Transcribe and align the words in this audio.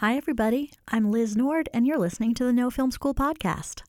Hi, 0.00 0.16
everybody. 0.16 0.70
I'm 0.86 1.10
Liz 1.10 1.36
Nord, 1.36 1.68
and 1.74 1.84
you're 1.84 1.98
listening 1.98 2.32
to 2.34 2.44
the 2.44 2.52
No 2.52 2.70
Film 2.70 2.92
School 2.92 3.14
podcast. 3.14 3.82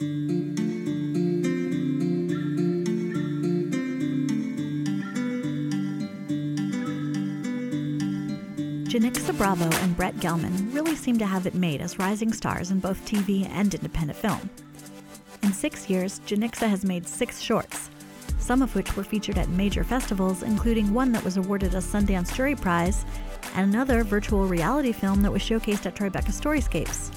Janicza 8.87 9.37
Bravo 9.37 9.65
and 9.65 9.95
Brett 9.95 10.15
Gelman 10.15 10.73
really 10.73 10.95
seem 10.95 11.19
to 11.19 11.27
have 11.27 11.45
it 11.45 11.53
made 11.53 11.79
as 11.79 11.99
rising 11.99 12.33
stars 12.33 12.71
in 12.71 12.79
both 12.79 13.05
TV 13.05 13.47
and 13.47 13.71
independent 13.71 14.17
film. 14.17 14.49
In 15.44 15.53
six 15.53 15.91
years, 15.91 16.21
Janicza 16.21 16.67
has 16.67 16.84
made 16.84 17.07
six 17.07 17.39
shorts, 17.39 17.91
some 18.39 18.63
of 18.63 18.73
which 18.73 18.98
were 18.98 19.03
featured 19.03 19.38
at 19.38 19.49
major 19.49 19.84
festivals, 19.84 20.41
including 20.41 20.91
one 20.91 21.12
that 21.12 21.23
was 21.23 21.38
awarded 21.38 21.76
a 21.76 21.77
Sundance 21.77 22.34
Jury 22.34 22.55
Prize 22.55 23.05
and 23.55 23.73
another 23.73 24.04
virtual 24.04 24.48
reality 24.48 24.91
film 24.91 25.22
that 25.22 25.31
was 25.31 25.41
showcased 25.41 25.86
at 25.86 25.95
Tribeca 25.95 26.31
Storyscapes. 26.31 27.12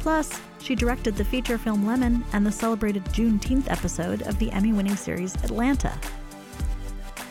Plus, 0.00 0.40
she 0.60 0.74
directed 0.74 1.16
the 1.16 1.24
feature 1.24 1.58
film 1.58 1.86
Lemon 1.86 2.24
and 2.32 2.46
the 2.46 2.52
celebrated 2.52 3.04
Juneteenth 3.06 3.70
episode 3.70 4.22
of 4.22 4.38
the 4.38 4.50
Emmy 4.52 4.72
winning 4.72 4.96
series 4.96 5.34
Atlanta. 5.36 5.92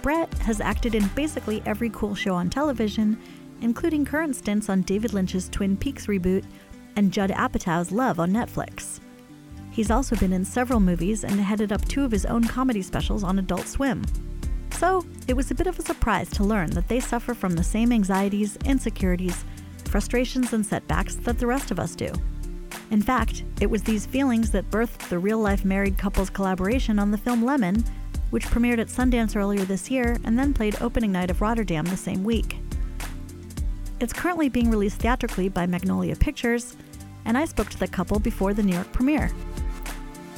Brett 0.01 0.33
has 0.39 0.61
acted 0.61 0.95
in 0.95 1.07
basically 1.09 1.61
every 1.65 1.89
cool 1.89 2.15
show 2.15 2.33
on 2.33 2.49
television, 2.49 3.19
including 3.61 4.05
current 4.05 4.35
stints 4.35 4.69
on 4.69 4.81
David 4.83 5.13
Lynch's 5.13 5.49
Twin 5.49 5.75
Peaks 5.75 6.07
reboot 6.07 6.45
and 6.95 7.11
Judd 7.11 7.31
Apatow's 7.31 7.91
Love 7.91 8.19
on 8.19 8.31
Netflix. 8.31 8.99
He's 9.71 9.91
also 9.91 10.15
been 10.15 10.33
in 10.33 10.45
several 10.45 10.79
movies 10.79 11.23
and 11.23 11.39
headed 11.39 11.71
up 11.71 11.85
two 11.85 12.03
of 12.03 12.11
his 12.11 12.25
own 12.25 12.43
comedy 12.43 12.81
specials 12.81 13.23
on 13.23 13.39
Adult 13.39 13.67
Swim. 13.67 14.03
So, 14.79 15.05
it 15.27 15.33
was 15.33 15.51
a 15.51 15.55
bit 15.55 15.67
of 15.67 15.77
a 15.77 15.81
surprise 15.81 16.29
to 16.29 16.45
learn 16.45 16.69
that 16.69 16.87
they 16.87 17.01
suffer 17.01 17.33
from 17.33 17.51
the 17.51 17.65
same 17.65 17.91
anxieties, 17.91 18.57
insecurities, 18.63 19.43
frustrations, 19.89 20.53
and 20.53 20.65
setbacks 20.65 21.15
that 21.15 21.37
the 21.37 21.47
rest 21.47 21.69
of 21.69 21.81
us 21.81 21.95
do. 21.95 22.09
In 22.89 23.01
fact, 23.01 23.43
it 23.59 23.69
was 23.69 23.83
these 23.83 24.05
feelings 24.05 24.51
that 24.51 24.71
birthed 24.71 25.09
the 25.09 25.19
real 25.19 25.37
life 25.37 25.65
married 25.65 25.97
couple's 25.97 26.29
collaboration 26.29 26.97
on 26.97 27.11
the 27.11 27.17
film 27.17 27.43
Lemon, 27.43 27.83
which 28.29 28.45
premiered 28.45 28.79
at 28.79 28.87
Sundance 28.87 29.35
earlier 29.35 29.65
this 29.65 29.91
year 29.91 30.15
and 30.23 30.39
then 30.39 30.53
played 30.53 30.81
opening 30.81 31.11
night 31.11 31.29
of 31.29 31.41
Rotterdam 31.41 31.83
the 31.83 31.97
same 31.97 32.23
week. 32.23 32.59
It's 33.99 34.13
currently 34.13 34.47
being 34.47 34.71
released 34.71 35.01
theatrically 35.01 35.49
by 35.49 35.65
Magnolia 35.65 36.15
Pictures, 36.15 36.77
and 37.25 37.37
I 37.37 37.43
spoke 37.43 37.69
to 37.71 37.79
the 37.79 37.87
couple 37.89 38.17
before 38.17 38.53
the 38.53 38.63
New 38.63 38.75
York 38.75 38.93
premiere. 38.93 39.29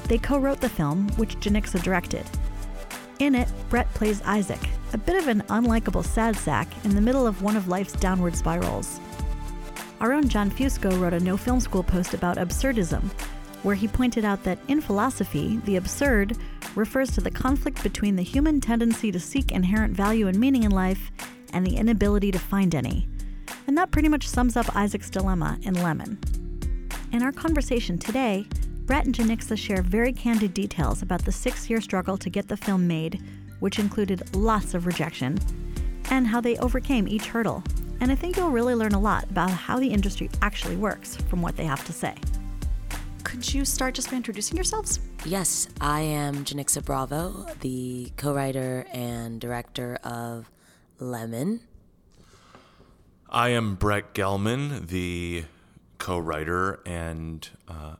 They 0.05 0.17
co 0.17 0.39
wrote 0.39 0.61
the 0.61 0.67
film, 0.67 1.09
which 1.09 1.39
Janicza 1.39 1.83
directed. 1.83 2.25
In 3.21 3.35
it, 3.35 3.47
Brett 3.69 3.87
plays 3.93 4.19
Isaac, 4.23 4.59
a 4.93 4.97
bit 4.97 5.15
of 5.15 5.27
an 5.27 5.41
unlikable 5.41 6.03
sad 6.03 6.35
sack 6.35 6.67
in 6.83 6.95
the 6.95 7.01
middle 7.01 7.27
of 7.27 7.43
one 7.43 7.55
of 7.55 7.67
life's 7.67 7.93
downward 7.93 8.35
spirals. 8.35 8.99
Our 9.99 10.11
own 10.11 10.27
Jon 10.27 10.49
Fusco 10.49 10.99
wrote 10.99 11.13
a 11.13 11.19
No 11.19 11.37
Film 11.37 11.59
School 11.59 11.83
post 11.83 12.15
about 12.15 12.37
absurdism, 12.37 13.03
where 13.61 13.75
he 13.75 13.87
pointed 13.87 14.25
out 14.25 14.43
that 14.45 14.57
in 14.69 14.81
philosophy, 14.81 15.61
the 15.65 15.75
absurd 15.75 16.35
refers 16.73 17.11
to 17.11 17.21
the 17.21 17.29
conflict 17.29 17.83
between 17.83 18.15
the 18.15 18.23
human 18.23 18.59
tendency 18.59 19.11
to 19.11 19.19
seek 19.19 19.51
inherent 19.51 19.95
value 19.95 20.25
and 20.25 20.39
meaning 20.39 20.63
in 20.63 20.71
life 20.71 21.11
and 21.53 21.63
the 21.63 21.77
inability 21.77 22.31
to 22.31 22.39
find 22.39 22.73
any. 22.73 23.07
And 23.67 23.77
that 23.77 23.91
pretty 23.91 24.09
much 24.09 24.27
sums 24.27 24.57
up 24.57 24.75
Isaac's 24.75 25.11
dilemma 25.11 25.59
in 25.61 25.75
Lemon. 25.75 26.17
In 27.11 27.21
our 27.21 27.31
conversation 27.31 27.99
today, 27.99 28.47
Brett 28.91 29.05
and 29.05 29.15
Janicza 29.15 29.57
share 29.57 29.81
very 29.81 30.11
candid 30.11 30.53
details 30.53 31.01
about 31.01 31.23
the 31.23 31.31
six 31.31 31.69
year 31.69 31.79
struggle 31.79 32.17
to 32.17 32.29
get 32.29 32.49
the 32.49 32.57
film 32.57 32.85
made, 32.85 33.21
which 33.61 33.79
included 33.79 34.35
lots 34.35 34.73
of 34.73 34.85
rejection, 34.85 35.37
and 36.09 36.27
how 36.27 36.41
they 36.41 36.57
overcame 36.57 37.07
each 37.07 37.27
hurdle. 37.27 37.63
And 38.01 38.11
I 38.11 38.15
think 38.15 38.35
you'll 38.35 38.49
really 38.49 38.75
learn 38.75 38.91
a 38.91 38.99
lot 38.99 39.23
about 39.29 39.49
how 39.49 39.79
the 39.79 39.87
industry 39.87 40.29
actually 40.41 40.75
works 40.75 41.15
from 41.15 41.41
what 41.41 41.55
they 41.55 41.63
have 41.63 41.85
to 41.85 41.93
say. 41.93 42.15
Could 43.23 43.53
you 43.53 43.63
start 43.63 43.93
just 43.93 44.11
by 44.11 44.17
introducing 44.17 44.57
yourselves? 44.57 44.99
Yes, 45.23 45.69
I 45.79 46.01
am 46.01 46.43
Janicza 46.43 46.83
Bravo, 46.83 47.45
the 47.61 48.11
co 48.17 48.33
writer 48.33 48.85
and 48.91 49.39
director 49.39 49.99
of 50.03 50.51
Lemon. 50.99 51.61
I 53.29 53.51
am 53.51 53.75
Brett 53.75 54.13
Gelman, 54.13 54.89
the 54.89 55.45
co 55.97 56.19
writer 56.19 56.81
and 56.85 57.47
uh, 57.69 57.95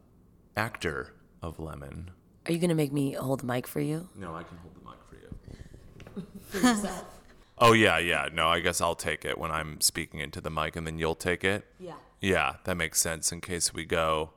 actor 0.62 1.12
of 1.42 1.60
Lemon. 1.60 2.12
Are 2.46 2.52
you 2.52 2.60
going 2.60 2.70
to 2.70 2.76
make 2.76 2.94
me 2.94 3.14
hold 3.14 3.40
the 3.40 3.46
mic 3.48 3.66
for 3.66 3.80
you? 3.80 4.08
No, 4.16 4.36
I 4.36 4.44
can 4.44 4.58
hold 4.58 4.76
the 4.76 4.90
mic 4.90 5.00
for 5.10 5.16
you. 5.16 6.28
for 6.50 6.58
yourself. 6.58 7.06
Oh, 7.64 7.74
yeah, 7.74 8.00
yeah. 8.00 8.28
No, 8.34 8.48
I 8.48 8.60
guess 8.60 8.82
I'll 8.82 8.96
take 8.96 9.24
it 9.24 9.38
when 9.38 9.52
I'm 9.52 9.82
speaking 9.82 10.20
into 10.20 10.42
the 10.42 10.50
mic 10.50 10.76
and 10.76 10.88
then 10.88 10.98
you'll 10.98 11.14
take 11.14 11.44
it. 11.44 11.64
Yeah. 11.80 11.94
Yeah, 12.20 12.56
that 12.64 12.76
makes 12.76 13.00
sense 13.00 13.32
in 13.32 13.40
case 13.40 13.72
we 13.72 13.86
go 13.86 14.32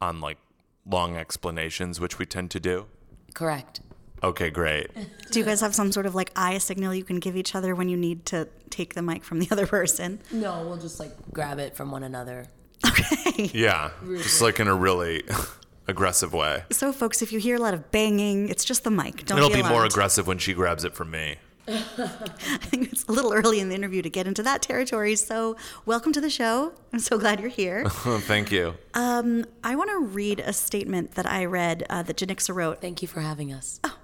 on 0.00 0.20
like 0.20 0.38
long 0.88 1.16
explanations, 1.16 1.98
which 1.98 2.20
we 2.20 2.24
tend 2.24 2.52
to 2.52 2.60
do. 2.60 2.86
Correct. 3.34 3.80
Okay, 4.22 4.48
great. 4.50 4.92
Do 5.32 5.40
you 5.40 5.44
guys 5.44 5.60
have 5.60 5.74
some 5.74 5.90
sort 5.90 6.06
of 6.06 6.14
like 6.14 6.30
eye 6.36 6.58
signal 6.58 6.94
you 6.94 7.02
can 7.02 7.18
give 7.18 7.36
each 7.36 7.56
other 7.56 7.74
when 7.74 7.88
you 7.88 7.96
need 7.96 8.24
to 8.26 8.46
take 8.70 8.94
the 8.94 9.02
mic 9.02 9.24
from 9.24 9.40
the 9.40 9.48
other 9.50 9.66
person? 9.66 10.20
No, 10.30 10.64
we'll 10.68 10.76
just 10.78 11.00
like 11.00 11.10
grab 11.32 11.58
it 11.58 11.74
from 11.74 11.90
one 11.90 12.04
another. 12.04 12.46
Okay. 12.98 13.50
Yeah, 13.52 13.90
just 14.06 14.40
like 14.40 14.60
in 14.60 14.68
a 14.68 14.74
really 14.74 15.22
aggressive 15.88 16.32
way. 16.32 16.64
So, 16.70 16.92
folks, 16.92 17.20
if 17.22 17.32
you 17.32 17.38
hear 17.38 17.56
a 17.56 17.58
lot 17.58 17.74
of 17.74 17.90
banging, 17.90 18.48
it's 18.48 18.64
just 18.64 18.82
the 18.84 18.90
mic. 18.90 19.26
Don't 19.26 19.38
It'll 19.38 19.50
be, 19.50 19.56
be 19.56 19.68
more 19.68 19.84
aggressive 19.84 20.26
when 20.26 20.38
she 20.38 20.54
grabs 20.54 20.84
it 20.84 20.94
from 20.94 21.10
me. 21.10 21.36
I 21.68 21.72
think 22.60 22.92
it's 22.92 23.04
a 23.04 23.12
little 23.12 23.32
early 23.32 23.60
in 23.60 23.68
the 23.68 23.74
interview 23.74 24.00
to 24.02 24.08
get 24.08 24.26
into 24.26 24.42
that 24.44 24.62
territory. 24.62 25.16
So, 25.16 25.56
welcome 25.84 26.12
to 26.12 26.20
the 26.20 26.30
show. 26.30 26.72
I'm 26.92 26.98
so 27.00 27.18
glad 27.18 27.40
you're 27.40 27.50
here. 27.50 27.88
Thank 27.88 28.50
you. 28.52 28.74
Um, 28.94 29.44
I 29.62 29.74
want 29.76 29.90
to 29.90 29.98
read 29.98 30.40
a 30.40 30.52
statement 30.52 31.12
that 31.16 31.26
I 31.26 31.44
read 31.44 31.84
uh, 31.90 32.02
that 32.04 32.16
Janicza 32.16 32.54
wrote. 32.54 32.80
Thank 32.80 33.02
you 33.02 33.08
for 33.08 33.20
having 33.20 33.52
us. 33.52 33.80
Oh, 33.84 33.96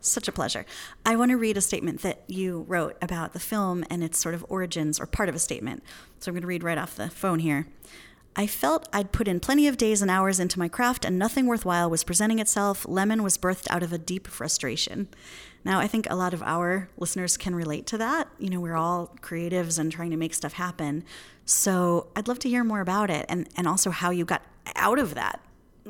Such 0.00 0.26
a 0.26 0.32
pleasure. 0.32 0.64
I 1.04 1.16
want 1.16 1.30
to 1.30 1.36
read 1.36 1.56
a 1.56 1.60
statement 1.60 2.00
that 2.02 2.22
you 2.26 2.64
wrote 2.66 2.96
about 3.02 3.32
the 3.32 3.40
film 3.40 3.84
and 3.90 4.02
its 4.02 4.18
sort 4.18 4.34
of 4.34 4.44
origins, 4.48 4.98
or 4.98 5.06
part 5.06 5.28
of 5.28 5.34
a 5.34 5.38
statement. 5.40 5.82
So 6.18 6.30
I'm 6.30 6.34
going 6.34 6.42
to 6.42 6.48
read 6.48 6.64
right 6.64 6.78
off 6.78 6.96
the 6.96 7.10
phone 7.10 7.38
here. 7.40 7.66
I 8.38 8.46
felt 8.46 8.88
I'd 8.92 9.12
put 9.12 9.28
in 9.28 9.40
plenty 9.40 9.66
of 9.66 9.78
days 9.78 10.02
and 10.02 10.10
hours 10.10 10.38
into 10.38 10.58
my 10.58 10.68
craft, 10.68 11.04
and 11.04 11.18
nothing 11.18 11.46
worthwhile 11.46 11.88
was 11.88 12.04
presenting 12.04 12.38
itself. 12.38 12.86
Lemon 12.86 13.22
was 13.22 13.38
birthed 13.38 13.66
out 13.70 13.82
of 13.82 13.92
a 13.92 13.98
deep 13.98 14.26
frustration. 14.26 15.08
Now, 15.64 15.80
I 15.80 15.88
think 15.88 16.06
a 16.08 16.14
lot 16.14 16.34
of 16.34 16.42
our 16.42 16.90
listeners 16.98 17.36
can 17.36 17.54
relate 17.54 17.86
to 17.86 17.98
that. 17.98 18.28
You 18.38 18.50
know, 18.50 18.60
we're 18.60 18.76
all 18.76 19.16
creatives 19.22 19.78
and 19.78 19.90
trying 19.90 20.10
to 20.10 20.16
make 20.16 20.34
stuff 20.34 20.52
happen. 20.52 21.02
So 21.46 22.08
I'd 22.14 22.28
love 22.28 22.38
to 22.40 22.48
hear 22.48 22.62
more 22.62 22.80
about 22.80 23.10
it 23.10 23.24
and, 23.28 23.48
and 23.56 23.66
also 23.66 23.90
how 23.90 24.10
you 24.10 24.24
got 24.24 24.42
out 24.74 24.98
of 24.98 25.14
that 25.14 25.40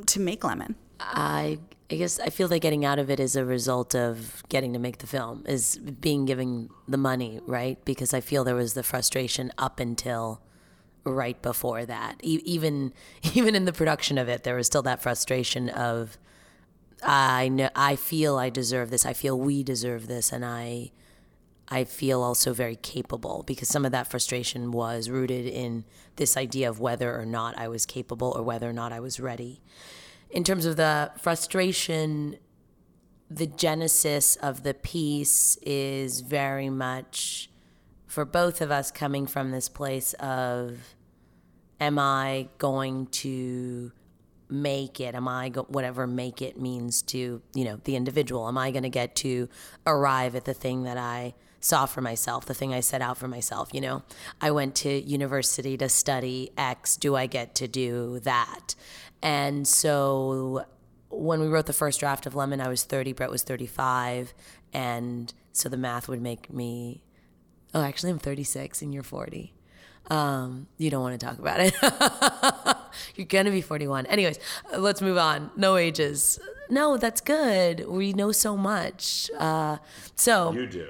to 0.07 0.21
make 0.21 0.45
Lemon. 0.45 0.77
I 1.01 1.59
I 1.91 1.95
guess 1.95 2.19
I 2.19 2.31
feel 2.31 2.49
like 2.49 2.63
getting 2.63 2.85
out 2.85 2.99
of 2.99 3.11
it 3.11 3.21
is 3.21 3.37
a 3.37 3.45
result 3.45 3.95
of 3.95 4.43
getting 4.49 4.73
to 4.73 4.79
make 4.79 4.99
the 4.99 5.07
film, 5.07 5.45
is 5.47 5.79
being 5.79 6.25
given 6.25 6.69
the 6.89 6.97
money, 6.97 7.41
right? 7.47 7.83
Because 7.85 8.13
I 8.13 8.21
feel 8.21 8.43
there 8.43 8.57
was 8.57 8.75
the 8.75 8.83
frustration 8.83 9.53
up 9.57 9.79
until 9.79 10.41
right 11.07 11.41
before 11.41 11.85
that. 11.87 12.17
E- 12.23 12.43
even 12.45 12.93
even 13.35 13.55
in 13.55 13.65
the 13.65 13.73
production 13.73 14.19
of 14.19 14.29
it, 14.29 14.45
there 14.45 14.57
was 14.57 14.67
still 14.67 14.83
that 14.83 15.03
frustration 15.03 15.69
of 15.69 16.19
I 17.03 17.49
know 17.49 17.71
I 17.75 17.97
feel 17.97 18.37
I 18.37 18.51
deserve 18.51 18.91
this. 18.91 19.07
I 19.07 19.13
feel 19.13 19.39
we 19.39 19.63
deserve 19.63 20.07
this, 20.07 20.33
and 20.33 20.45
I 20.45 20.91
I 21.69 21.85
feel 21.85 22.23
also 22.23 22.53
very 22.53 22.77
capable 22.77 23.43
because 23.47 23.69
some 23.69 23.85
of 23.85 23.93
that 23.93 24.09
frustration 24.09 24.71
was 24.71 25.11
rooted 25.11 25.47
in 25.47 25.85
this 26.17 26.37
idea 26.37 26.69
of 26.69 26.81
whether 26.81 27.19
or 27.19 27.27
not 27.27 27.59
I 27.59 27.69
was 27.69 27.87
capable 27.87 28.33
or 28.37 28.43
whether 28.43 28.69
or 28.69 28.73
not 28.73 28.93
I 28.93 29.01
was 29.01 29.19
ready. 29.19 29.61
In 30.31 30.45
terms 30.45 30.65
of 30.65 30.77
the 30.77 31.11
frustration, 31.19 32.37
the 33.31 33.47
genesis 33.47 34.37
of 34.37 34.63
the 34.63 34.75
piece 34.75 35.57
is 35.63 36.21
very 36.21 36.71
much 36.71 37.51
for 38.07 38.25
both 38.25 38.61
of 38.61 38.71
us 38.71 38.91
coming 38.91 39.27
from 39.27 39.51
this 39.51 39.69
place 39.69 40.15
of 40.15 40.95
am 41.81 41.99
I 41.99 42.49
going 42.59 43.07
to 43.07 43.93
make 44.49 45.01
it? 45.01 45.15
Am 45.15 45.29
I 45.29 45.49
go- 45.49 45.67
whatever 45.69 46.07
make 46.07 46.41
it 46.41 46.59
means 46.61 47.03
to 47.03 47.43
you 47.55 47.65
know 47.65 47.81
the 47.85 47.97
individual? 47.97 48.49
Am 48.49 48.59
I 48.59 48.71
going 48.71 48.83
to 48.85 48.89
get 48.89 49.15
to 49.17 49.49
arrive 49.87 50.35
at 50.35 50.45
the 50.45 50.55
thing 50.55 50.85
that 50.85 50.97
I 50.97 51.35
saw 51.61 51.87
for 51.87 52.01
myself, 52.01 52.47
the 52.47 52.55
thing 52.55 52.73
I 52.73 52.81
set 52.81 53.03
out 53.03 53.19
for 53.19 53.29
myself? 53.29 53.71
You 53.73 53.81
know, 53.81 54.03
I 54.41 54.51
went 54.51 54.75
to 54.77 54.91
university 54.91 55.77
to 55.79 55.89
study 55.89 56.51
X. 56.57 56.97
Do 56.97 57.17
I 57.17 57.27
get 57.27 57.55
to 57.57 57.69
do 57.69 58.21
that? 58.21 58.75
And 59.23 59.67
so 59.67 60.67
when 61.09 61.41
we 61.41 61.49
wrote 61.49 61.67
the 61.67 61.73
first 61.73 62.01
draft 62.01 62.27
of 62.27 62.35
Lemon, 62.35 62.61
I 62.61 62.69
was 62.69 62.85
30, 62.85 63.13
Brett 63.13 63.31
was 63.31 63.43
35, 63.43 64.35
and 64.73 65.33
so 65.53 65.69
the 65.69 65.77
math 65.77 66.09
would 66.09 66.21
make 66.21 66.53
me. 66.53 67.03
Oh, 67.75 67.83
actually, 67.83 68.11
I'm 68.11 68.19
36 68.19 68.83
and 68.83 68.95
you're 68.95 69.03
40. 69.03 69.53
Um, 70.11 70.67
you 70.79 70.91
don't 70.91 71.03
want 71.03 71.19
to 71.19 71.27
talk 71.27 71.39
about 71.39 71.59
it. 71.61 71.75
You're 73.17 73.27
gonna 73.27 73.51
be 73.51 73.61
41. 73.61 74.07
Anyways, 74.07 74.39
uh, 74.73 74.79
let's 74.79 75.03
move 75.03 75.19
on. 75.19 75.51
No 75.57 75.77
ages. 75.77 76.39
No, 76.71 76.97
that's 76.97 77.21
good. 77.21 77.87
We 77.89 78.13
know 78.13 78.33
so 78.33 78.57
much. 78.57 79.31
Uh, 79.39 79.79
so 80.17 80.53
You 80.53 80.67
do. 80.67 80.89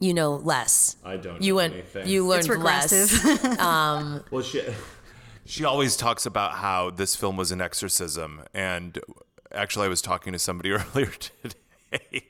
you 0.00 0.14
know 0.14 0.36
less. 0.36 0.96
I 1.04 1.16
don't 1.16 1.42
You 1.42 1.52
know 1.52 1.56
went. 1.56 1.72
anything. 1.74 2.08
You 2.08 2.26
learned 2.26 2.40
It's 2.40 2.48
less. 2.48 2.92
regressive. 2.92 3.58
Well, 4.30 4.42
shit. 4.42 4.72
She 5.46 5.64
always 5.64 5.96
talks 5.96 6.24
about 6.26 6.52
how 6.52 6.90
this 6.90 7.14
film 7.16 7.36
was 7.36 7.52
an 7.52 7.60
exorcism. 7.60 8.42
And 8.54 8.98
actually, 9.52 9.86
I 9.86 9.88
was 9.88 10.00
talking 10.00 10.32
to 10.32 10.38
somebody 10.38 10.70
earlier 10.72 11.10
today 11.10 12.26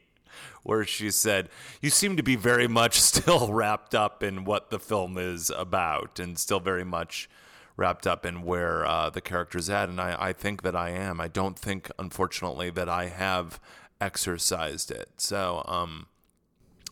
where 0.64 0.84
she 0.84 1.12
said, 1.12 1.48
You 1.80 1.90
seem 1.90 2.16
to 2.16 2.22
be 2.24 2.34
very 2.34 2.66
much 2.66 3.00
still 3.00 3.52
wrapped 3.52 3.94
up 3.94 4.22
in 4.24 4.44
what 4.44 4.70
the 4.70 4.80
film 4.80 5.16
is 5.16 5.50
about 5.50 6.18
and 6.18 6.36
still 6.36 6.60
very 6.60 6.84
much 6.84 7.28
wrapped 7.76 8.06
up 8.06 8.26
in 8.26 8.42
where 8.42 8.84
uh, 8.84 9.10
the 9.10 9.20
character's 9.20 9.70
at. 9.70 9.88
And 9.88 10.00
I, 10.00 10.16
I 10.18 10.32
think 10.32 10.62
that 10.62 10.74
I 10.74 10.90
am. 10.90 11.20
I 11.20 11.28
don't 11.28 11.58
think, 11.58 11.90
unfortunately, 11.98 12.70
that 12.70 12.88
I 12.88 13.06
have 13.06 13.60
exercised 14.00 14.90
it. 14.90 15.10
So, 15.18 15.62
um, 15.66 16.06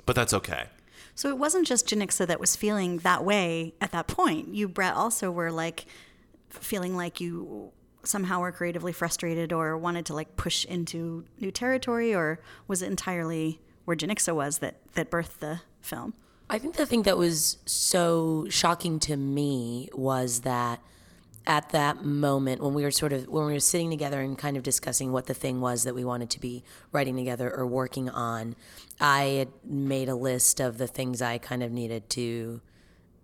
but 0.07 0.17
that's 0.17 0.35
okay. 0.35 0.67
So 1.15 1.29
it 1.29 1.39
wasn't 1.39 1.67
just 1.67 1.89
Janicza 1.89 2.27
that 2.27 2.41
was 2.41 2.57
feeling 2.57 2.99
that 2.99 3.25
way 3.25 3.75
at 3.81 3.93
that 3.93 4.07
point. 4.07 4.55
You, 4.55 4.69
Brett, 4.69 4.95
also 4.95 5.31
were 5.31 5.53
like 5.53 5.87
feeling 6.49 6.97
like 6.97 7.21
you 7.21 7.73
somehow 8.05 8.41
were 8.41 8.53
creatively 8.53 8.93
frustrated 8.93 9.53
or 9.53 9.77
wanted 9.77 10.07
to 10.07 10.15
like 10.15 10.37
push 10.37 10.65
into 10.65 11.25
new 11.41 11.51
territory, 11.51 12.15
or 12.15 12.41
was 12.67 12.83
it 12.83 12.87
entirely 12.87 13.61
where 13.85 13.97
Janicza 13.97 14.35
was 14.35 14.59
that 14.59 14.77
that 14.95 15.11
birthed 15.11 15.39
the 15.39 15.61
film? 15.81 16.15
I 16.51 16.59
think 16.59 16.77
the 16.77 16.87
thing 16.87 17.03
that 17.03 17.17
was 17.17 17.59
so 17.65 18.47
shocking 18.51 18.99
to 19.01 19.17
me 19.17 19.89
was 19.95 20.41
that 20.41 20.81
at 21.47 21.71
that 21.71 22.05
moment 22.05 22.63
when 22.63 22.75
we 22.75 22.83
were 22.83 22.91
sort 22.91 23.13
of 23.13 23.27
when 23.27 23.47
we 23.47 23.53
were 23.53 23.61
sitting 23.61 23.91
together 23.91 24.21
and 24.21 24.39
kind 24.39 24.57
of 24.57 24.63
discussing 24.63 25.13
what 25.13 25.27
the 25.27 25.35
thing 25.35 25.61
was 25.61 25.85
that 25.85 25.95
we 25.95 26.05
wanted 26.05 26.31
to 26.31 26.41
be 26.41 26.63
writing 26.93 27.17
together 27.17 27.53
or 27.53 27.67
working 27.67 28.09
on, 28.11 28.55
I 29.01 29.23
had 29.23 29.49
made 29.65 30.09
a 30.09 30.15
list 30.15 30.61
of 30.61 30.79
the 30.79 30.87
things 30.87 31.21
I 31.21 31.39
kind 31.39 31.63
of 31.63 31.73
needed 31.73 32.09
to 32.11 32.61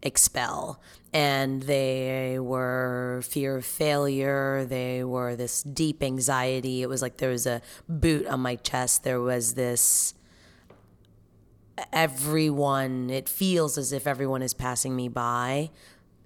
expel. 0.03 0.81
And 1.13 1.63
they 1.63 2.39
were 2.39 3.23
fear 3.25 3.57
of 3.57 3.65
failure. 3.65 4.65
They 4.65 5.05
were 5.05 5.37
this 5.37 5.63
deep 5.63 6.03
anxiety. 6.03 6.83
It 6.83 6.89
was 6.89 7.03
like 7.03 7.17
there 7.17 7.31
was 7.31 7.47
a 7.47 7.63
boot 7.89 8.27
on 8.27 8.41
my 8.41 8.57
chest. 8.57 9.05
There 9.05 9.21
was 9.21 9.55
this 9.55 10.15
everyone, 11.93 13.09
it 13.11 13.29
feels 13.29 13.79
as 13.79 13.93
if 13.93 14.07
everyone 14.07 14.43
is 14.43 14.53
passing 14.53 14.97
me 14.97 15.09
by 15.09 15.71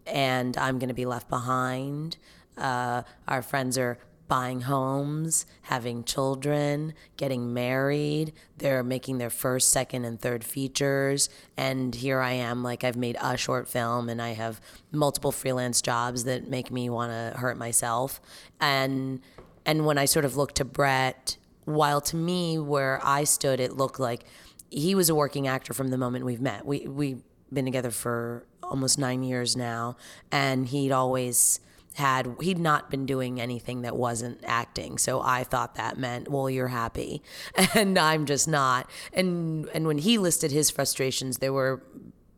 and 0.06 0.56
I'm 0.56 0.78
going 0.78 0.88
to 0.88 0.94
be 0.94 1.06
left 1.06 1.28
behind. 1.28 2.16
Uh, 2.56 3.02
our 3.28 3.42
friends 3.42 3.78
are 3.78 3.98
buying 4.32 4.62
homes, 4.62 5.44
having 5.60 6.02
children, 6.04 6.94
getting 7.18 7.52
married. 7.52 8.32
They're 8.56 8.82
making 8.82 9.18
their 9.18 9.28
first, 9.28 9.68
second, 9.68 10.06
and 10.06 10.18
third 10.18 10.42
features. 10.42 11.28
And 11.54 11.94
here 11.94 12.18
I 12.18 12.32
am, 12.32 12.62
like 12.62 12.82
I've 12.82 12.96
made 12.96 13.18
a 13.20 13.36
short 13.36 13.68
film 13.68 14.08
and 14.08 14.22
I 14.22 14.30
have 14.30 14.58
multiple 14.90 15.32
freelance 15.32 15.82
jobs 15.82 16.24
that 16.24 16.48
make 16.48 16.70
me 16.70 16.88
want 16.88 17.12
to 17.12 17.38
hurt 17.38 17.58
myself. 17.58 18.22
And 18.58 19.20
and 19.66 19.84
when 19.84 19.98
I 19.98 20.06
sort 20.06 20.24
of 20.24 20.34
look 20.34 20.54
to 20.54 20.64
Brett, 20.64 21.36
while 21.66 22.00
to 22.00 22.16
me 22.16 22.58
where 22.58 23.00
I 23.04 23.24
stood, 23.24 23.60
it 23.60 23.76
looked 23.76 24.00
like 24.00 24.24
he 24.70 24.94
was 24.94 25.10
a 25.10 25.14
working 25.14 25.46
actor 25.46 25.74
from 25.74 25.88
the 25.88 25.98
moment 25.98 26.24
we've 26.24 26.40
met. 26.40 26.64
We 26.64 26.86
we've 26.86 27.22
been 27.52 27.66
together 27.66 27.90
for 27.90 28.46
almost 28.62 28.98
nine 28.98 29.24
years 29.24 29.58
now, 29.58 29.98
and 30.30 30.68
he'd 30.68 30.90
always 30.90 31.60
had 31.94 32.34
he'd 32.40 32.58
not 32.58 32.90
been 32.90 33.06
doing 33.06 33.40
anything 33.40 33.82
that 33.82 33.96
wasn't 33.96 34.40
acting. 34.44 34.98
So 34.98 35.20
i 35.20 35.44
thought 35.44 35.74
that 35.76 35.98
meant 35.98 36.30
well 36.30 36.48
you're 36.48 36.68
happy. 36.68 37.22
And 37.74 37.98
i'm 37.98 38.26
just 38.26 38.48
not. 38.48 38.90
And 39.12 39.68
and 39.74 39.86
when 39.86 39.98
he 39.98 40.18
listed 40.18 40.50
his 40.50 40.70
frustrations 40.70 41.38
they 41.38 41.50
were 41.50 41.82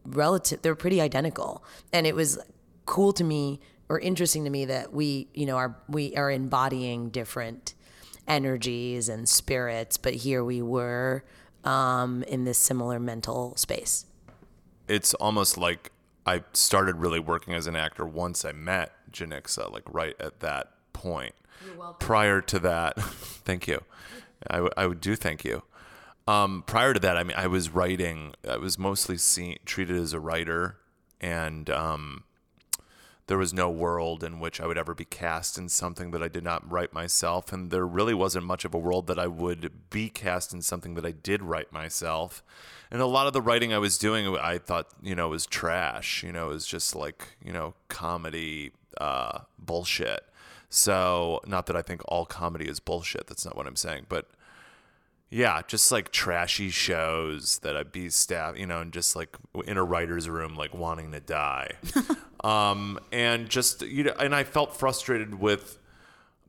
relative 0.05 0.63
they 0.63 0.71
were 0.71 0.77
pretty 0.77 1.01
identical. 1.01 1.65
And 1.93 2.07
it 2.07 2.15
was 2.15 2.39
cool 2.87 3.13
to 3.15 3.25
me 3.25 3.61
or 3.89 3.99
interesting 4.01 4.45
to 4.45 4.51
me 4.51 4.65
that 4.67 4.93
we 4.93 5.29
you 5.35 5.47
know 5.47 5.57
are 5.57 5.77
we 5.89 6.17
are 6.17 6.31
embodying 6.31 7.11
different 7.11 7.75
energies 8.27 9.09
and 9.11 9.29
spirits 9.29 9.99
but 9.99 10.15
here 10.15 10.43
we 10.43 10.63
were 10.63 11.23
um, 11.65 12.23
in 12.25 12.45
this 12.45 12.59
similar 12.59 13.01
mental 13.01 13.57
space. 13.57 14.07
It's 14.87 15.15
almost 15.15 15.57
like 15.57 15.91
I 16.27 16.43
started 16.53 16.97
really 16.97 17.19
working 17.19 17.55
as 17.55 17.67
an 17.67 17.77
actor 17.77 18.05
once 18.05 18.45
I 18.45 18.53
met 18.53 18.94
Janicza, 19.15 19.73
like 19.73 19.85
right 19.87 20.15
at 20.21 20.41
that 20.41 20.73
point. 20.93 21.35
Prior 21.99 22.41
to 22.43 22.59
that, 22.61 23.01
thank 23.03 23.67
you. 23.67 23.83
I, 24.49 24.57
w- 24.57 24.73
I 24.77 24.87
would 24.87 25.01
do 25.01 25.17
thank 25.17 25.45
you. 25.45 25.63
Um, 26.27 26.65
prior 26.67 26.95
to 26.95 27.01
that, 27.01 27.17
I 27.17 27.23
mean, 27.23 27.37
I 27.37 27.47
was 27.47 27.71
writing. 27.71 28.35
I 28.49 28.57
was 28.57 28.79
mostly 28.79 29.17
seen, 29.19 29.59
treated 29.65 29.97
as 29.97 30.13
a 30.13 30.21
writer, 30.21 30.77
and 31.21 31.69
um, 31.71 32.25
there 33.27 33.39
was 33.39 33.55
no 33.55 33.71
world 33.71 34.23
in 34.23 34.41
which 34.41 34.61
I 34.61 34.67
would 34.67 34.79
ever 34.79 34.95
be 34.95 35.05
cast 35.05 35.57
in 35.57 35.69
something 35.69 36.11
that 36.11 36.23
I 36.23 36.29
did 36.29 36.45
not 36.45 36.71
write 36.71 36.93
myself. 36.93 37.53
And 37.53 37.71
there 37.71 37.87
really 37.87 38.15
wasn't 38.15 38.45
much 38.45 38.65
of 38.65 38.75
a 38.75 38.79
world 38.79 39.07
that 39.07 39.19
I 39.19 39.27
would 39.27 39.91
be 39.91 40.09
cast 40.11 40.53
in 40.53 40.61
something 40.61 40.95
that 40.95 41.07
I 41.07 41.13
did 41.13 41.43
write 41.43 41.73
myself. 41.73 42.43
And 42.95 43.03
a 43.03 43.07
lot 43.07 43.27
of 43.27 43.33
the 43.33 43.43
writing 43.43 43.75
I 43.75 43.79
was 43.79 43.99
doing, 43.99 44.39
I 44.39 44.57
thought, 44.59 44.87
you 45.03 45.17
know, 45.17 45.29
was 45.29 45.47
trash. 45.47 46.23
You 46.23 46.31
know, 46.31 46.51
it 46.51 46.55
was 46.55 46.65
just 46.65 46.95
like, 46.95 47.27
you 47.45 47.53
know, 47.53 47.75
comedy 47.89 48.71
uh, 49.01 49.41
bullshit. 49.59 50.21
So, 50.71 51.41
not 51.45 51.67
that 51.67 51.75
I 51.75 51.83
think 51.83 52.03
all 52.07 52.25
comedy 52.25 52.67
is 52.69 52.79
bullshit. 52.79 53.27
That's 53.27 53.45
not 53.45 53.57
what 53.57 53.67
I'm 53.67 53.75
saying. 53.75 54.07
But 54.09 54.31
yeah, 55.29 55.63
just 55.67 55.91
like 55.91 56.13
trashy 56.13 56.71
shows 56.71 57.59
that 57.65 57.77
I'd 57.77 57.91
be 57.91 58.11
staff, 58.11 58.57
you 58.57 58.67
know, 58.67 58.81
and 58.81 58.93
just 58.93 59.17
like 59.17 59.39
in 59.67 59.77
a 59.77 59.83
writer's 59.83 60.29
room, 60.29 60.55
like 60.55 60.73
wanting 60.73 61.11
to 61.11 61.21
die. 61.21 61.73
um, 62.45 63.01
and 63.11 63.49
just, 63.49 63.83
you 63.83 64.05
know, 64.05 64.15
and 64.21 64.33
I 64.33 64.45
felt 64.45 64.77
frustrated 64.77 65.41
with 65.41 65.81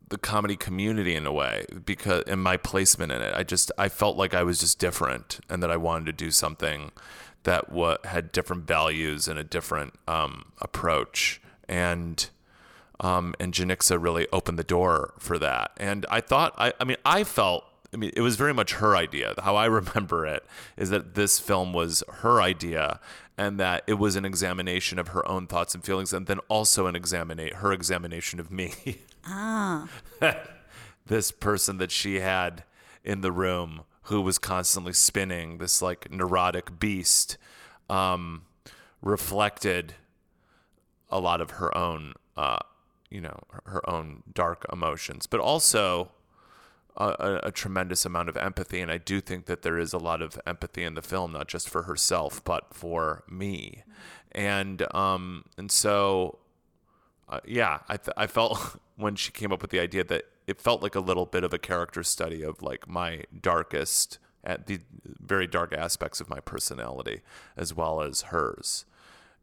the 0.09 0.17
comedy 0.17 0.55
community 0.55 1.15
in 1.15 1.25
a 1.25 1.31
way 1.31 1.65
because 1.85 2.23
in 2.23 2.39
my 2.39 2.57
placement 2.57 3.11
in 3.11 3.21
it. 3.21 3.33
I 3.35 3.43
just, 3.43 3.71
I 3.77 3.89
felt 3.89 4.17
like 4.17 4.33
I 4.33 4.43
was 4.43 4.59
just 4.59 4.79
different 4.79 5.39
and 5.49 5.63
that 5.63 5.71
I 5.71 5.77
wanted 5.77 6.05
to 6.05 6.13
do 6.13 6.31
something 6.31 6.91
that 7.43 7.71
what 7.71 8.05
had 8.05 8.31
different 8.31 8.67
values 8.67 9.27
and 9.27 9.37
a 9.39 9.43
different 9.43 9.93
um, 10.07 10.51
approach. 10.61 11.41
And, 11.67 12.27
um, 12.99 13.35
and 13.39 13.53
Janicza 13.53 14.01
really 14.01 14.27
opened 14.31 14.59
the 14.59 14.63
door 14.63 15.13
for 15.19 15.37
that. 15.39 15.71
And 15.77 16.05
I 16.09 16.21
thought, 16.21 16.53
I, 16.57 16.73
I 16.79 16.83
mean, 16.83 16.97
I 17.05 17.23
felt 17.23 17.65
I 17.93 17.97
mean, 17.97 18.11
it 18.13 18.21
was 18.21 18.35
very 18.35 18.53
much 18.53 18.73
her 18.73 18.93
idea. 18.95 19.33
How 19.41 19.55
I 19.55 19.65
remember 19.79 20.25
it 20.25 20.45
is 20.75 20.89
that 20.89 21.15
this 21.15 21.39
film 21.39 21.71
was 21.71 22.03
her 22.09 22.41
idea 22.41 22.99
and 23.37 23.59
that 23.59 23.83
it 23.87 23.95
was 23.95 24.17
an 24.17 24.25
examination 24.25 24.99
of 24.99 25.09
her 25.09 25.25
own 25.27 25.47
thoughts 25.47 25.73
and 25.73 25.83
feelings 25.83 26.13
and 26.13 26.27
then 26.27 26.39
also 26.49 26.87
an 26.87 26.95
examine 26.95 27.37
her 27.37 27.71
examination 27.71 28.39
of 28.39 28.51
me. 28.51 28.73
Ah. 29.25 29.87
this 31.05 31.31
person 31.31 31.77
that 31.77 31.91
she 31.91 32.19
had 32.19 32.63
in 33.03 33.21
the 33.21 33.31
room 33.31 33.81
who 34.03 34.21
was 34.21 34.37
constantly 34.37 34.93
spinning, 34.93 35.57
this 35.57 35.81
like 35.81 36.11
neurotic 36.11 36.79
beast, 36.79 37.37
um, 37.89 38.43
reflected 39.01 39.95
a 41.09 41.19
lot 41.19 41.41
of 41.41 41.51
her 41.51 41.75
own, 41.77 42.13
uh, 42.37 42.57
you 43.09 43.21
know, 43.21 43.39
her 43.65 43.87
own 43.89 44.23
dark 44.33 44.65
emotions, 44.71 45.27
but 45.27 45.39
also 45.39 46.11
a, 46.97 47.39
a, 47.43 47.51
tremendous 47.51 48.05
amount 48.05 48.29
of 48.29 48.37
empathy, 48.37 48.79
and 48.79 48.89
I 48.89 48.97
do 48.97 49.19
think 49.19 49.45
that 49.47 49.61
there 49.63 49.77
is 49.77 49.93
a 49.93 49.97
lot 49.97 50.21
of 50.21 50.39
empathy 50.47 50.83
in 50.83 50.95
the 50.95 51.01
film, 51.01 51.33
not 51.33 51.47
just 51.47 51.69
for 51.69 51.83
herself, 51.83 52.43
but 52.43 52.73
for 52.73 53.23
me, 53.29 53.83
and 54.31 54.85
um, 54.95 55.45
and 55.57 55.71
so, 55.71 56.39
uh, 57.27 57.39
yeah, 57.45 57.79
I 57.87 57.97
th- 57.97 58.13
I 58.17 58.27
felt 58.27 58.79
when 58.95 59.15
she 59.15 59.31
came 59.31 59.51
up 59.51 59.61
with 59.61 59.71
the 59.71 59.79
idea 59.79 60.03
that 60.03 60.25
it 60.47 60.61
felt 60.61 60.81
like 60.81 60.95
a 60.95 60.99
little 60.99 61.25
bit 61.25 61.43
of 61.43 61.53
a 61.53 61.57
character 61.57 62.03
study 62.03 62.43
of 62.43 62.61
like 62.61 62.87
my 62.87 63.23
darkest 63.41 64.19
at 64.43 64.67
the 64.67 64.79
very 65.05 65.47
dark 65.47 65.73
aspects 65.73 66.21
of 66.21 66.29
my 66.29 66.39
personality 66.39 67.21
as 67.57 67.73
well 67.73 68.01
as 68.01 68.23
hers. 68.23 68.85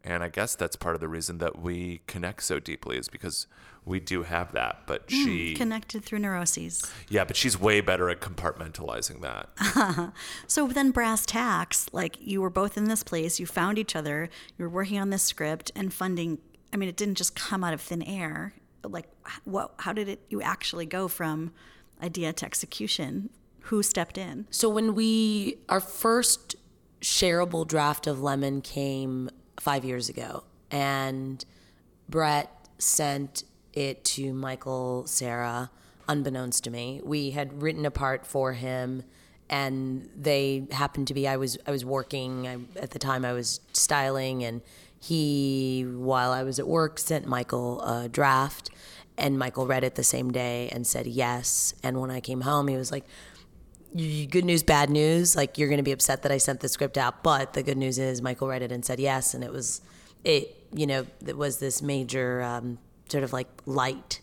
And 0.04 0.22
I 0.22 0.28
guess 0.28 0.54
that's 0.54 0.76
part 0.76 0.94
of 0.94 1.00
the 1.00 1.08
reason 1.08 1.38
that 1.38 1.60
we 1.60 2.00
connect 2.06 2.42
so 2.42 2.58
deeply 2.58 2.98
is 2.98 3.08
because 3.08 3.46
we 3.84 3.98
do 4.00 4.22
have 4.22 4.52
that, 4.52 4.82
but 4.86 5.08
mm, 5.08 5.10
she 5.10 5.54
connected 5.54 6.04
through 6.04 6.20
neuroses. 6.20 6.84
Yeah, 7.08 7.24
but 7.24 7.36
she's 7.36 7.58
way 7.58 7.80
better 7.80 8.10
at 8.10 8.20
compartmentalizing 8.20 9.20
that. 9.22 10.12
so 10.46 10.68
then, 10.68 10.92
brass 10.92 11.26
tacks, 11.26 11.86
like 11.92 12.16
you 12.20 12.40
were 12.40 12.50
both 12.50 12.76
in 12.76 12.84
this 12.84 13.02
place, 13.02 13.40
you 13.40 13.46
found 13.46 13.78
each 13.78 13.96
other, 13.96 14.28
you 14.56 14.64
were 14.64 14.68
working 14.68 14.98
on 14.98 15.10
this 15.10 15.22
script, 15.22 15.72
and 15.74 15.92
funding. 15.92 16.38
I 16.72 16.76
mean, 16.76 16.88
it 16.88 16.96
didn't 16.96 17.16
just 17.16 17.34
come 17.34 17.62
out 17.62 17.74
of 17.74 17.80
thin 17.80 18.02
air. 18.02 18.54
Like, 18.84 19.06
what? 19.44 19.74
How 19.78 19.92
did 19.92 20.08
it? 20.08 20.20
You 20.28 20.42
actually 20.42 20.86
go 20.86 21.08
from 21.08 21.52
idea 22.02 22.32
to 22.32 22.46
execution? 22.46 23.30
Who 23.66 23.82
stepped 23.82 24.18
in? 24.18 24.46
So 24.50 24.68
when 24.68 24.94
we 24.94 25.58
our 25.68 25.80
first 25.80 26.56
shareable 27.00 27.66
draft 27.66 28.06
of 28.06 28.20
Lemon 28.20 28.60
came 28.60 29.30
five 29.60 29.84
years 29.84 30.08
ago, 30.08 30.44
and 30.70 31.44
Brett 32.08 32.50
sent 32.78 33.44
it 33.72 34.04
to 34.04 34.32
Michael 34.32 35.06
Cera, 35.06 35.70
unbeknownst 36.08 36.64
to 36.64 36.70
me. 36.70 37.00
We 37.04 37.30
had 37.30 37.62
written 37.62 37.86
a 37.86 37.90
part 37.90 38.26
for 38.26 38.52
him, 38.54 39.04
and 39.48 40.08
they 40.16 40.66
happened 40.72 41.08
to 41.08 41.14
be. 41.14 41.28
I 41.28 41.36
was 41.36 41.58
I 41.66 41.70
was 41.70 41.84
working 41.84 42.48
I, 42.48 42.56
at 42.78 42.90
the 42.90 42.98
time. 42.98 43.24
I 43.24 43.32
was 43.32 43.60
styling, 43.72 44.42
and 44.42 44.62
he, 45.02 45.82
while 45.82 46.30
I 46.30 46.44
was 46.44 46.60
at 46.60 46.68
work, 46.68 46.98
sent 46.98 47.26
Michael 47.26 47.80
a 47.82 48.08
draft, 48.08 48.70
and 49.18 49.36
Michael 49.36 49.66
read 49.66 49.82
it 49.82 49.96
the 49.96 50.04
same 50.04 50.30
day 50.30 50.68
and 50.70 50.86
said 50.86 51.08
yes. 51.08 51.74
And 51.82 52.00
when 52.00 52.10
I 52.10 52.20
came 52.20 52.42
home, 52.42 52.68
he 52.68 52.76
was 52.76 52.92
like, 52.92 53.04
good 53.94 54.44
news, 54.44 54.62
bad 54.62 54.90
news. 54.90 55.34
Like 55.34 55.58
you're 55.58 55.68
going 55.68 55.78
to 55.78 55.82
be 55.82 55.92
upset 55.92 56.22
that 56.22 56.30
I 56.30 56.38
sent 56.38 56.60
the 56.60 56.68
script 56.68 56.96
out, 56.96 57.22
but 57.24 57.52
the 57.52 57.64
good 57.64 57.76
news 57.76 57.98
is 57.98 58.22
Michael 58.22 58.46
read 58.46 58.62
it 58.62 58.70
and 58.70 58.84
said 58.84 59.00
yes, 59.00 59.34
and 59.34 59.42
it 59.42 59.52
was 59.52 59.80
it. 60.24 60.56
You 60.72 60.86
know, 60.86 61.06
it 61.26 61.36
was 61.36 61.58
this 61.58 61.82
major 61.82 62.40
um, 62.40 62.78
sort 63.08 63.24
of 63.24 63.32
like 63.32 63.48
light, 63.66 64.20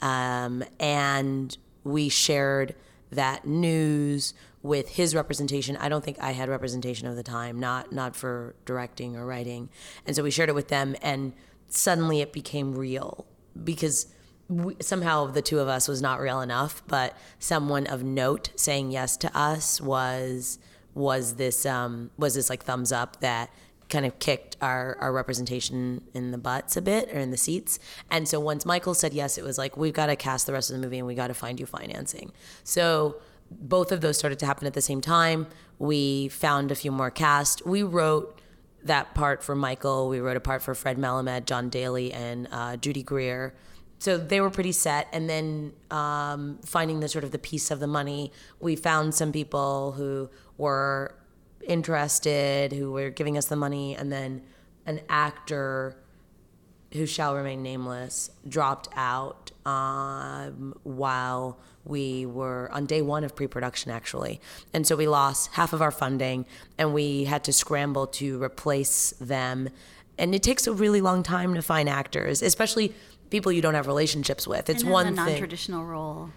um, 0.00 0.62
and 0.78 1.56
we 1.82 2.08
shared 2.08 2.76
that 3.10 3.46
news 3.46 4.34
with 4.62 4.90
his 4.90 5.14
representation. 5.14 5.76
I 5.76 5.88
don't 5.88 6.04
think 6.04 6.18
I 6.20 6.32
had 6.32 6.48
representation 6.48 7.08
of 7.08 7.16
the 7.16 7.22
time, 7.22 7.58
not 7.58 7.92
not 7.92 8.14
for 8.16 8.54
directing 8.64 9.16
or 9.16 9.26
writing, 9.26 9.68
and 10.06 10.14
so 10.14 10.22
we 10.22 10.30
shared 10.30 10.48
it 10.48 10.54
with 10.54 10.68
them, 10.68 10.96
and 11.02 11.32
suddenly 11.68 12.20
it 12.20 12.32
became 12.32 12.74
real 12.74 13.26
because 13.62 14.06
we, 14.48 14.76
somehow 14.80 15.26
the 15.26 15.42
two 15.42 15.60
of 15.60 15.68
us 15.68 15.86
was 15.86 16.02
not 16.02 16.20
real 16.20 16.40
enough, 16.40 16.82
but 16.88 17.16
someone 17.38 17.86
of 17.86 18.02
note 18.02 18.50
saying 18.56 18.90
yes 18.90 19.16
to 19.18 19.36
us 19.36 19.80
was 19.80 20.58
was 20.94 21.36
this 21.36 21.64
um, 21.64 22.10
was 22.18 22.34
this 22.34 22.50
like 22.50 22.64
thumbs 22.64 22.92
up 22.92 23.20
that 23.20 23.50
kind 23.90 24.06
of 24.06 24.18
kicked 24.18 24.56
our, 24.60 24.96
our 25.00 25.12
representation 25.12 26.02
in 26.14 26.30
the 26.30 26.38
butts 26.38 26.76
a 26.76 26.82
bit 26.82 27.08
or 27.12 27.18
in 27.18 27.30
the 27.30 27.36
seats. 27.36 27.78
And 28.10 28.26
so 28.26 28.40
once 28.40 28.64
Michael 28.64 28.94
said 28.94 29.12
yes, 29.12 29.36
it 29.36 29.44
was 29.44 29.58
like, 29.58 29.76
we've 29.76 29.92
got 29.92 30.06
to 30.06 30.16
cast 30.16 30.46
the 30.46 30.52
rest 30.52 30.70
of 30.70 30.76
the 30.76 30.82
movie 30.82 30.98
and 30.98 31.06
we 31.06 31.14
got 31.14 31.28
to 31.28 31.34
find 31.34 31.60
you 31.60 31.66
financing. 31.66 32.32
So 32.64 33.16
both 33.50 33.92
of 33.92 34.00
those 34.00 34.16
started 34.18 34.38
to 34.38 34.46
happen 34.46 34.66
at 34.66 34.74
the 34.74 34.80
same 34.80 35.00
time. 35.00 35.46
We 35.78 36.28
found 36.28 36.70
a 36.70 36.74
few 36.74 36.92
more 36.92 37.10
cast. 37.10 37.66
We 37.66 37.82
wrote 37.82 38.40
that 38.84 39.14
part 39.14 39.42
for 39.42 39.54
Michael. 39.54 40.08
We 40.08 40.20
wrote 40.20 40.36
a 40.36 40.40
part 40.40 40.62
for 40.62 40.74
Fred 40.74 40.96
Melamed, 40.96 41.44
Jon 41.44 41.68
Daly, 41.68 42.12
and 42.12 42.48
uh, 42.50 42.76
Judy 42.76 43.02
Greer. 43.02 43.54
So 43.98 44.16
they 44.16 44.40
were 44.40 44.50
pretty 44.50 44.72
set. 44.72 45.08
And 45.12 45.28
then 45.28 45.72
um, 45.90 46.58
finding 46.64 47.00
the 47.00 47.08
sort 47.08 47.24
of 47.24 47.32
the 47.32 47.38
piece 47.38 47.70
of 47.70 47.80
the 47.80 47.86
money, 47.86 48.32
we 48.58 48.76
found 48.76 49.14
some 49.14 49.32
people 49.32 49.92
who 49.92 50.30
were 50.56 51.14
interested, 51.66 52.72
who 52.72 52.92
were 52.92 53.10
giving 53.10 53.36
us 53.36 53.46
the 53.46 53.56
money, 53.56 53.96
and 53.96 54.12
then 54.12 54.42
an 54.86 55.00
actor 55.08 55.96
who 56.92 57.06
shall 57.06 57.34
remain 57.34 57.62
nameless 57.62 58.30
dropped 58.48 58.88
out 58.96 59.52
um, 59.64 60.74
while 60.82 61.58
we 61.84 62.26
were 62.26 62.68
on 62.72 62.86
day 62.86 63.00
one 63.00 63.24
of 63.24 63.34
pre-production 63.34 63.90
actually. 63.90 64.40
And 64.74 64.86
so 64.86 64.96
we 64.96 65.06
lost 65.06 65.52
half 65.52 65.72
of 65.72 65.80
our 65.80 65.90
funding 65.90 66.46
and 66.78 66.92
we 66.92 67.24
had 67.24 67.44
to 67.44 67.52
scramble 67.52 68.06
to 68.08 68.42
replace 68.42 69.12
them. 69.20 69.68
And 70.18 70.34
it 70.34 70.42
takes 70.42 70.66
a 70.66 70.72
really 70.72 71.00
long 71.00 71.22
time 71.22 71.54
to 71.54 71.62
find 71.62 71.88
actors 71.88 72.42
especially 72.42 72.92
people 73.30 73.52
you 73.52 73.62
don't 73.62 73.74
have 73.74 73.86
relationships 73.86 74.46
with. 74.46 74.68
It's 74.68 74.82
one 74.82 75.06
a 75.06 75.10
non-traditional 75.12 75.84
role 75.84 76.30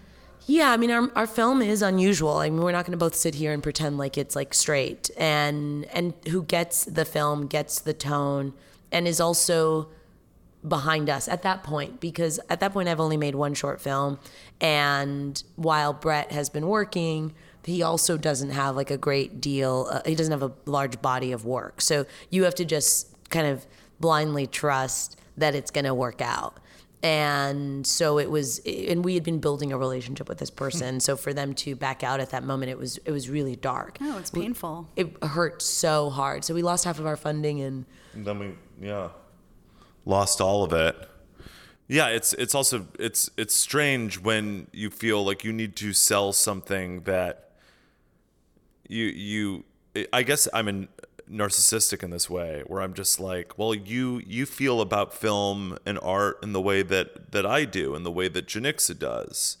yeah, 0.46 0.70
I 0.72 0.76
mean, 0.76 0.90
our, 0.90 1.10
our 1.14 1.26
film 1.26 1.62
is 1.62 1.80
unusual. 1.80 2.36
I 2.38 2.50
mean, 2.50 2.60
we're 2.60 2.72
not 2.72 2.84
going 2.84 2.92
to 2.92 2.98
both 2.98 3.14
sit 3.14 3.34
here 3.34 3.52
and 3.52 3.62
pretend 3.62 3.96
like 3.96 4.18
it's 4.18 4.36
like 4.36 4.52
straight. 4.52 5.10
And 5.16 5.86
and 5.86 6.12
who 6.28 6.42
gets 6.42 6.84
the 6.84 7.04
film 7.04 7.46
gets 7.46 7.80
the 7.80 7.94
tone, 7.94 8.52
and 8.92 9.08
is 9.08 9.20
also 9.20 9.88
behind 10.66 11.10
us 11.10 11.28
at 11.28 11.42
that 11.42 11.62
point 11.62 12.00
because 12.00 12.40
at 12.48 12.58
that 12.60 12.72
point 12.72 12.88
I've 12.88 13.00
only 13.00 13.18
made 13.18 13.34
one 13.34 13.54
short 13.54 13.80
film, 13.80 14.18
and 14.60 15.42
while 15.56 15.92
Brett 15.92 16.32
has 16.32 16.50
been 16.50 16.66
working, 16.66 17.34
he 17.64 17.82
also 17.82 18.18
doesn't 18.18 18.50
have 18.50 18.76
like 18.76 18.90
a 18.90 18.98
great 18.98 19.40
deal. 19.40 19.88
Uh, 19.90 20.02
he 20.04 20.14
doesn't 20.14 20.32
have 20.32 20.42
a 20.42 20.52
large 20.66 21.00
body 21.00 21.32
of 21.32 21.46
work, 21.46 21.80
so 21.80 22.04
you 22.28 22.44
have 22.44 22.54
to 22.56 22.64
just 22.66 23.08
kind 23.30 23.46
of 23.46 23.66
blindly 23.98 24.46
trust 24.46 25.18
that 25.36 25.54
it's 25.54 25.70
going 25.70 25.84
to 25.84 25.94
work 25.94 26.20
out 26.20 26.58
and 27.04 27.86
so 27.86 28.18
it 28.18 28.30
was 28.30 28.60
and 28.60 29.04
we 29.04 29.12
had 29.12 29.22
been 29.22 29.38
building 29.38 29.72
a 29.72 29.78
relationship 29.78 30.26
with 30.26 30.38
this 30.38 30.48
person. 30.48 31.00
So 31.00 31.16
for 31.16 31.34
them 31.34 31.52
to 31.56 31.76
back 31.76 32.02
out 32.02 32.18
at 32.18 32.30
that 32.30 32.44
moment 32.44 32.70
it 32.70 32.78
was 32.78 32.96
it 33.04 33.10
was 33.10 33.28
really 33.28 33.56
dark. 33.56 33.98
Oh 34.00 34.16
it's 34.16 34.30
painful. 34.30 34.88
It 34.96 35.22
hurt 35.22 35.60
so 35.60 36.08
hard. 36.08 36.44
So 36.44 36.54
we 36.54 36.62
lost 36.62 36.86
half 36.86 36.98
of 36.98 37.06
our 37.06 37.18
funding 37.18 37.60
and, 37.60 37.84
and 38.14 38.24
then 38.24 38.38
we 38.38 38.54
yeah. 38.80 39.10
Lost 40.06 40.40
all 40.40 40.64
of 40.64 40.72
it. 40.72 40.96
Yeah 41.88 42.08
it's 42.08 42.32
it's 42.32 42.54
also 42.54 42.86
it's 42.98 43.28
it's 43.36 43.54
strange 43.54 44.18
when 44.18 44.68
you 44.72 44.88
feel 44.88 45.22
like 45.22 45.44
you 45.44 45.52
need 45.52 45.76
to 45.76 45.92
sell 45.92 46.32
something 46.32 47.02
that 47.02 47.50
you 48.88 49.04
you 49.04 49.64
i 50.12 50.22
guess 50.22 50.48
i'm 50.52 50.66
in 50.66 50.88
narcissistic 51.30 52.02
in 52.02 52.10
this 52.10 52.28
way 52.28 52.62
where 52.66 52.82
I'm 52.82 52.94
just 52.94 53.18
like, 53.18 53.58
well, 53.58 53.74
you 53.74 54.22
you 54.26 54.46
feel 54.46 54.80
about 54.80 55.14
film 55.14 55.78
and 55.86 55.98
art 56.02 56.38
in 56.42 56.52
the 56.52 56.60
way 56.60 56.82
that 56.82 57.32
that 57.32 57.46
I 57.46 57.64
do 57.64 57.94
and 57.94 58.04
the 58.04 58.10
way 58.10 58.28
that 58.28 58.46
Janicza 58.46 58.98
does, 58.98 59.56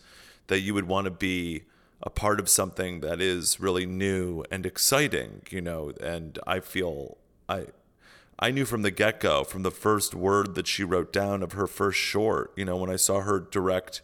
that 0.48 0.60
you 0.60 0.74
would 0.74 0.86
want 0.86 1.06
to 1.06 1.10
be 1.10 1.64
a 2.02 2.10
part 2.10 2.38
of 2.38 2.48
something 2.48 3.00
that 3.00 3.20
is 3.20 3.58
really 3.58 3.86
new 3.86 4.44
and 4.50 4.66
exciting, 4.66 5.42
you 5.50 5.60
know, 5.60 5.92
and 6.00 6.38
I 6.46 6.60
feel 6.60 7.16
I 7.48 7.66
I 8.38 8.50
knew 8.50 8.64
from 8.64 8.82
the 8.82 8.90
get-go, 8.90 9.44
from 9.44 9.62
the 9.62 9.70
first 9.70 10.14
word 10.14 10.54
that 10.56 10.66
she 10.66 10.84
wrote 10.84 11.12
down 11.12 11.42
of 11.42 11.52
her 11.52 11.66
first 11.66 11.98
short, 11.98 12.52
you 12.56 12.64
know, 12.64 12.76
when 12.76 12.90
I 12.90 12.96
saw 12.96 13.20
her 13.20 13.38
direct 13.38 14.02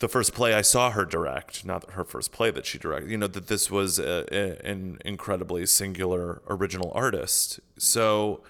the 0.00 0.08
first 0.08 0.34
play 0.34 0.54
I 0.54 0.62
saw 0.62 0.90
her 0.90 1.04
direct, 1.04 1.64
not 1.64 1.90
her 1.92 2.04
first 2.04 2.32
play 2.32 2.50
that 2.50 2.66
she 2.66 2.78
directed, 2.78 3.10
you 3.10 3.18
know, 3.18 3.26
that 3.28 3.46
this 3.46 3.70
was 3.70 3.98
a, 3.98 4.24
a, 4.34 4.68
an 4.68 4.98
incredibly 5.04 5.66
singular 5.66 6.42
original 6.48 6.90
artist. 6.94 7.60
So, 7.76 8.42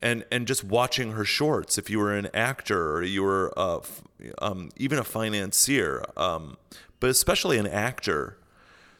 and 0.00 0.24
and 0.30 0.46
just 0.46 0.62
watching 0.62 1.12
her 1.12 1.24
shorts, 1.24 1.78
if 1.78 1.90
you 1.90 1.98
were 1.98 2.14
an 2.14 2.28
actor 2.34 2.92
or 2.92 3.02
you 3.02 3.22
were 3.22 3.52
a, 3.56 3.80
um, 4.40 4.70
even 4.76 4.98
a 4.98 5.04
financier, 5.04 6.04
um, 6.16 6.56
but 7.00 7.10
especially 7.10 7.56
an 7.58 7.66
actor, 7.66 8.38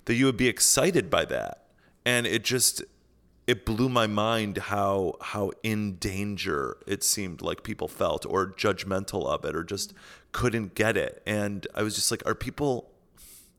that 0.06 0.14
you 0.14 0.24
would 0.24 0.38
be 0.38 0.48
excited 0.48 1.10
by 1.10 1.26
that, 1.26 1.66
and 2.06 2.26
it 2.26 2.42
just 2.42 2.82
it 3.48 3.64
blew 3.64 3.88
my 3.88 4.06
mind 4.06 4.58
how 4.58 5.14
how 5.22 5.50
in 5.62 5.94
danger 5.94 6.76
it 6.86 7.02
seemed 7.02 7.40
like 7.40 7.62
people 7.62 7.88
felt 7.88 8.26
or 8.26 8.46
judgmental 8.46 9.26
of 9.26 9.42
it 9.46 9.56
or 9.56 9.64
just 9.64 9.94
couldn't 10.32 10.74
get 10.74 10.98
it. 10.98 11.22
And 11.26 11.66
I 11.74 11.82
was 11.82 11.94
just 11.94 12.10
like, 12.10 12.22
are 12.26 12.34
people 12.34 12.90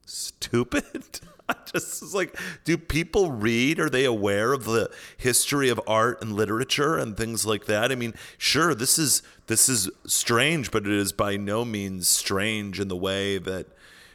stupid? 0.05 1.21
I 1.49 1.55
just 1.65 2.03
was 2.03 2.13
like, 2.13 2.39
do 2.65 2.77
people 2.77 3.31
read? 3.31 3.79
Are 3.79 3.89
they 3.89 4.05
aware 4.05 4.53
of 4.53 4.65
the 4.65 4.91
history 5.17 5.69
of 5.69 5.81
art 5.87 6.21
and 6.21 6.33
literature 6.33 6.95
and 6.95 7.17
things 7.17 7.43
like 7.43 7.65
that? 7.65 7.91
I 7.91 7.95
mean, 7.95 8.13
sure, 8.37 8.75
this 8.75 8.99
is 8.99 9.23
this 9.47 9.67
is 9.67 9.89
strange, 10.05 10.69
but 10.69 10.85
it 10.85 10.93
is 10.93 11.11
by 11.11 11.35
no 11.35 11.65
means 11.65 12.07
strange 12.07 12.79
in 12.79 12.89
the 12.89 12.95
way 12.95 13.39
that 13.39 13.65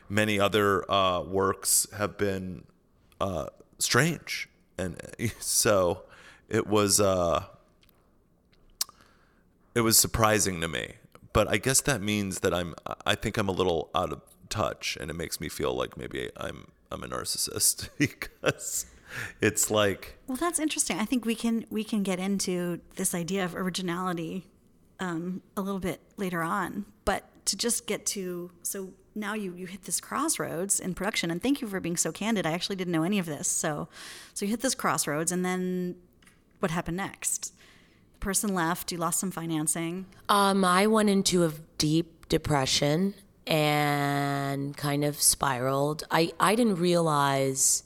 many 0.08 0.38
other 0.38 0.88
uh, 0.88 1.22
works 1.22 1.88
have 1.96 2.16
been 2.16 2.62
uh, 3.20 3.46
strange. 3.80 4.48
And 4.78 5.00
so 5.38 6.02
it 6.48 6.66
was 6.66 7.00
uh, 7.00 7.44
it 9.74 9.80
was 9.80 9.98
surprising 9.98 10.60
to 10.60 10.68
me. 10.68 10.94
But 11.32 11.48
I 11.48 11.56
guess 11.56 11.80
that 11.82 12.00
means 12.00 12.40
that 12.40 12.54
I'm 12.54 12.74
I 13.04 13.14
think 13.14 13.36
I'm 13.36 13.48
a 13.48 13.52
little 13.52 13.90
out 13.94 14.12
of 14.12 14.20
touch 14.48 14.96
and 15.00 15.10
it 15.10 15.14
makes 15.14 15.40
me 15.40 15.48
feel 15.48 15.74
like 15.74 15.96
maybe 15.96 16.30
I'm 16.36 16.68
I'm 16.92 17.02
a 17.02 17.08
narcissist 17.08 17.88
because 17.98 18.86
it's 19.40 19.70
like 19.70 20.18
well 20.26 20.36
that's 20.36 20.58
interesting. 20.58 20.98
I 20.98 21.04
think 21.04 21.24
we 21.24 21.34
can 21.34 21.66
we 21.70 21.82
can 21.84 22.02
get 22.02 22.18
into 22.18 22.80
this 22.96 23.14
idea 23.14 23.44
of 23.44 23.54
originality 23.56 24.46
um, 25.00 25.42
a 25.56 25.60
little 25.60 25.80
bit 25.80 26.00
later 26.16 26.42
on. 26.42 26.86
But 27.04 27.24
to 27.46 27.56
just 27.56 27.86
get 27.86 28.06
to 28.06 28.50
so 28.62 28.92
now 29.14 29.34
you 29.34 29.54
you 29.54 29.66
hit 29.66 29.84
this 29.84 30.00
crossroads 30.00 30.80
in 30.80 30.94
production 30.94 31.30
and 31.30 31.42
thank 31.42 31.60
you 31.60 31.68
for 31.68 31.80
being 31.80 31.96
so 31.96 32.10
candid 32.10 32.46
i 32.46 32.52
actually 32.52 32.76
didn't 32.76 32.92
know 32.92 33.02
any 33.02 33.18
of 33.18 33.26
this 33.26 33.46
so 33.46 33.88
so 34.32 34.44
you 34.44 34.50
hit 34.50 34.60
this 34.60 34.74
crossroads 34.74 35.30
and 35.30 35.44
then 35.44 35.94
what 36.64 36.70
happened 36.70 36.96
next 36.96 37.52
the 38.14 38.18
person 38.18 38.54
left. 38.54 38.90
You 38.90 38.96
lost 38.96 39.20
some 39.20 39.30
financing. 39.30 40.06
Um, 40.30 40.64
I 40.64 40.86
went 40.86 41.10
into 41.10 41.44
a 41.44 41.52
deep 41.76 42.26
depression 42.30 43.12
and 43.46 44.74
kind 44.74 45.04
of 45.04 45.20
spiraled. 45.20 46.04
I, 46.10 46.32
I 46.40 46.54
didn't 46.54 46.76
realize 46.76 47.82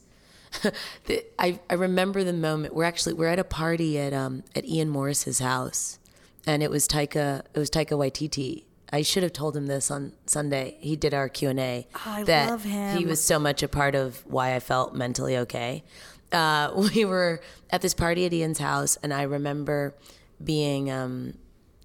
that 0.63 1.35
I, 1.41 1.59
I 1.69 1.75
remember 1.75 2.23
the 2.23 2.33
moment 2.33 2.73
we're 2.73 2.85
actually 2.85 3.15
we're 3.15 3.27
at 3.27 3.41
a 3.41 3.45
party 3.45 3.99
at 3.99 4.13
um 4.13 4.45
at 4.55 4.65
Ian 4.65 4.89
Morris's 4.89 5.41
house 5.41 5.99
and 6.47 6.63
it 6.63 6.71
was 6.71 6.87
Taika 6.87 7.43
it 7.53 7.59
was 7.59 7.69
Taika 7.69 7.99
Waititi. 7.99 8.65
I 8.93 9.03
should 9.03 9.23
have 9.23 9.33
told 9.33 9.57
him 9.57 9.67
this 9.67 9.91
on 9.91 10.13
Sunday. 10.27 10.77
He 10.81 10.97
did 10.97 11.13
our 11.15 11.29
Q 11.29 11.51
and 11.51 11.61
A. 11.61 11.87
Oh, 11.95 12.01
I 12.07 12.23
that 12.25 12.51
love 12.51 12.65
him. 12.65 12.97
He 12.97 13.05
was 13.05 13.23
so 13.23 13.39
much 13.39 13.63
a 13.63 13.69
part 13.69 13.95
of 13.95 14.25
why 14.27 14.55
I 14.55 14.61
felt 14.61 14.95
mentally 14.95 15.37
okay. 15.39 15.85
Uh, 16.33 16.89
we 16.95 17.05
were 17.05 17.41
at 17.71 17.83
this 17.83 17.95
party 17.95 18.25
at 18.27 18.33
Ian's 18.33 18.59
house, 18.59 18.97
and 19.03 19.13
I 19.13 19.23
remember 19.23 19.95
being 20.43 20.91
um, 20.91 21.35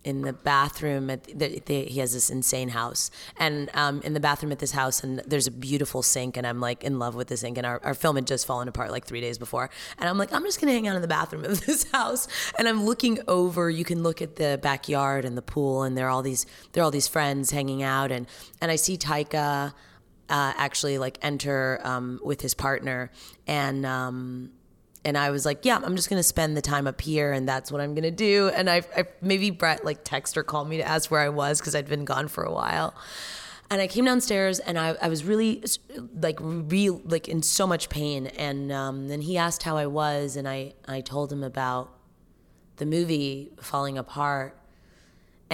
in 0.04 0.22
the 0.22 0.34
bathroom 0.34 1.10
at 1.10 1.24
the, 1.24 1.62
the, 1.66 1.86
he 1.86 2.00
has 2.00 2.14
this 2.14 2.30
insane 2.30 2.70
house. 2.70 3.10
And 3.38 3.70
um, 3.74 4.02
in 4.02 4.14
the 4.14 4.20
bathroom 4.20 4.52
at 4.52 4.60
this 4.60 4.72
house 4.72 5.04
and 5.04 5.20
there's 5.20 5.48
a 5.48 5.52
beautiful 5.52 6.02
sink 6.04 6.38
and 6.38 6.46
i'm 6.46 6.60
like 6.60 6.84
in 6.84 7.00
love 7.00 7.16
with 7.16 7.28
the 7.28 7.38
sink 7.38 7.58
and 7.58 7.66
our, 7.66 7.80
our 7.84 7.94
film 7.94 8.16
had 8.16 8.28
just 8.28 8.46
fallen 8.46 8.68
apart 8.68 8.92
like 8.92 9.06
three 9.06 9.22
days 9.22 9.38
before. 9.38 9.70
And 9.98 10.10
i'm 10.10 10.18
like 10.18 10.34
i'm 10.34 10.44
just 10.44 10.60
gonna 10.60 10.74
hang 10.74 10.88
out 10.88 10.96
in 10.96 11.02
the 11.02 11.08
bathroom 11.08 11.46
of 11.46 11.62
this 11.66 11.90
house. 11.92 12.28
And 12.58 12.68
i'm 12.68 12.86
looking 12.86 13.20
over 13.28 13.70
you 13.70 13.86
can 13.86 14.04
look 14.04 14.22
at 14.22 14.36
the 14.36 14.60
backyard 14.62 15.26
and 15.26 15.38
the 15.38 15.42
pool 15.42 15.84
and 15.84 15.98
there 15.98 16.08
are 16.08 16.10
all 16.10 16.22
these 16.22 16.46
there 16.74 16.82
are 16.82 16.86
all 16.86 16.92
these 16.92 17.08
friends 17.08 17.52
hanging 17.52 17.84
out 17.84 18.12
and 18.12 18.28
and 18.62 18.72
i 18.72 18.76
see 18.76 18.98
taika 18.98 19.74
uh, 20.30 20.54
actually 20.56 20.98
like 20.98 21.18
enter 21.22 21.80
um, 21.84 22.20
with 22.24 22.42
his 22.42 22.54
partner. 22.54 23.12
And 23.48 23.86
um, 23.86 24.52
and 25.06 25.18
I 25.18 25.32
was 25.32 25.46
like, 25.46 25.66
yeah, 25.66 25.80
I'm 25.84 25.96
just 25.96 26.10
gonna 26.10 26.24
spend 26.24 26.56
the 26.56 26.62
time 26.62 26.88
up 26.88 27.02
here, 27.02 27.32
and 27.32 27.48
that's 27.48 27.72
what 27.72 27.82
I'm 27.82 27.94
gonna 27.94 28.12
do. 28.12 28.50
And 28.54 28.70
I, 28.70 28.84
I 28.96 29.06
maybe 29.22 29.50
Brett 29.50 29.84
like 29.84 30.04
text 30.04 30.38
or 30.38 30.44
called 30.44 30.70
me 30.70 30.78
to 30.78 30.84
ask 30.84 31.12
where 31.12 31.22
I 31.22 31.30
was 31.30 31.60
because 31.60 31.76
I'd 31.76 31.90
been 31.90 32.06
gone 32.06 32.28
for 32.28 32.44
a 32.44 32.52
while. 32.52 32.96
And 33.70 33.82
I 33.82 33.88
came 33.88 34.06
downstairs, 34.06 34.60
and 34.60 34.78
I, 34.78 34.96
I 35.02 35.08
was 35.08 35.24
really 35.24 35.64
like 36.22 36.38
real 36.40 37.02
like 37.06 37.28
in 37.28 37.42
so 37.42 37.66
much 37.66 37.90
pain. 37.90 38.28
And 38.28 38.72
um, 38.72 39.08
then 39.08 39.22
he 39.22 39.38
asked 39.38 39.64
how 39.64 39.78
I 39.78 39.88
was, 39.88 40.36
and 40.36 40.48
I 40.48 40.74
I 40.88 41.02
told 41.02 41.32
him 41.32 41.44
about 41.44 41.92
the 42.78 42.86
movie 42.86 43.52
falling 43.62 43.98
apart. 43.98 44.58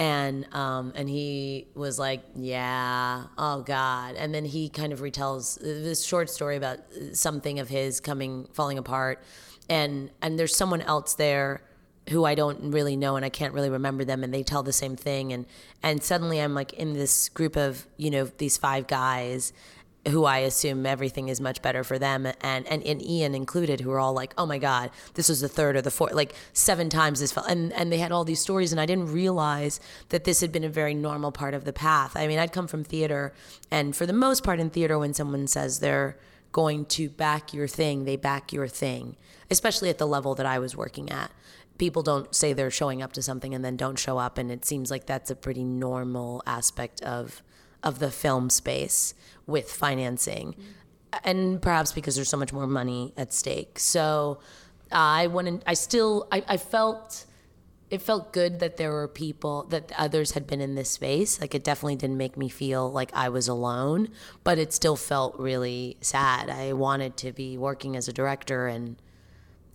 And 0.00 0.46
um, 0.54 0.94
and 0.96 1.10
he 1.10 1.66
was 1.74 1.98
like, 1.98 2.22
"Yeah, 2.34 3.24
oh 3.36 3.60
God." 3.60 4.14
And 4.16 4.34
then 4.34 4.46
he 4.46 4.70
kind 4.70 4.94
of 4.94 5.00
retells 5.00 5.60
this 5.60 6.02
short 6.02 6.30
story 6.30 6.56
about 6.56 6.78
something 7.12 7.58
of 7.58 7.68
his 7.68 8.00
coming 8.00 8.48
falling 8.54 8.78
apart, 8.78 9.22
and 9.68 10.10
and 10.22 10.38
there's 10.38 10.56
someone 10.56 10.80
else 10.80 11.12
there 11.16 11.60
who 12.08 12.24
I 12.24 12.34
don't 12.34 12.70
really 12.70 12.96
know 12.96 13.16
and 13.16 13.24
I 13.24 13.28
can't 13.28 13.52
really 13.52 13.68
remember 13.68 14.04
them 14.04 14.24
and 14.24 14.32
they 14.32 14.42
tell 14.42 14.62
the 14.62 14.72
same 14.72 14.96
thing 14.96 15.32
and 15.32 15.46
and 15.82 16.02
suddenly 16.02 16.40
I'm 16.40 16.54
like 16.54 16.72
in 16.72 16.94
this 16.94 17.28
group 17.28 17.56
of 17.56 17.86
you 17.98 18.10
know 18.10 18.24
these 18.24 18.56
five 18.56 18.86
guys 18.86 19.52
who 20.08 20.24
I 20.24 20.38
assume 20.38 20.86
everything 20.86 21.28
is 21.28 21.40
much 21.40 21.60
better 21.60 21.84
for 21.84 21.98
them 21.98 22.26
and, 22.26 22.66
and, 22.66 22.82
and 22.82 23.02
Ian 23.02 23.34
included 23.34 23.80
who 23.80 23.90
are 23.90 24.00
all 24.00 24.14
like, 24.14 24.32
oh 24.38 24.46
my 24.46 24.58
God, 24.58 24.90
this 25.14 25.28
was 25.28 25.40
the 25.40 25.48
third 25.48 25.76
or 25.76 25.82
the 25.82 25.90
fourth, 25.90 26.12
like 26.14 26.34
seven 26.54 26.88
times 26.88 27.20
this 27.20 27.32
felt, 27.32 27.48
and, 27.48 27.72
and 27.74 27.92
they 27.92 27.98
had 27.98 28.10
all 28.10 28.24
these 28.24 28.40
stories 28.40 28.72
and 28.72 28.80
I 28.80 28.86
didn't 28.86 29.12
realize 29.12 29.78
that 30.08 30.24
this 30.24 30.40
had 30.40 30.52
been 30.52 30.64
a 30.64 30.70
very 30.70 30.94
normal 30.94 31.32
part 31.32 31.52
of 31.52 31.64
the 31.64 31.72
path. 31.72 32.16
I 32.16 32.26
mean, 32.26 32.38
I'd 32.38 32.52
come 32.52 32.66
from 32.66 32.82
theater 32.82 33.34
and 33.70 33.94
for 33.94 34.06
the 34.06 34.14
most 34.14 34.42
part 34.42 34.58
in 34.58 34.70
theater, 34.70 34.98
when 34.98 35.12
someone 35.12 35.46
says 35.46 35.80
they're 35.80 36.16
going 36.52 36.84
to 36.84 37.08
back 37.08 37.52
your 37.52 37.68
thing, 37.68 38.04
they 38.04 38.16
back 38.16 38.52
your 38.52 38.68
thing, 38.68 39.16
especially 39.50 39.90
at 39.90 39.98
the 39.98 40.06
level 40.06 40.34
that 40.34 40.46
I 40.46 40.58
was 40.58 40.76
working 40.76 41.10
at. 41.10 41.30
People 41.78 42.02
don't 42.02 42.34
say 42.34 42.52
they're 42.52 42.70
showing 42.70 43.02
up 43.02 43.12
to 43.14 43.22
something 43.22 43.54
and 43.54 43.64
then 43.64 43.76
don't 43.76 43.98
show 43.98 44.18
up. 44.18 44.36
And 44.36 44.50
it 44.50 44.64
seems 44.64 44.90
like 44.90 45.06
that's 45.06 45.30
a 45.30 45.36
pretty 45.36 45.64
normal 45.64 46.42
aspect 46.46 47.00
of, 47.02 47.42
of 47.82 48.00
the 48.00 48.10
film 48.10 48.50
space 48.50 49.14
with 49.50 49.70
financing, 49.70 50.54
and 51.24 51.60
perhaps 51.60 51.92
because 51.92 52.14
there's 52.14 52.28
so 52.28 52.36
much 52.36 52.52
more 52.52 52.66
money 52.66 53.12
at 53.16 53.32
stake. 53.32 53.78
So 53.78 54.40
I 54.92 55.26
went 55.26 55.48
and 55.48 55.62
I 55.66 55.74
still 55.74 56.28
I, 56.32 56.44
I 56.48 56.56
felt 56.56 57.26
it 57.90 58.00
felt 58.00 58.32
good 58.32 58.60
that 58.60 58.76
there 58.76 58.92
were 58.92 59.08
people 59.08 59.64
that 59.64 59.90
others 59.98 60.32
had 60.32 60.46
been 60.46 60.60
in 60.60 60.76
this 60.76 60.90
space. 60.90 61.40
Like 61.40 61.54
it 61.54 61.64
definitely 61.64 61.96
didn't 61.96 62.16
make 62.16 62.36
me 62.36 62.48
feel 62.48 62.90
like 62.90 63.10
I 63.12 63.28
was 63.28 63.48
alone, 63.48 64.08
but 64.44 64.58
it 64.58 64.72
still 64.72 64.94
felt 64.94 65.36
really 65.38 65.96
sad. 66.00 66.48
I 66.48 66.72
wanted 66.72 67.16
to 67.18 67.32
be 67.32 67.58
working 67.58 67.96
as 67.96 68.06
a 68.06 68.12
director 68.12 68.68
and 68.68 68.96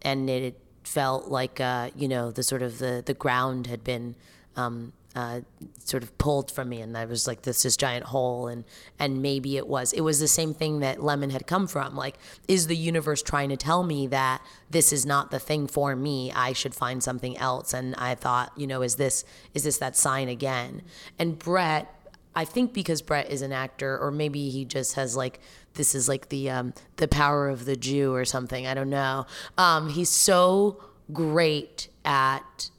and 0.02 0.30
it 0.30 0.58
felt 0.84 1.28
like 1.30 1.60
uh, 1.60 1.90
you 1.96 2.08
know 2.08 2.32
the 2.32 2.44
sort 2.44 2.62
of 2.62 2.80
the 2.80 3.04
the 3.06 3.14
ground 3.14 3.68
had 3.68 3.84
been 3.84 4.16
um, 4.56 4.94
uh, 5.16 5.42
sort 5.80 6.04
of 6.04 6.18
pulled 6.18 6.52
from 6.52 6.70
me, 6.70 6.82
and 6.82 6.98
I 6.98 7.06
was 7.06 7.26
like, 7.26 7.44
this 7.44 7.64
is 7.64 7.78
giant 7.78 8.06
hole, 8.06 8.48
and 8.48 8.66
and 9.00 9.22
maybe 9.22 9.56
it 9.58 9.68
was 9.68 9.94
it 9.94 10.02
was 10.02 10.20
the 10.20 10.28
same 10.28 10.54
thing 10.54 10.80
that 10.82 11.02
Lemon 11.02 11.30
had 11.30 11.48
come 11.48 11.68
from. 11.68 11.96
Like, 11.96 12.18
is 12.48 12.68
the 12.68 12.76
universe 12.76 13.24
trying 13.24 13.50
to 13.50 13.58
tell 13.58 13.84
me 13.84 14.08
that 14.08 14.42
this 14.70 14.92
is 14.92 15.06
not 15.06 15.32
the 15.32 15.40
thing 15.40 15.68
for 15.68 15.96
me? 15.96 16.32
I 16.34 16.54
should 16.54 16.76
find 16.76 17.02
something 17.02 17.38
else. 17.38 17.74
And 17.74 17.96
I 17.96 18.16
thought, 18.16 18.52
you 18.58 18.68
know, 18.68 18.82
is 18.82 18.96
this 18.96 19.24
is 19.54 19.64
this 19.64 19.78
that 19.78 19.96
sign 19.96 20.28
again? 20.28 20.82
And 21.18 21.40
Brett, 21.40 21.88
I 22.36 22.44
think 22.44 22.74
because 22.74 23.02
Brett 23.02 23.30
is 23.32 23.42
an 23.42 23.54
actor, 23.54 23.98
or 23.98 24.12
maybe 24.12 24.50
he 24.50 24.66
just 24.66 24.96
has 24.96 25.16
like 25.16 25.40
this 25.76 25.96
is 25.96 26.10
like 26.10 26.30
the 26.30 26.50
um, 26.50 26.74
the 26.98 27.08
power 27.08 27.48
of 27.48 27.64
the 27.66 27.78
Jew 27.78 28.14
or 28.14 28.26
something. 28.26 28.68
I 28.68 28.74
don't 28.74 28.90
know. 28.90 29.26
Um, 29.58 29.90
he's 29.90 30.10
so 30.10 30.84
great 31.14 31.88
at 32.04 32.70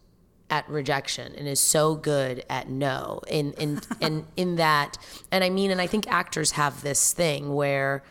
at 0.50 0.68
rejection 0.68 1.34
and 1.34 1.48
is 1.48 1.60
so 1.60 1.94
good 1.94 2.44
at 2.48 2.68
no. 2.68 3.20
In 3.28 3.52
in 3.54 3.80
in 4.00 4.26
in 4.36 4.56
that 4.56 4.98
and 5.30 5.42
I 5.42 5.50
mean 5.50 5.70
and 5.70 5.80
I 5.80 5.86
think 5.86 6.08
actors 6.08 6.52
have 6.52 6.82
this 6.82 7.12
thing 7.12 7.54
where 7.54 8.02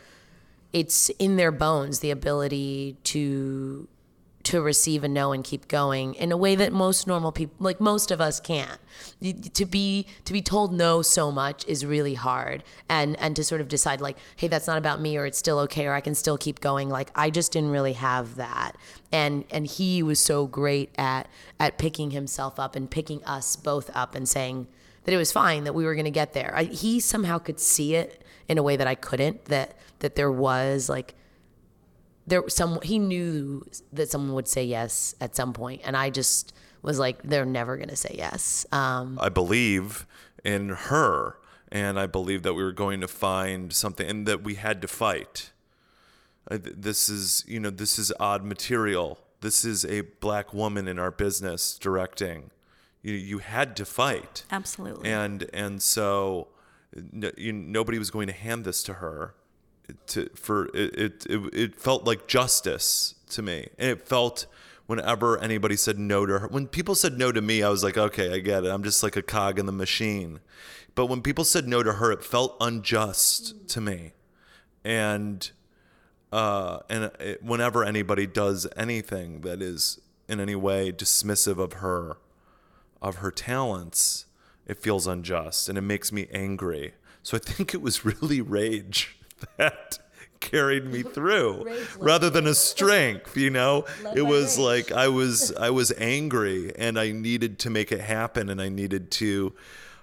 it's 0.74 1.10
in 1.20 1.38
their 1.38 1.52
bones 1.52 2.00
the 2.00 2.12
ability 2.12 2.98
to 3.06 3.88
to 4.46 4.62
receive 4.62 5.04
a 5.04 5.08
no 5.08 5.32
and 5.32 5.44
keep 5.44 5.68
going 5.68 6.14
in 6.14 6.32
a 6.32 6.38
way 6.38 6.56
that 6.56 6.72
most 6.72 7.08
normal 7.08 7.32
people 7.32 7.56
like 7.60 7.82
most 7.82 8.12
of 8.12 8.22
us 8.22 8.40
can't. 8.40 8.80
To 9.54 9.66
be 9.66 10.06
to 10.24 10.34
be 10.34 10.42
told 10.42 10.72
no 10.72 11.02
so 11.02 11.32
much 11.32 11.66
is 11.68 11.86
really 11.86 12.14
hard 12.14 12.64
and 12.88 13.20
and 13.20 13.36
to 13.36 13.44
sort 13.44 13.60
of 13.60 13.68
decide 13.68 14.02
like 14.02 14.18
hey 14.36 14.48
that's 14.48 14.68
not 14.68 14.78
about 14.78 15.02
me 15.02 15.18
or 15.18 15.26
it's 15.26 15.38
still 15.38 15.58
okay 15.60 15.88
or 15.88 15.94
I 15.94 16.02
can 16.02 16.14
still 16.14 16.38
keep 16.38 16.62
going. 16.62 16.90
Like 16.90 17.10
I 17.16 17.32
just 17.32 17.52
didn't 17.52 17.72
really 17.72 17.94
have 17.94 18.36
that. 18.36 18.74
And 19.12 19.46
and 19.50 19.66
he 19.66 20.04
was 20.04 20.20
so 20.20 20.46
great 20.46 20.92
at 20.96 21.28
at 21.60 21.80
picking 21.80 22.12
himself 22.12 22.60
up 22.60 22.76
and 22.76 22.90
picking 22.90 23.24
us 23.26 23.56
both 23.56 23.90
up 23.96 24.14
and 24.14 24.30
saying 24.30 24.68
that 25.06 25.14
it 25.14 25.18
was 25.18 25.32
fine 25.32 25.64
that 25.64 25.74
we 25.74 25.86
were 25.86 25.96
going 25.96 26.06
to 26.06 26.12
get 26.12 26.34
there. 26.34 26.54
I, 26.56 26.64
he 26.64 27.00
somehow 27.00 27.38
could 27.38 27.60
see 27.60 27.96
it 27.96 28.24
in 28.48 28.58
a 28.58 28.64
way 28.64 28.76
that 28.76 28.88
I 28.88 28.96
couldn't 28.96 29.46
that 29.46 29.76
that 30.00 30.16
there 30.16 30.32
was 30.32 30.88
like 30.88 31.16
there 32.28 32.48
some 32.50 32.80
he 32.82 32.98
knew 33.00 33.66
that 33.94 34.10
someone 34.10 34.34
would 34.34 34.48
say 34.48 34.64
yes 34.64 35.16
at 35.22 35.36
some 35.36 35.54
point 35.54 35.82
and 35.84 35.96
i 35.98 36.10
just 36.10 36.54
was 36.82 37.00
like 37.00 37.22
they're 37.24 37.46
never 37.46 37.78
going 37.78 37.90
to 37.90 37.96
say 37.96 38.14
yes 38.18 38.66
um, 38.72 39.18
I 39.22 39.30
believe 39.30 40.06
in 40.44 40.70
her, 40.70 41.38
and 41.72 42.00
I 42.00 42.06
believe 42.06 42.44
that 42.44 42.54
we 42.54 42.62
were 42.64 42.72
going 42.72 43.02
to 43.02 43.08
find 43.08 43.74
something, 43.74 44.08
and 44.08 44.28
that 44.28 44.44
we 44.44 44.54
had 44.56 44.80
to 44.84 44.88
fight. 44.88 45.50
I- 46.52 46.58
This 46.58 47.10
is, 47.10 47.44
you 47.48 47.60
know, 47.60 47.72
this 47.72 47.98
is 47.98 48.14
odd 48.20 48.44
material. 48.46 49.18
This 49.42 49.66
is 49.66 49.84
a 49.86 50.02
black 50.02 50.54
woman 50.54 50.88
in 50.88 51.00
our 51.00 51.10
business 51.10 51.80
directing. 51.80 52.52
You, 53.02 53.14
you 53.14 53.40
had 53.40 53.76
to 53.78 53.86
fight, 53.86 54.44
Absolutely. 54.52 55.10
and 55.10 55.50
and 55.52 55.82
so 55.82 56.50
no, 57.12 57.32
you, 57.36 57.52
nobody 57.52 57.98
was 57.98 58.12
going 58.12 58.28
to 58.28 58.34
hand 58.34 58.64
this 58.64 58.84
to 58.84 58.94
her. 58.96 59.34
To 60.08 60.30
for 60.36 60.66
it, 60.74 61.26
it, 61.28 61.54
it, 61.54 61.76
felt 61.76 62.06
like 62.06 62.28
justice 62.28 63.16
to 63.30 63.42
me, 63.42 63.68
and 63.78 63.90
it 63.92 64.08
felt 64.08 64.48
whenever 64.88 65.38
anybody 65.38 65.76
said 65.76 66.00
no 66.00 66.26
to 66.26 66.40
her. 66.40 66.48
When 66.48 66.68
people 66.68 66.96
said 66.96 67.18
no 67.18 67.32
to 67.32 67.42
me, 67.42 67.62
I 67.62 67.70
was 67.70 67.84
like, 67.84 67.98
okay, 67.98 68.34
I 68.34 68.40
get 68.40 68.64
it. 68.64 68.70
I'm 68.70 68.84
just 68.84 69.04
like 69.04 69.16
a 69.16 69.22
cog 69.22 69.60
in 69.60 69.66
the 69.66 69.72
machine. 69.72 70.40
But 70.96 71.08
when 71.08 71.22
people 71.22 71.44
said 71.44 71.68
no 71.68 71.84
to 71.84 71.94
her, 71.94 72.12
it 72.12 72.24
felt 72.24 72.58
unjust 72.60 73.68
to 73.70 73.82
me, 73.82 74.14
and 74.84 75.52
uh, 76.32 76.80
and 76.90 77.12
it, 77.20 77.44
whenever 77.44 77.84
anybody 77.84 78.26
does 78.26 78.68
anything 78.76 79.42
that 79.42 79.62
is 79.62 80.02
in 80.28 80.40
any 80.40 80.56
way 80.56 80.92
dismissive 80.92 81.58
of 81.58 81.74
her, 81.74 82.18
of 83.02 83.18
her 83.18 83.32
talents, 83.32 84.26
it 84.66 84.78
feels 84.78 85.08
unjust 85.08 85.70
and 85.70 85.78
it 85.78 85.82
makes 85.82 86.12
me 86.12 86.28
angry. 86.34 86.94
So 87.24 87.38
I 87.38 87.40
think 87.40 87.74
it 87.74 87.82
was 87.82 88.06
really 88.06 88.42
rage 88.42 89.18
that 89.58 90.00
carried 90.40 90.86
me 90.86 91.02
through 91.02 91.66
rather 92.00 92.30
than 92.30 92.48
a 92.48 92.54
strength, 92.54 93.36
you 93.36 93.50
know? 93.50 93.86
It 94.16 94.22
was 94.22 94.58
like 94.58 94.92
I 94.92 95.08
was 95.08 95.52
I 95.54 95.70
was 95.72 95.92
angry 95.98 96.72
and 96.78 96.98
I 96.98 97.12
needed 97.12 97.60
to 97.60 97.70
make 97.70 97.92
it 97.92 98.00
happen 98.00 98.50
and 98.50 98.62
I 98.62 98.70
needed 98.70 99.12
to 99.12 99.54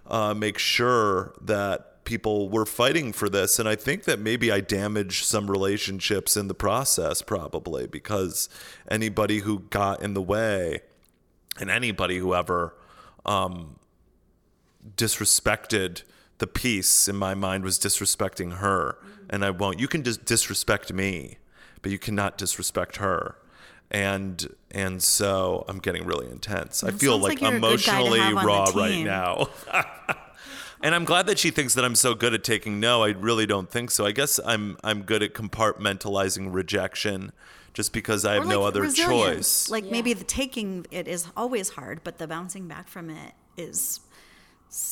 uh, 0.06 0.34
make 0.34 0.58
sure 0.58 1.34
that 1.40 2.04
people 2.04 2.48
were 2.48 2.66
fighting 2.66 3.12
for 3.12 3.28
this. 3.28 3.58
And 3.58 3.68
I 3.68 3.76
think 3.76 4.04
that 4.04 4.18
maybe 4.18 4.50
I 4.50 4.60
damaged 4.60 5.24
some 5.24 5.50
relationships 5.50 6.36
in 6.36 6.48
the 6.48 6.54
process 6.54 7.22
probably 7.22 7.86
because 7.86 8.48
anybody 8.90 9.38
who 9.38 9.60
got 9.70 10.02
in 10.02 10.14
the 10.14 10.22
way 10.22 10.80
and 11.58 11.70
anybody 11.70 12.18
who 12.18 12.34
ever 12.34 12.74
um, 13.24 13.76
disrespected 14.96 16.02
the 16.38 16.46
piece 16.46 17.06
in 17.06 17.16
my 17.16 17.34
mind 17.34 17.62
was 17.62 17.78
disrespecting 17.78 18.56
her 18.58 18.98
and 19.32 19.44
i 19.44 19.50
won't. 19.50 19.80
You 19.80 19.88
can 19.88 20.04
just 20.04 20.24
disrespect 20.24 20.92
me 20.92 21.38
but 21.82 21.90
you 21.90 21.98
cannot 21.98 22.38
disrespect 22.38 22.98
her. 22.98 23.34
And 23.90 24.54
and 24.70 25.02
so 25.02 25.64
i'm 25.68 25.80
getting 25.80 26.06
really 26.06 26.28
intense. 26.30 26.84
I 26.84 26.92
feel 26.92 27.18
like, 27.18 27.40
like 27.40 27.40
you're 27.40 27.56
a 27.56 27.60
good 27.60 27.84
guy 27.84 28.00
to 28.00 28.06
emotionally 28.06 28.20
have 28.20 28.36
on 28.36 28.42
the 28.44 28.46
raw 28.46 28.64
right 28.74 29.04
now. 29.04 29.48
And 30.84 30.96
i'm 30.96 31.04
glad 31.04 31.26
that 31.28 31.38
she 31.38 31.50
thinks 31.50 31.74
that 31.74 31.84
i'm 31.84 31.94
so 31.94 32.12
good 32.14 32.34
at 32.34 32.42
taking 32.42 32.80
no. 32.80 33.04
I 33.04 33.10
really 33.10 33.46
don't 33.46 33.70
think 33.70 33.90
so. 33.92 34.04
I 34.04 34.10
guess 34.12 34.40
i'm 34.44 34.76
i'm 34.82 35.02
good 35.02 35.22
at 35.22 35.32
compartmentalizing 35.32 36.52
rejection 36.52 37.30
just 37.72 37.92
because 37.92 38.24
i 38.24 38.34
have 38.34 38.46
Or, 38.46 38.48
no 38.48 38.64
other 38.64 38.80
resilience. 38.82 39.66
choice. 39.66 39.70
Like 39.70 39.84
maybe 39.84 40.12
the 40.12 40.24
taking 40.24 40.86
it 40.90 41.06
is 41.06 41.26
always 41.36 41.68
hard, 41.70 42.00
but 42.02 42.18
the 42.18 42.26
bouncing 42.26 42.66
back 42.66 42.88
from 42.88 43.10
it 43.10 43.32
is 43.56 44.00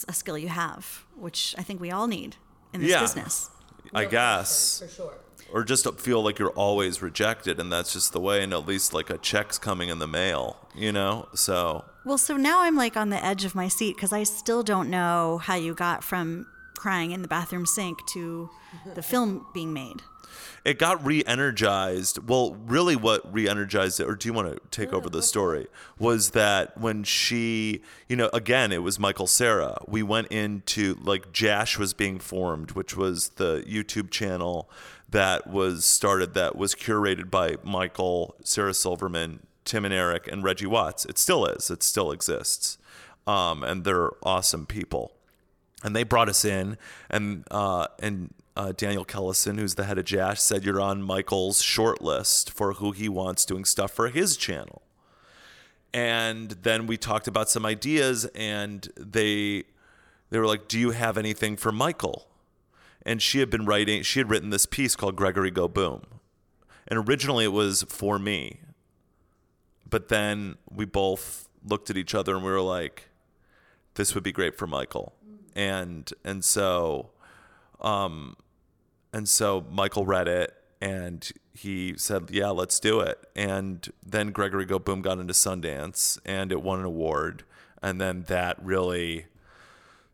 a 0.07 0.13
skill 0.13 0.39
you 0.39 0.49
have, 0.49 1.05
which 1.17 1.55
I 1.59 1.63
think 1.63 1.81
we 1.81 1.91
all 1.91 2.07
need 2.07 2.37
in 2.73 2.81
this 2.83 2.91
Yeah. 2.91 3.01
business. 3.01 3.51
I 3.93 4.05
guess. 4.05 4.81
For 4.81 4.89
sure. 4.89 5.15
Or 5.53 5.65
just 5.65 5.87
feel 5.99 6.23
like 6.23 6.39
you're 6.39 6.51
always 6.51 7.03
rejected 7.03 7.59
and 7.59 7.73
that's 7.73 7.93
just 7.93 8.13
the 8.13 8.21
way 8.21 8.43
and 8.43 8.53
at 8.53 8.67
least 8.67 8.95
like 8.95 9.11
a 9.11 9.19
check's 9.19 9.59
coming 9.59 9.89
in 9.89 9.99
the 9.99 10.07
mail, 10.07 10.57
you 10.77 10.93
know? 10.93 11.29
So 11.35 11.85
Well, 12.05 12.19
so 12.19 12.37
now 12.37 12.63
I'm 12.63 12.77
like 12.77 12.97
on 12.97 13.11
the 13.11 13.25
edge 13.25 13.45
of 13.45 13.55
my 13.55 13.67
seat 13.67 13.97
because 13.97 14.13
I 14.13 14.23
still 14.23 14.63
don't 14.63 14.91
know 14.91 15.39
how 15.39 15.57
you 15.57 15.75
got 15.75 16.05
from 16.05 16.47
crying 16.77 17.11
in 17.11 17.23
the 17.23 17.29
bathroom 17.29 17.67
sink 17.67 17.99
to 18.11 18.49
the 18.95 19.03
film 19.03 19.47
being 19.53 19.73
made. 19.73 20.03
It 20.65 20.79
got 20.79 21.05
re-energized. 21.05 22.29
Well 22.29 22.57
really 22.67 22.97
what 22.97 23.33
re-energized 23.33 24.01
it 24.01 24.09
or 24.09 24.15
do 24.15 24.29
you 24.29 24.33
want 24.33 24.53
to 24.53 24.61
take 24.71 24.93
over 24.93 25.09
the 25.09 25.23
story? 25.23 25.67
was 25.99 26.31
that 26.31 26.77
when 26.79 27.05
she 27.05 27.83
you 28.09 28.17
know 28.17 28.31
again 28.33 28.73
it 28.73 28.83
was 28.83 28.99
michael 28.99 29.27
cera 29.27 29.77
we 29.87 30.03
went 30.03 30.27
into 30.29 30.97
like 31.03 31.31
jash 31.33 31.79
was 31.79 31.93
being 31.93 32.19
formed 32.19 32.73
which 32.73 32.97
was 32.97 33.31
the 33.31 33.63
youtube 33.69 34.11
channel 34.11 34.71
that 35.09 35.47
was 35.47 35.85
started 35.85 36.35
that 36.35 36.57
was 36.57 36.75
curated 36.75 37.31
by 37.31 37.57
michael 37.63 38.35
sarah 38.43 38.73
silverman 38.73 39.41
tim 39.65 39.85
and 39.85 39.95
eric 39.95 40.27
and 40.27 40.43
reggie 40.43 40.67
watts. 40.67 41.05
It 41.05 41.19
still 41.19 41.47
is. 41.47 41.71
It 41.71 41.83
still 41.83 42.11
exists. 42.11 42.79
Um, 43.27 43.63
and 43.63 43.85
they're 43.85 44.11
awesome 44.23 44.67
people. 44.67 45.13
And 45.85 45.95
they 45.95 46.03
brought 46.03 46.29
us 46.29 46.45
in 46.45 46.77
and 47.09 47.45
uh, 47.51 47.87
and 48.01 48.35
uh, 48.61 48.73
Daniel 48.77 49.07
Kellison, 49.07 49.59
who's 49.59 49.75
the 49.75 49.85
head 49.85 49.97
of 49.97 50.05
Jash, 50.05 50.41
said 50.41 50.65
you're 50.65 50.81
on 50.81 51.03
Michael's 51.03 51.63
short 51.63 52.03
list 52.03 52.51
for 52.51 52.75
who 52.75 52.93
he 52.93 53.09
wants 53.09 53.47
doing 53.47 53.65
stuff 53.65 53.91
for 53.91 54.09
his 54.09 54.37
channel. 54.37 54.83
And 55.95 56.51
then 56.51 56.87
we 56.87 56.99
talked 56.99 57.27
about 57.27 57.49
some 57.49 57.65
ideas, 57.65 58.27
and 58.27 58.87
they 58.97 59.65
they 60.29 60.39
were 60.39 60.47
like, 60.47 60.69
"Do 60.69 60.79
you 60.79 60.91
have 60.91 61.17
anything 61.17 61.57
for 61.57 61.73
Michael?" 61.73 62.29
And 63.05 63.23
she 63.23 63.41
had 63.41 63.49
been 63.49 63.65
writing. 63.65 64.03
She 64.03 64.21
had 64.21 64.29
written 64.29 64.51
this 64.51 64.67
piece 64.67 64.95
called 64.95 65.17
"Gregory 65.17 65.51
Go 65.51 65.67
Boom," 65.67 66.03
and 66.87 67.09
originally 67.09 67.47
it 67.47 67.53
was 67.53 67.83
for 67.89 68.19
me. 68.19 68.61
But 69.89 70.09
then 70.09 70.59
we 70.71 70.85
both 70.85 71.49
looked 71.65 71.91
at 71.91 71.97
each 71.97 72.15
other 72.15 72.37
and 72.37 72.45
we 72.45 72.51
were 72.51 72.61
like, 72.61 73.09
"This 73.95 74.15
would 74.15 74.23
be 74.23 74.33
great 74.33 74.57
for 74.57 74.67
Michael." 74.67 75.15
and 75.57 76.13
and 76.25 76.45
so 76.45 77.11
um 77.81 78.37
and 79.13 79.29
so 79.29 79.65
Michael 79.71 80.07
read 80.07 80.29
it 80.29 80.55
and 80.81 81.31
he 81.53 81.95
said 81.97 82.31
yeah 82.31 82.51
let's 82.51 82.81
do 82.81 83.01
it. 83.01 83.19
And 83.37 83.89
then 84.05 84.31
Gregory 84.31 84.65
Go 84.65 84.79
Boom 84.79 85.03
got 85.03 85.19
into 85.19 85.35
Sundance 85.35 86.19
and 86.25 86.53
it 86.53 86.63
won 86.63 86.79
an 86.81 86.85
award. 86.85 87.45
And 87.83 88.01
then 88.01 88.25
that 88.29 88.63
really 88.63 89.27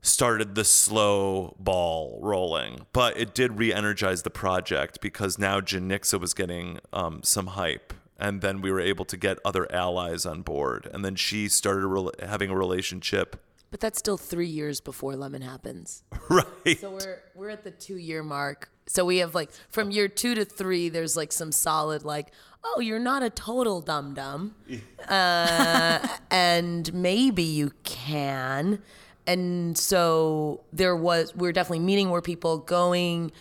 started 0.00 0.54
the 0.54 0.64
slow 0.64 1.56
ball 1.58 2.18
rolling. 2.22 2.86
But 2.92 3.16
it 3.18 3.34
did 3.34 3.58
re-energize 3.58 4.22
the 4.22 4.30
project 4.30 5.00
because 5.00 5.38
now 5.38 5.60
Janicza 5.60 6.20
was 6.20 6.32
getting 6.32 6.78
um, 6.92 7.22
some 7.24 7.48
hype. 7.48 7.92
And 8.18 8.40
then 8.40 8.62
we 8.62 8.70
were 8.70 8.80
able 8.80 9.04
to 9.04 9.16
get 9.16 9.38
other 9.44 9.70
allies 9.70 10.24
on 10.24 10.42
board. 10.42 10.88
And 10.92 11.04
then 11.04 11.16
she 11.16 11.48
started 11.48 11.84
rela- 11.84 12.18
having 12.24 12.50
a 12.50 12.56
relationship 12.56 13.36
But 13.70 13.80
that's 13.80 13.98
still 13.98 14.16
three 14.16 14.46
years 14.48 14.80
before 14.80 15.16
Lemon 15.16 15.42
happens. 15.42 16.02
right. 16.30 16.78
So 16.80 16.90
we're 16.92 17.22
we're 17.34 17.50
at 17.50 17.64
the 17.64 17.72
two 17.72 17.96
year 17.96 18.22
mark. 18.22 18.70
So 18.86 19.04
we 19.04 19.18
have 19.18 19.34
like 19.34 19.50
from 19.68 19.90
year 19.90 20.08
two 20.08 20.34
to 20.34 20.44
three, 20.44 20.88
there's 20.88 21.16
like 21.16 21.32
some 21.32 21.52
solid 21.52 22.04
like, 22.04 22.32
oh, 22.64 22.80
you're 22.80 22.98
not 22.98 23.22
a 23.22 23.30
total 23.30 23.80
dum 23.80 24.14
dum, 24.14 24.54
uh, 25.08 26.06
and 26.30 26.92
maybe 26.94 27.42
you 27.42 27.72
can. 27.84 28.82
And 29.26 29.76
so 29.76 30.62
there 30.72 30.94
was 30.94 31.34
we 31.34 31.48
are 31.48 31.52
definitely 31.52 31.80
meeting 31.80 32.08
more 32.08 32.22
people, 32.22 32.58
going, 32.58 33.32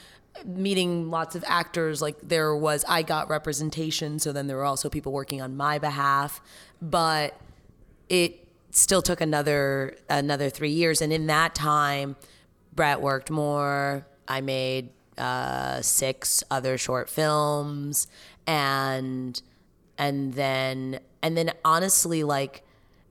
meeting 0.44 1.12
lots 1.12 1.36
of 1.36 1.44
actors. 1.48 2.02
Like 2.02 2.18
there 2.22 2.56
was 2.56 2.84
I 2.88 3.04
got 3.04 3.30
representation, 3.30 4.18
so 4.20 4.32
then 4.32 4.48
there 4.48 4.58
were 4.58 4.66
also 4.66 4.90
people 4.90 5.12
working 5.12 5.42
on 5.42 5.56
my 5.56 5.78
behalf, 5.78 6.42
but 6.82 7.40
it 8.10 8.46
still 8.72 9.02
took 9.02 9.22
another 9.22 9.96
another 10.10 10.50
three 10.50 10.72
years 10.72 11.02
and 11.02 11.14
in 11.14 11.28
that 11.28 11.56
time 11.56 12.16
brett 12.74 13.00
worked 13.00 13.32
more 13.32 14.06
i 14.28 14.42
made 14.42 14.90
uh, 15.18 15.82
six 15.82 16.44
other 16.50 16.78
short 16.78 17.10
films. 17.10 18.08
And 18.48 19.42
and 19.98 20.34
then 20.34 21.00
and 21.22 21.38
then 21.38 21.52
honestly 21.64 22.24
like 22.24 22.64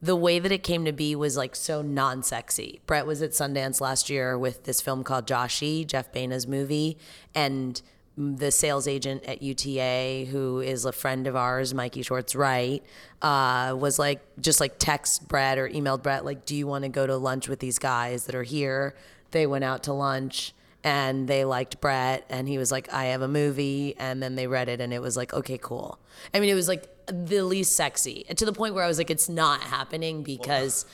the 0.02 0.14
way 0.14 0.38
that 0.38 0.52
it 0.52 0.62
came 0.62 0.84
to 0.84 0.92
be 0.92 1.16
was 1.16 1.36
like 1.36 1.56
so 1.56 1.80
non-sexy. 1.80 2.80
Brett 2.84 3.06
was 3.06 3.22
at 3.22 3.30
sundance 3.30 3.80
last 3.80 4.10
year 4.10 4.36
with 4.36 4.64
this 4.64 4.82
film 4.82 5.02
called 5.02 5.26
Joshy 5.26 5.86
jeff 5.86 6.12
Baena's 6.12 6.46
movie. 6.46 6.98
And 7.34 7.80
the 8.16 8.50
sales 8.50 8.86
agent 8.86 9.24
at 9.24 9.42
UTA, 9.42 10.26
who 10.30 10.60
is 10.60 10.84
a 10.84 10.92
friend 10.92 11.26
of 11.26 11.34
ours, 11.34 11.74
Mikey 11.74 12.02
Schwartz 12.02 12.34
Wright, 12.36 12.82
uh, 13.22 13.74
was 13.76 13.98
like 13.98 14.20
just 14.40 14.60
like 14.60 14.78
text 14.78 15.26
Brett 15.26 15.58
or 15.58 15.68
emailed 15.68 16.02
Brett 16.02 16.24
like, 16.24 16.44
"Do 16.44 16.54
you 16.54 16.66
want 16.66 16.84
to 16.84 16.88
go 16.88 17.06
to 17.06 17.16
lunch 17.16 17.48
with 17.48 17.58
these 17.58 17.78
guys 17.78 18.26
that 18.26 18.34
are 18.34 18.44
here?" 18.44 18.94
They 19.32 19.46
went 19.46 19.64
out 19.64 19.82
to 19.84 19.92
lunch 19.92 20.54
and 20.84 21.26
they 21.26 21.44
liked 21.44 21.80
Brett, 21.80 22.24
and 22.28 22.46
he 22.46 22.58
was 22.58 22.70
like, 22.70 22.92
"I 22.92 23.06
have 23.06 23.22
a 23.22 23.28
movie," 23.28 23.96
and 23.98 24.22
then 24.22 24.36
they 24.36 24.46
read 24.46 24.68
it, 24.68 24.80
and 24.80 24.92
it 24.92 25.00
was 25.02 25.16
like, 25.16 25.32
"Okay, 25.34 25.58
cool." 25.58 25.98
I 26.32 26.38
mean, 26.40 26.50
it 26.50 26.54
was 26.54 26.68
like 26.68 26.88
the 27.06 27.42
least 27.42 27.74
sexy 27.74 28.24
to 28.36 28.44
the 28.44 28.52
point 28.52 28.74
where 28.74 28.84
I 28.84 28.86
was 28.86 28.98
like, 28.98 29.10
"It's 29.10 29.28
not 29.28 29.62
happening 29.62 30.22
because." 30.22 30.84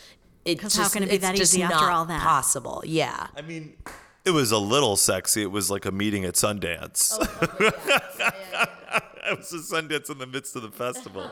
It 0.46 0.58
'Cause 0.58 0.72
just, 0.72 0.82
how 0.82 0.88
can 0.88 1.02
it 1.02 1.10
be 1.10 1.16
it's 1.16 1.22
that 1.22 1.36
just 1.36 1.52
easy 1.52 1.62
after 1.62 1.74
not 1.76 1.92
all 1.92 2.04
that? 2.06 2.22
Possible, 2.22 2.82
yeah. 2.86 3.26
I 3.36 3.42
mean, 3.42 3.74
it 4.24 4.30
was 4.30 4.50
a 4.52 4.58
little 4.58 4.96
sexy. 4.96 5.42
It 5.42 5.50
was 5.50 5.70
like 5.70 5.84
a 5.86 5.92
meeting 5.92 6.24
at 6.24 6.34
Sundance. 6.34 7.16
it 9.30 9.38
was 9.38 9.52
a 9.52 9.58
Sundance 9.58 10.10
in 10.10 10.18
the 10.18 10.26
midst 10.26 10.56
of 10.56 10.62
the 10.62 10.70
festival. 10.70 11.30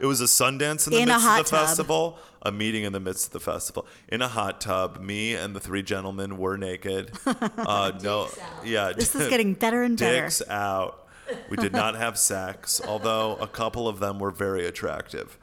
It 0.00 0.06
was 0.06 0.20
a 0.20 0.24
Sundance 0.24 0.86
in 0.86 0.92
the 0.92 0.98
In 1.00 1.08
a 1.08 1.12
midst 1.14 1.24
hot 1.26 1.40
of 1.40 1.46
the 1.46 1.50
tub. 1.50 1.66
festival, 1.66 2.18
a 2.42 2.52
meeting 2.52 2.84
in 2.84 2.92
the 2.92 3.00
midst 3.00 3.26
of 3.28 3.32
the 3.32 3.40
festival. 3.40 3.86
In 4.08 4.20
a 4.22 4.28
hot 4.28 4.60
tub, 4.60 5.00
me 5.00 5.34
and 5.34 5.54
the 5.56 5.60
three 5.60 5.82
gentlemen 5.82 6.38
were 6.38 6.56
naked. 6.56 7.12
Uh, 7.58 7.92
no, 8.02 8.28
yeah, 8.64 8.92
This 8.92 9.14
is 9.14 9.28
getting 9.28 9.54
better 9.54 9.82
and 9.82 9.98
better. 9.98 10.22
dicks 10.22 10.40
out. 10.48 11.06
We 11.50 11.56
did 11.56 11.72
not 11.72 11.96
have 11.96 12.16
sex, 12.18 12.80
although 12.86 13.34
a 13.36 13.48
couple 13.48 13.88
of 13.88 13.98
them 13.98 14.18
were 14.20 14.30
very 14.30 14.66
attractive. 14.66 15.36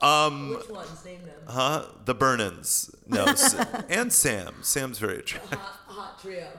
Um, 0.00 0.50
Which 0.56 0.68
ones? 0.68 1.04
Name 1.04 1.20
them. 1.22 1.34
huh? 1.46 1.84
The 2.04 2.14
Burnins, 2.14 2.92
no, 3.06 3.26
and 3.88 4.12
Sam. 4.12 4.54
Sam's 4.62 4.98
very 4.98 5.18
attractive. 5.18 5.58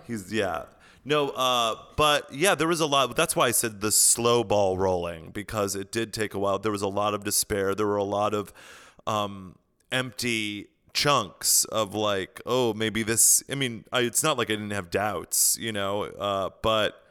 He's 0.07 0.31
yeah. 0.33 0.63
No, 1.05 1.29
uh, 1.29 1.75
but 1.95 2.31
yeah, 2.33 2.55
there 2.55 2.67
was 2.67 2.81
a 2.81 2.85
lot. 2.85 3.15
That's 3.15 3.35
why 3.35 3.47
I 3.47 3.51
said 3.51 3.81
the 3.81 3.91
slow 3.91 4.43
ball 4.43 4.77
rolling 4.77 5.31
because 5.31 5.75
it 5.75 5.91
did 5.91 6.13
take 6.13 6.33
a 6.33 6.39
while. 6.39 6.59
There 6.59 6.71
was 6.71 6.81
a 6.81 6.87
lot 6.89 7.13
of 7.13 7.23
despair. 7.23 7.73
There 7.73 7.87
were 7.87 7.95
a 7.97 8.03
lot 8.03 8.33
of 8.33 8.53
um, 9.07 9.55
empty 9.91 10.67
chunks 10.93 11.63
of 11.65 11.95
like, 11.95 12.41
oh, 12.45 12.73
maybe 12.73 13.01
this. 13.03 13.41
I 13.49 13.55
mean, 13.55 13.85
I, 13.93 14.01
it's 14.01 14.23
not 14.23 14.37
like 14.37 14.49
I 14.49 14.53
didn't 14.55 14.71
have 14.71 14.89
doubts, 14.91 15.57
you 15.59 15.71
know, 15.71 16.03
uh, 16.03 16.49
but 16.61 17.01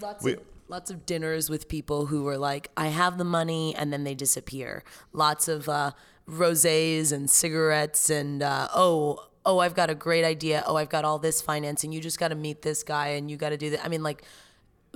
Lots 0.00 0.24
We- 0.24 0.34
of 0.34 0.40
lots 0.68 0.90
of 0.90 1.04
dinners 1.06 1.48
with 1.50 1.68
people 1.68 2.06
who 2.06 2.22
were 2.22 2.38
like, 2.38 2.70
I 2.76 2.88
have 2.88 3.18
the 3.18 3.24
money, 3.24 3.74
and 3.74 3.92
then 3.92 4.04
they 4.04 4.14
disappear. 4.14 4.84
Lots 5.12 5.48
of 5.48 5.68
uh, 5.68 5.92
rosés 6.28 7.10
and 7.12 7.28
cigarettes, 7.30 8.08
and 8.10 8.42
uh, 8.42 8.68
oh, 8.74 9.27
oh, 9.48 9.58
I've 9.60 9.74
got 9.74 9.88
a 9.88 9.94
great 9.94 10.24
idea. 10.24 10.62
Oh, 10.66 10.76
I've 10.76 10.90
got 10.90 11.06
all 11.06 11.18
this 11.18 11.40
financing. 11.40 11.90
You 11.90 12.00
just 12.00 12.20
got 12.20 12.28
to 12.28 12.34
meet 12.34 12.60
this 12.62 12.82
guy, 12.82 13.08
and 13.08 13.30
you 13.30 13.38
got 13.38 13.48
to 13.48 13.56
do 13.56 13.70
that. 13.70 13.84
I 13.84 13.88
mean, 13.88 14.04
like. 14.04 14.22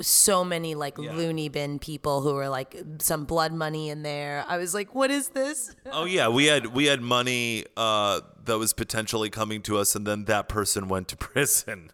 So 0.00 0.42
many 0.42 0.74
like 0.74 0.96
loony 0.96 1.50
bin 1.50 1.78
people 1.78 2.22
who 2.22 2.32
were 2.32 2.48
like 2.48 2.74
some 2.98 3.26
blood 3.26 3.52
money 3.52 3.90
in 3.90 4.02
there. 4.02 4.42
I 4.48 4.56
was 4.56 4.72
like, 4.72 4.94
"What 4.94 5.10
is 5.10 5.28
this?" 5.28 5.76
oh 5.92 6.06
yeah, 6.06 6.28
we 6.28 6.46
had 6.46 6.68
we 6.68 6.86
had 6.86 7.02
money 7.02 7.66
uh, 7.76 8.22
that 8.46 8.56
was 8.56 8.72
potentially 8.72 9.28
coming 9.28 9.60
to 9.62 9.76
us, 9.76 9.94
and 9.94 10.06
then 10.06 10.24
that 10.24 10.48
person 10.48 10.88
went 10.88 11.08
to 11.08 11.16
prison. 11.28 11.92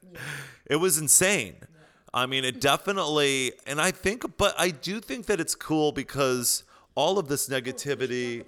It 0.65 0.77
was 0.77 0.97
insane. 0.97 1.57
I 2.15 2.27
mean, 2.27 2.45
it 2.45 2.61
definitely, 2.61 3.53
and 3.67 3.81
I 3.81 3.91
think, 3.91 4.37
but 4.37 4.55
I 4.57 4.71
do 4.71 5.01
think 5.01 5.27
that 5.27 5.41
it's 5.41 5.57
cool 5.57 5.91
because 5.91 6.63
all 6.95 7.19
of 7.19 7.27
this 7.27 7.49
negativity. 7.49 8.47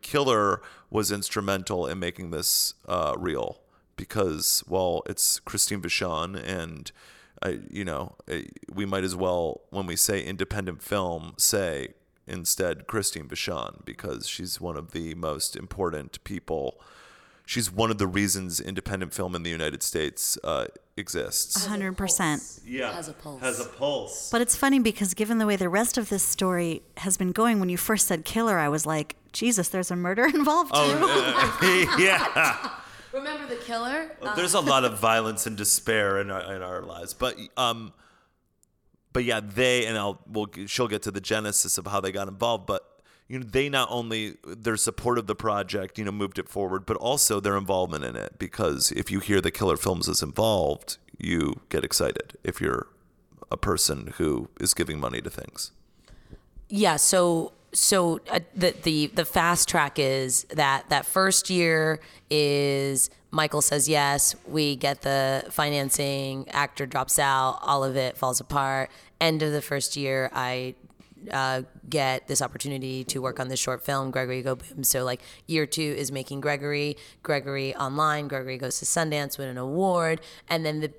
Killer 0.00 0.62
was 0.92 1.10
instrumental 1.10 1.86
in 1.86 1.98
making 1.98 2.30
this 2.30 2.74
uh, 2.86 3.14
real 3.16 3.60
because, 3.96 4.62
well, 4.68 5.02
it's 5.06 5.40
Christine 5.40 5.80
Vachon, 5.80 6.36
and 6.36 6.92
I, 7.42 7.60
you 7.70 7.84
know, 7.84 8.14
eh, 8.28 8.42
we 8.72 8.84
might 8.84 9.02
as 9.02 9.16
well, 9.16 9.62
when 9.70 9.86
we 9.86 9.96
say 9.96 10.22
independent 10.22 10.82
film, 10.82 11.32
say 11.38 11.94
instead 12.26 12.86
Christine 12.86 13.26
Vachon 13.26 13.84
because 13.86 14.28
she's 14.28 14.60
one 14.60 14.76
of 14.76 14.92
the 14.92 15.14
most 15.14 15.56
important 15.56 16.22
people. 16.24 16.78
she's 17.46 17.72
one 17.72 17.90
of 17.90 17.98
the 17.98 18.06
reasons 18.06 18.60
independent 18.60 19.12
film 19.12 19.34
in 19.34 19.42
the 19.42 19.50
United 19.50 19.82
States 19.82 20.38
uh, 20.44 20.66
exists. 20.96 21.66
100%. 21.66 22.60
Yeah, 22.64 22.92
Has 22.92 23.08
a 23.08 23.12
pulse. 23.12 23.40
Has 23.40 23.60
a 23.60 23.64
pulse. 23.64 24.30
But 24.30 24.40
it's 24.40 24.56
funny 24.56 24.78
because 24.78 25.14
given 25.14 25.38
the 25.38 25.46
way 25.46 25.56
the 25.56 25.68
rest 25.68 25.96
of 25.98 26.08
this 26.08 26.22
story 26.22 26.82
has 26.98 27.16
been 27.16 27.32
going, 27.32 27.60
when 27.60 27.68
you 27.68 27.76
first 27.76 28.06
said 28.06 28.24
killer, 28.24 28.58
I 28.58 28.68
was 28.68 28.86
like, 28.86 29.16
Jesus, 29.32 29.68
there's 29.68 29.90
a 29.90 29.96
murder 29.96 30.24
involved 30.34 30.74
too. 30.74 30.80
Oh, 30.80 31.96
yeah. 31.98 32.70
Remember 33.12 33.46
the 33.46 33.60
killer? 33.60 34.10
There's 34.36 34.54
a 34.54 34.60
lot 34.60 34.84
of 34.84 34.98
violence 34.98 35.46
and 35.46 35.56
despair 35.56 36.20
in 36.20 36.30
our, 36.30 36.54
in 36.54 36.62
our 36.62 36.82
lives, 36.82 37.12
but 37.12 37.36
um, 37.58 37.92
but 39.12 39.24
yeah, 39.24 39.40
they 39.40 39.84
and 39.84 39.98
I'll 39.98 40.22
we'll 40.26 40.48
she'll 40.66 40.88
get 40.88 41.02
to 41.02 41.10
the 41.10 41.20
genesis 41.20 41.76
of 41.76 41.86
how 41.86 42.00
they 42.00 42.10
got 42.10 42.28
involved, 42.28 42.66
but 42.66 42.82
you 43.28 43.38
know 43.38 43.46
they 43.48 43.68
not 43.68 43.88
only 43.90 44.36
their 44.44 44.76
support 44.76 45.18
of 45.18 45.26
the 45.26 45.34
project, 45.34 45.98
you 45.98 46.04
know, 46.04 46.12
moved 46.12 46.38
it 46.38 46.48
forward, 46.48 46.86
but 46.86 46.96
also 46.96 47.40
their 47.40 47.56
involvement 47.56 48.04
in 48.04 48.16
it 48.16 48.38
because 48.38 48.92
if 48.92 49.10
you 49.10 49.20
hear 49.20 49.40
the 49.40 49.50
Killer 49.50 49.76
Films 49.76 50.08
is 50.08 50.22
involved, 50.22 50.98
you 51.18 51.60
get 51.68 51.84
excited 51.84 52.36
if 52.44 52.60
you're 52.60 52.88
a 53.50 53.56
person 53.56 54.14
who 54.16 54.48
is 54.60 54.74
giving 54.74 54.98
money 54.98 55.20
to 55.20 55.30
things. 55.30 55.72
Yeah, 56.68 56.96
so 56.96 57.52
so 57.72 58.20
uh, 58.30 58.40
the 58.54 58.74
the 58.82 59.06
the 59.08 59.24
fast 59.24 59.68
track 59.68 59.98
is 59.98 60.44
that 60.50 60.88
that 60.90 61.06
first 61.06 61.50
year 61.50 62.00
is 62.30 63.10
Michael 63.30 63.62
says 63.62 63.88
yes, 63.88 64.34
we 64.46 64.76
get 64.76 65.02
the 65.02 65.44
financing, 65.50 66.48
actor 66.50 66.86
drops 66.86 67.18
out, 67.18 67.58
all 67.62 67.82
of 67.82 67.96
it 67.96 68.16
falls 68.16 68.40
apart. 68.40 68.90
End 69.20 69.42
of 69.42 69.52
the 69.52 69.62
first 69.62 69.96
year, 69.96 70.30
I 70.34 70.74
uh, 71.30 71.62
get 71.88 72.26
this 72.26 72.42
opportunity 72.42 73.04
to 73.04 73.20
work 73.20 73.38
on 73.38 73.48
this 73.48 73.60
short 73.60 73.84
film, 73.84 74.10
Gregory 74.10 74.42
Go 74.42 74.56
Boom. 74.56 74.84
So 74.84 75.04
like 75.04 75.20
year 75.46 75.66
two 75.66 75.94
is 75.96 76.10
making 76.10 76.40
Gregory, 76.40 76.96
Gregory 77.22 77.74
online, 77.76 78.28
Gregory 78.28 78.58
goes 78.58 78.78
to 78.78 78.84
Sundance, 78.84 79.38
win 79.38 79.48
an 79.48 79.58
award, 79.58 80.20
and 80.48 80.64
then 80.64 80.80
the 80.80 80.92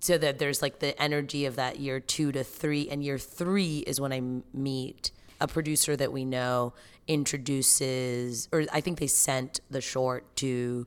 so 0.00 0.16
that 0.16 0.38
there's 0.38 0.62
like 0.62 0.78
the 0.78 1.00
energy 1.02 1.44
of 1.44 1.56
that 1.56 1.80
year 1.80 2.00
two 2.00 2.32
to 2.32 2.44
three, 2.44 2.88
and 2.88 3.02
year 3.02 3.18
three 3.18 3.78
is 3.78 4.00
when 4.00 4.12
I 4.12 4.22
meet 4.52 5.10
a 5.40 5.48
producer 5.48 5.96
that 5.96 6.12
we 6.12 6.24
know 6.24 6.72
introduces, 7.06 8.48
or 8.52 8.64
I 8.72 8.80
think 8.80 8.98
they 8.98 9.06
sent 9.06 9.60
the 9.70 9.80
short 9.80 10.36
to 10.36 10.86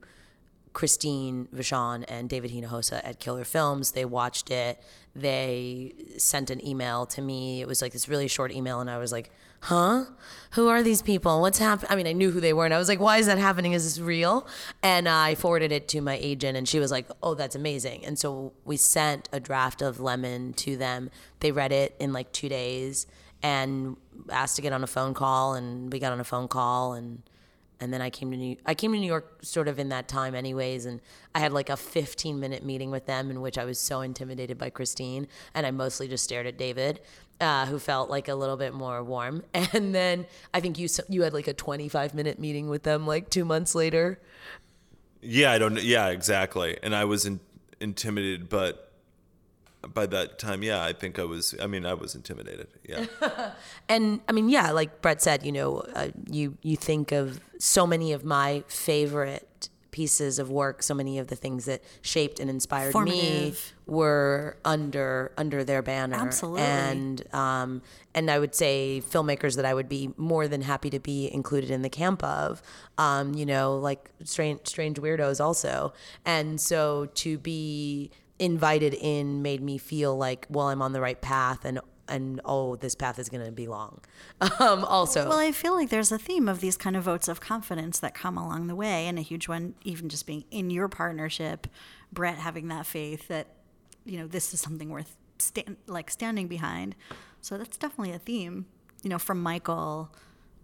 Christine 0.72 1.48
Vachon 1.54 2.04
and 2.08 2.28
David 2.28 2.50
Hinojosa 2.50 3.00
at 3.04 3.18
Killer 3.18 3.44
Films. 3.44 3.92
They 3.92 4.04
watched 4.04 4.50
it. 4.50 4.82
They 5.14 5.92
sent 6.16 6.50
an 6.50 6.66
email 6.66 7.04
to 7.06 7.20
me. 7.20 7.60
It 7.60 7.68
was 7.68 7.82
like 7.82 7.92
this 7.92 8.08
really 8.08 8.28
short 8.28 8.52
email, 8.52 8.80
and 8.80 8.88
I 8.88 8.96
was 8.98 9.12
like, 9.12 9.30
"Huh? 9.60 10.06
Who 10.52 10.68
are 10.68 10.82
these 10.82 11.02
people? 11.02 11.42
What's 11.42 11.58
happening?" 11.58 11.90
I 11.92 11.96
mean, 11.96 12.06
I 12.06 12.12
knew 12.12 12.30
who 12.30 12.40
they 12.40 12.54
were, 12.54 12.64
and 12.64 12.72
I 12.72 12.78
was 12.78 12.88
like, 12.88 13.00
"Why 13.00 13.18
is 13.18 13.26
that 13.26 13.36
happening? 13.38 13.72
Is 13.72 13.84
this 13.84 14.02
real?" 14.02 14.46
And 14.82 15.08
I 15.08 15.34
forwarded 15.34 15.72
it 15.72 15.88
to 15.88 16.00
my 16.00 16.18
agent, 16.20 16.56
and 16.56 16.66
she 16.66 16.78
was 16.78 16.90
like, 16.90 17.06
"Oh, 17.22 17.34
that's 17.34 17.54
amazing." 17.54 18.04
And 18.06 18.18
so 18.18 18.52
we 18.64 18.78
sent 18.78 19.28
a 19.32 19.40
draft 19.40 19.82
of 19.82 20.00
Lemon 20.00 20.54
to 20.54 20.76
them. 20.76 21.10
They 21.40 21.52
read 21.52 21.72
it 21.72 21.94
in 21.98 22.14
like 22.14 22.32
two 22.32 22.48
days 22.48 23.06
and 23.42 23.96
asked 24.30 24.56
to 24.56 24.62
get 24.62 24.72
on 24.72 24.82
a 24.82 24.86
phone 24.86 25.12
call, 25.12 25.54
and 25.54 25.92
we 25.92 25.98
got 25.98 26.12
on 26.12 26.20
a 26.20 26.24
phone 26.24 26.48
call, 26.48 26.94
and 26.94 27.22
and 27.82 27.92
then 27.92 28.00
I 28.00 28.10
came 28.10 28.30
to 28.30 28.36
New 28.36 28.56
I 28.64 28.74
came 28.74 28.92
to 28.92 28.98
New 28.98 29.06
York 29.06 29.40
sort 29.42 29.66
of 29.66 29.80
in 29.80 29.88
that 29.88 30.06
time 30.06 30.36
anyways 30.36 30.86
and 30.86 31.00
I 31.34 31.40
had 31.40 31.52
like 31.52 31.68
a 31.68 31.76
15 31.76 32.38
minute 32.38 32.64
meeting 32.64 32.92
with 32.92 33.06
them 33.06 33.28
in 33.30 33.40
which 33.40 33.58
I 33.58 33.64
was 33.64 33.78
so 33.78 34.02
intimidated 34.02 34.56
by 34.56 34.70
Christine 34.70 35.26
and 35.52 35.66
I 35.66 35.72
mostly 35.72 36.06
just 36.06 36.22
stared 36.22 36.46
at 36.46 36.56
David 36.56 37.00
uh, 37.40 37.66
who 37.66 37.80
felt 37.80 38.08
like 38.08 38.28
a 38.28 38.36
little 38.36 38.56
bit 38.56 38.72
more 38.72 39.02
warm 39.02 39.42
and 39.54 39.92
then 39.92 40.26
I 40.54 40.60
think 40.60 40.78
you 40.78 40.88
you 41.08 41.22
had 41.22 41.32
like 41.32 41.48
a 41.48 41.54
25 41.54 42.14
minute 42.14 42.38
meeting 42.38 42.68
with 42.68 42.84
them 42.84 43.04
like 43.06 43.30
2 43.30 43.44
months 43.44 43.74
later 43.74 44.20
Yeah, 45.20 45.52
I 45.52 45.58
don't. 45.58 45.82
Yeah, 45.82 46.08
exactly. 46.08 46.78
And 46.82 46.94
I 46.94 47.04
was 47.04 47.26
in, 47.26 47.40
intimidated, 47.80 48.48
but 48.48 48.91
by 49.94 50.06
that 50.06 50.38
time, 50.38 50.62
yeah, 50.62 50.82
I 50.82 50.92
think 50.92 51.18
I 51.18 51.24
was. 51.24 51.54
I 51.60 51.66
mean, 51.66 51.84
I 51.84 51.94
was 51.94 52.14
intimidated. 52.14 52.68
Yeah. 52.88 53.06
and 53.88 54.20
I 54.28 54.32
mean, 54.32 54.48
yeah, 54.48 54.70
like 54.70 55.02
Brett 55.02 55.22
said, 55.22 55.44
you 55.44 55.52
know, 55.52 55.78
uh, 55.94 56.08
you 56.28 56.56
you 56.62 56.76
think 56.76 57.12
of 57.12 57.40
so 57.58 57.86
many 57.86 58.12
of 58.12 58.24
my 58.24 58.64
favorite 58.68 59.68
pieces 59.92 60.38
of 60.38 60.50
work, 60.50 60.82
so 60.82 60.94
many 60.94 61.18
of 61.18 61.28
the 61.28 61.36
things 61.36 61.66
that 61.66 61.82
shaped 62.00 62.40
and 62.40 62.48
inspired 62.48 62.94
me 62.94 63.54
were 63.86 64.56
under 64.64 65.32
under 65.36 65.62
their 65.62 65.82
banner. 65.82 66.16
Absolutely. 66.16 66.62
And 66.62 67.34
um, 67.34 67.82
and 68.14 68.30
I 68.30 68.38
would 68.38 68.54
say 68.54 69.02
filmmakers 69.08 69.56
that 69.56 69.64
I 69.64 69.74
would 69.74 69.88
be 69.88 70.12
more 70.16 70.48
than 70.48 70.62
happy 70.62 70.90
to 70.90 70.98
be 70.98 71.32
included 71.32 71.70
in 71.70 71.82
the 71.82 71.90
camp 71.90 72.24
of, 72.24 72.62
um, 72.98 73.34
you 73.34 73.46
know, 73.46 73.76
like 73.76 74.10
strange 74.24 74.60
strange 74.64 74.98
weirdos 74.98 75.44
also. 75.44 75.92
And 76.24 76.60
so 76.60 77.06
to 77.14 77.38
be 77.38 78.10
invited 78.42 78.92
in 78.94 79.40
made 79.40 79.62
me 79.62 79.78
feel 79.78 80.16
like, 80.16 80.46
well, 80.50 80.68
I'm 80.68 80.82
on 80.82 80.92
the 80.92 81.00
right 81.00 81.20
path 81.20 81.64
and 81.64 81.80
and 82.08 82.40
oh, 82.44 82.74
this 82.76 82.96
path 82.96 83.18
is 83.20 83.28
going 83.28 83.46
to 83.46 83.52
be 83.52 83.68
long. 83.68 84.00
Um, 84.58 84.84
also, 84.84 85.28
Well, 85.28 85.38
I 85.38 85.52
feel 85.52 85.74
like 85.74 85.88
there's 85.88 86.10
a 86.10 86.18
theme 86.18 86.48
of 86.48 86.60
these 86.60 86.76
kind 86.76 86.96
of 86.96 87.04
votes 87.04 87.28
of 87.28 87.40
confidence 87.40 88.00
that 88.00 88.12
come 88.12 88.36
along 88.36 88.66
the 88.66 88.74
way, 88.74 89.06
and 89.06 89.18
a 89.18 89.22
huge 89.22 89.48
one, 89.48 89.74
even 89.84 90.08
just 90.08 90.26
being 90.26 90.44
in 90.50 90.68
your 90.68 90.88
partnership, 90.88 91.68
Brett 92.12 92.38
having 92.38 92.68
that 92.68 92.84
faith 92.86 93.28
that, 93.28 93.46
you 94.04 94.18
know, 94.18 94.26
this 94.26 94.52
is 94.52 94.60
something 94.60 94.90
worth 94.90 95.16
stand, 95.38 95.76
like 95.86 96.10
standing 96.10 96.48
behind. 96.48 96.96
So 97.40 97.56
that's 97.56 97.76
definitely 97.76 98.12
a 98.12 98.18
theme, 98.18 98.66
you 99.02 99.10
know, 99.10 99.18
from 99.18 99.40
Michael, 99.40 100.12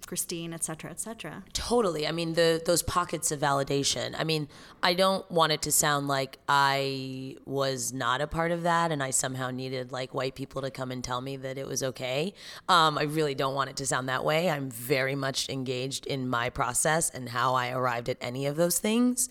Christine, 0.07 0.53
et 0.53 0.65
cetera, 0.65 0.91
et 0.91 1.01
cetera. 1.01 1.45
Totally. 1.53 2.07
I 2.07 2.13
mean, 2.13 2.35
the 2.35 2.63
those 2.65 2.83
pockets 2.83 3.31
of 3.31 3.41
validation. 3.41 4.15
I 4.19 4.25
mean, 4.25 4.49
I 4.83 4.95
don't 4.95 5.29
want 5.31 5.53
it 5.53 5.63
to 5.63 5.73
sound 5.73 6.09
like 6.09 6.39
I 6.49 7.37
was 7.45 7.93
not 7.93 8.21
a 8.21 8.27
part 8.27 8.51
of 8.51 8.63
that, 8.63 8.91
and 8.91 9.03
I 9.03 9.11
somehow 9.11 9.51
needed 9.51 9.93
like 9.93 10.15
white 10.15 10.35
people 10.35 10.63
to 10.63 10.71
come 10.71 10.91
and 10.91 11.05
tell 11.05 11.21
me 11.21 11.37
that 11.37 11.59
it 11.59 11.67
was 11.67 11.83
okay. 11.83 12.33
Um, 12.69 12.97
I 12.97 13.03
really 13.03 13.35
don't 13.35 13.55
want 13.55 13.71
it 13.71 13.77
to 13.77 13.87
sound 13.87 14.09
that 14.09 14.25
way. 14.25 14.49
I'm 14.49 14.71
very 14.71 15.15
much 15.15 15.49
engaged 15.49 16.07
in 16.07 16.29
my 16.29 16.49
process 16.49 17.11
and 17.11 17.29
how 17.29 17.55
I 17.55 17.71
arrived 17.71 18.09
at 18.09 18.17
any 18.21 18.47
of 18.47 18.57
those 18.57 18.79
things, 18.79 19.29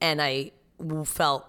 and 0.00 0.22
I 0.22 0.52
felt 1.04 1.46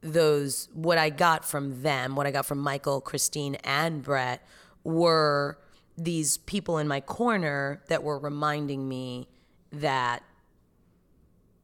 those 0.00 0.68
what 0.74 0.98
I 0.98 1.10
got 1.10 1.44
from 1.44 1.82
them, 1.82 2.14
what 2.14 2.26
I 2.26 2.30
got 2.30 2.46
from 2.46 2.58
Michael, 2.58 3.00
Christine, 3.00 3.56
and 3.64 4.02
Brett 4.02 4.46
were 4.84 5.58
these 5.96 6.38
people 6.38 6.78
in 6.78 6.88
my 6.88 7.00
corner 7.00 7.82
that 7.88 8.02
were 8.02 8.18
reminding 8.18 8.88
me 8.88 9.28
that 9.72 10.22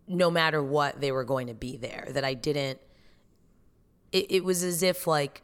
no 0.06 0.30
matter 0.30 0.62
what, 0.62 1.00
they 1.00 1.12
were 1.12 1.24
going 1.24 1.46
to 1.46 1.54
be 1.54 1.76
there. 1.76 2.08
That 2.10 2.24
I 2.24 2.34
didn't. 2.34 2.80
It, 4.12 4.26
it 4.30 4.44
was 4.44 4.64
as 4.64 4.82
if 4.82 5.06
like 5.06 5.42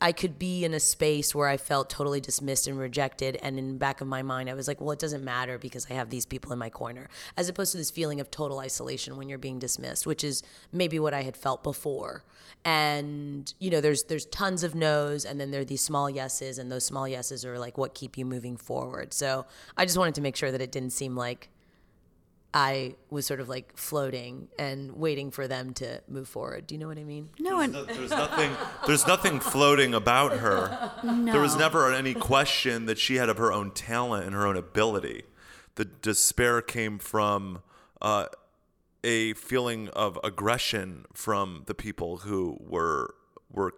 I 0.00 0.12
could 0.12 0.38
be 0.38 0.64
in 0.64 0.74
a 0.74 0.80
space 0.80 1.34
where 1.34 1.46
I 1.46 1.56
felt 1.56 1.90
totally 1.90 2.20
dismissed 2.20 2.66
and 2.66 2.78
rejected, 2.78 3.36
and 3.42 3.58
in 3.58 3.72
the 3.74 3.78
back 3.78 4.00
of 4.00 4.08
my 4.08 4.22
mind, 4.22 4.48
I 4.48 4.54
was 4.54 4.66
like, 4.66 4.80
"Well, 4.80 4.90
it 4.90 4.98
doesn't 4.98 5.22
matter 5.22 5.58
because 5.58 5.86
I 5.90 5.94
have 5.94 6.10
these 6.10 6.26
people 6.26 6.52
in 6.52 6.58
my 6.58 6.70
corner," 6.70 7.08
as 7.36 7.48
opposed 7.48 7.72
to 7.72 7.78
this 7.78 7.90
feeling 7.90 8.20
of 8.20 8.30
total 8.30 8.58
isolation 8.58 9.16
when 9.16 9.28
you're 9.28 9.38
being 9.38 9.58
dismissed, 9.58 10.06
which 10.06 10.24
is 10.24 10.42
maybe 10.72 10.98
what 10.98 11.14
I 11.14 11.22
had 11.22 11.36
felt 11.36 11.62
before. 11.62 12.24
And 12.64 13.52
you 13.58 13.70
know, 13.70 13.80
there's 13.80 14.04
there's 14.04 14.26
tons 14.26 14.62
of 14.62 14.74
no's, 14.74 15.24
and 15.24 15.40
then 15.40 15.50
there 15.50 15.62
are 15.62 15.64
these 15.64 15.82
small 15.82 16.10
yeses, 16.10 16.58
and 16.58 16.70
those 16.70 16.84
small 16.84 17.08
yeses 17.08 17.44
are 17.44 17.58
like 17.58 17.78
what 17.78 17.94
keep 17.94 18.18
you 18.18 18.26
moving 18.26 18.56
forward. 18.56 19.14
So 19.14 19.46
I 19.76 19.86
just 19.86 19.96
wanted 19.96 20.14
to 20.16 20.20
make 20.20 20.36
sure 20.36 20.52
that 20.52 20.60
it 20.60 20.70
didn't 20.70 20.90
seem 20.90 21.16
like 21.16 21.48
I 22.52 22.96
was 23.10 23.26
sort 23.26 23.40
of 23.40 23.48
like 23.48 23.76
floating 23.76 24.48
and 24.58 24.96
waiting 24.96 25.30
for 25.30 25.46
them 25.46 25.72
to 25.74 26.00
move 26.08 26.28
forward. 26.28 26.66
Do 26.66 26.74
you 26.74 26.80
know 26.80 26.88
what 26.88 26.98
I 26.98 27.04
mean? 27.04 27.30
No, 27.38 27.60
and 27.60 27.72
There's 27.74 28.10
nothing. 28.10 28.50
There's 28.86 29.06
nothing 29.06 29.38
floating 29.38 29.94
about 29.94 30.38
her. 30.38 30.90
There 31.04 31.40
was 31.40 31.56
never 31.56 31.92
any 31.92 32.12
question 32.14 32.86
that 32.86 32.98
she 32.98 33.16
had 33.16 33.28
of 33.28 33.38
her 33.38 33.52
own 33.52 33.70
talent 33.70 34.26
and 34.26 34.34
her 34.34 34.46
own 34.46 34.56
ability. 34.56 35.22
The 35.76 35.84
despair 35.84 36.60
came 36.60 36.98
from 36.98 37.62
uh, 38.02 38.26
a 39.02 39.34
feeling 39.34 39.88
of 39.90 40.18
aggression 40.22 41.06
from 41.12 41.64
the 41.66 41.74
people 41.74 42.18
who 42.18 42.58
were 42.60 43.14
were 43.52 43.74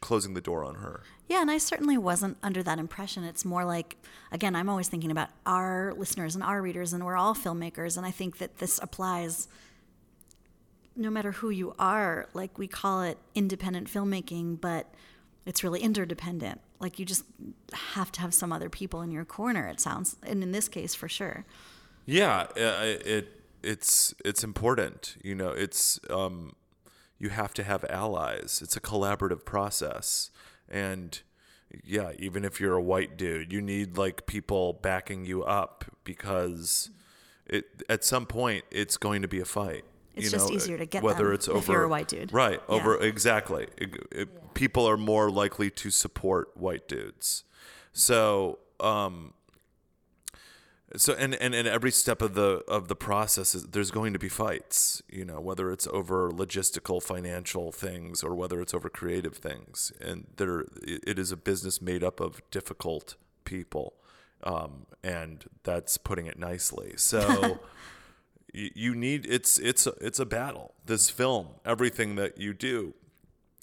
closing 0.00 0.34
the 0.34 0.40
door 0.40 0.64
on 0.64 0.76
her. 0.76 1.02
Yeah, 1.28 1.40
and 1.40 1.50
I 1.50 1.58
certainly 1.58 1.96
wasn't 1.96 2.36
under 2.42 2.62
that 2.62 2.78
impression. 2.78 3.24
It's 3.24 3.44
more 3.44 3.64
like, 3.64 3.96
again, 4.30 4.54
I'm 4.54 4.68
always 4.68 4.88
thinking 4.88 5.10
about 5.10 5.30
our 5.46 5.94
listeners 5.96 6.34
and 6.34 6.44
our 6.44 6.60
readers, 6.60 6.92
and 6.92 7.04
we're 7.04 7.16
all 7.16 7.34
filmmakers. 7.34 7.96
And 7.96 8.04
I 8.04 8.10
think 8.10 8.38
that 8.38 8.58
this 8.58 8.78
applies 8.82 9.48
no 10.96 11.08
matter 11.08 11.32
who 11.32 11.50
you 11.50 11.74
are. 11.78 12.28
Like, 12.34 12.58
we 12.58 12.66
call 12.66 13.02
it 13.02 13.16
independent 13.34 13.88
filmmaking, 13.88 14.60
but 14.60 14.92
it's 15.46 15.64
really 15.64 15.80
interdependent. 15.80 16.60
Like, 16.78 16.98
you 16.98 17.06
just 17.06 17.24
have 17.72 18.12
to 18.12 18.20
have 18.20 18.34
some 18.34 18.52
other 18.52 18.68
people 18.68 19.00
in 19.00 19.10
your 19.10 19.24
corner, 19.24 19.66
it 19.66 19.80
sounds. 19.80 20.16
And 20.22 20.42
in 20.42 20.52
this 20.52 20.68
case, 20.68 20.94
for 20.94 21.08
sure. 21.08 21.46
Yeah, 22.06 22.48
uh, 22.56 22.82
it 22.84 23.39
it's 23.62 24.14
it's 24.24 24.42
important. 24.44 25.16
You 25.22 25.34
know, 25.34 25.50
it's 25.50 25.98
um, 26.10 26.54
you 27.18 27.30
have 27.30 27.52
to 27.54 27.62
have 27.64 27.84
allies. 27.88 28.60
It's 28.62 28.76
a 28.76 28.80
collaborative 28.80 29.44
process, 29.44 30.30
and 30.68 31.20
yeah, 31.84 32.12
even 32.18 32.44
if 32.44 32.60
you're 32.60 32.74
a 32.76 32.82
white 32.82 33.16
dude, 33.16 33.52
you 33.52 33.60
need 33.60 33.96
like 33.96 34.26
people 34.26 34.72
backing 34.74 35.24
you 35.24 35.42
up 35.44 35.84
because 36.04 36.90
it 37.46 37.64
at 37.88 38.04
some 38.04 38.26
point 38.26 38.64
it's 38.70 38.96
going 38.96 39.22
to 39.22 39.28
be 39.28 39.40
a 39.40 39.44
fight. 39.44 39.84
It's 40.14 40.24
you 40.26 40.30
just 40.32 40.48
know, 40.50 40.54
easier 40.56 40.76
to 40.78 40.86
get 40.86 41.02
whether 41.02 41.26
them 41.26 41.34
it's 41.34 41.48
if 41.48 41.68
you're 41.68 41.84
a 41.84 41.88
white 41.88 42.08
dude. 42.08 42.32
right 42.32 42.60
Yeah. 42.68 42.74
over 42.74 42.96
exactly. 43.00 43.68
It- 43.76 44.06
it- 44.12 44.28
People 44.52 44.84
are 44.86 44.96
more 44.98 45.30
likely 45.30 45.70
to 45.70 45.90
support 45.90 46.54
white 46.56 46.86
dudes, 46.88 47.44
so 47.92 48.58
um, 48.80 49.32
so 50.96 51.14
and, 51.14 51.34
and 51.34 51.54
and 51.54 51.68
every 51.68 51.92
step 51.92 52.20
of 52.20 52.34
the 52.34 52.64
of 52.66 52.88
the 52.88 52.96
process 52.96 53.54
is 53.54 53.64
there's 53.64 53.90
going 53.90 54.12
to 54.12 54.18
be 54.18 54.28
fights 54.28 55.02
you 55.08 55.24
know 55.24 55.40
whether 55.40 55.70
it's 55.70 55.86
over 55.88 56.30
logistical 56.30 57.02
financial 57.02 57.70
things 57.70 58.22
or 58.22 58.34
whether 58.34 58.60
it's 58.60 58.74
over 58.74 58.88
creative 58.88 59.36
things. 59.36 59.92
And 60.00 60.26
there 60.36 60.64
it 60.82 61.18
is 61.18 61.30
a 61.30 61.36
business 61.36 61.80
made 61.80 62.02
up 62.02 62.18
of 62.20 62.42
difficult 62.50 63.14
people 63.44 63.94
um, 64.42 64.86
and 65.02 65.44
that's 65.62 65.96
putting 65.96 66.26
it 66.26 66.38
nicely. 66.38 66.94
So 66.96 67.60
you, 68.52 68.70
you 68.74 68.94
need 68.94 69.26
it's 69.26 69.58
it's 69.58 69.86
it's 70.00 70.18
a 70.18 70.26
battle. 70.26 70.74
This 70.86 71.08
film 71.08 71.48
everything 71.64 72.16
that 72.16 72.38
you 72.38 72.52
do 72.52 72.94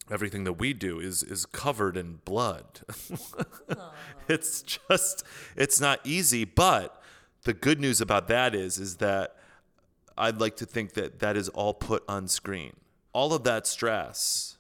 everything 0.09 0.45
that 0.45 0.53
we 0.53 0.71
do 0.71 0.99
is 1.01 1.23
is 1.23 1.45
covered 1.45 1.97
in 1.97 2.19
blood. 2.23 2.81
It's 4.29 4.61
just 4.61 5.23
it's 5.55 5.79
not 5.79 6.01
easy 6.03 6.43
but 6.43 7.01
the 7.47 7.53
good 7.53 7.79
news 7.79 8.01
about 8.01 8.27
that 8.27 8.53
is 8.53 8.77
is 8.77 8.97
that 8.97 9.37
i'd 10.17 10.37
like 10.41 10.57
to 10.57 10.65
think 10.65 10.93
that 10.95 11.19
that 11.19 11.37
is 11.37 11.47
all 11.49 11.73
put 11.73 12.03
on 12.07 12.27
screen. 12.27 12.73
All 13.13 13.33
of 13.33 13.45
that 13.45 13.65
stress 13.65 14.57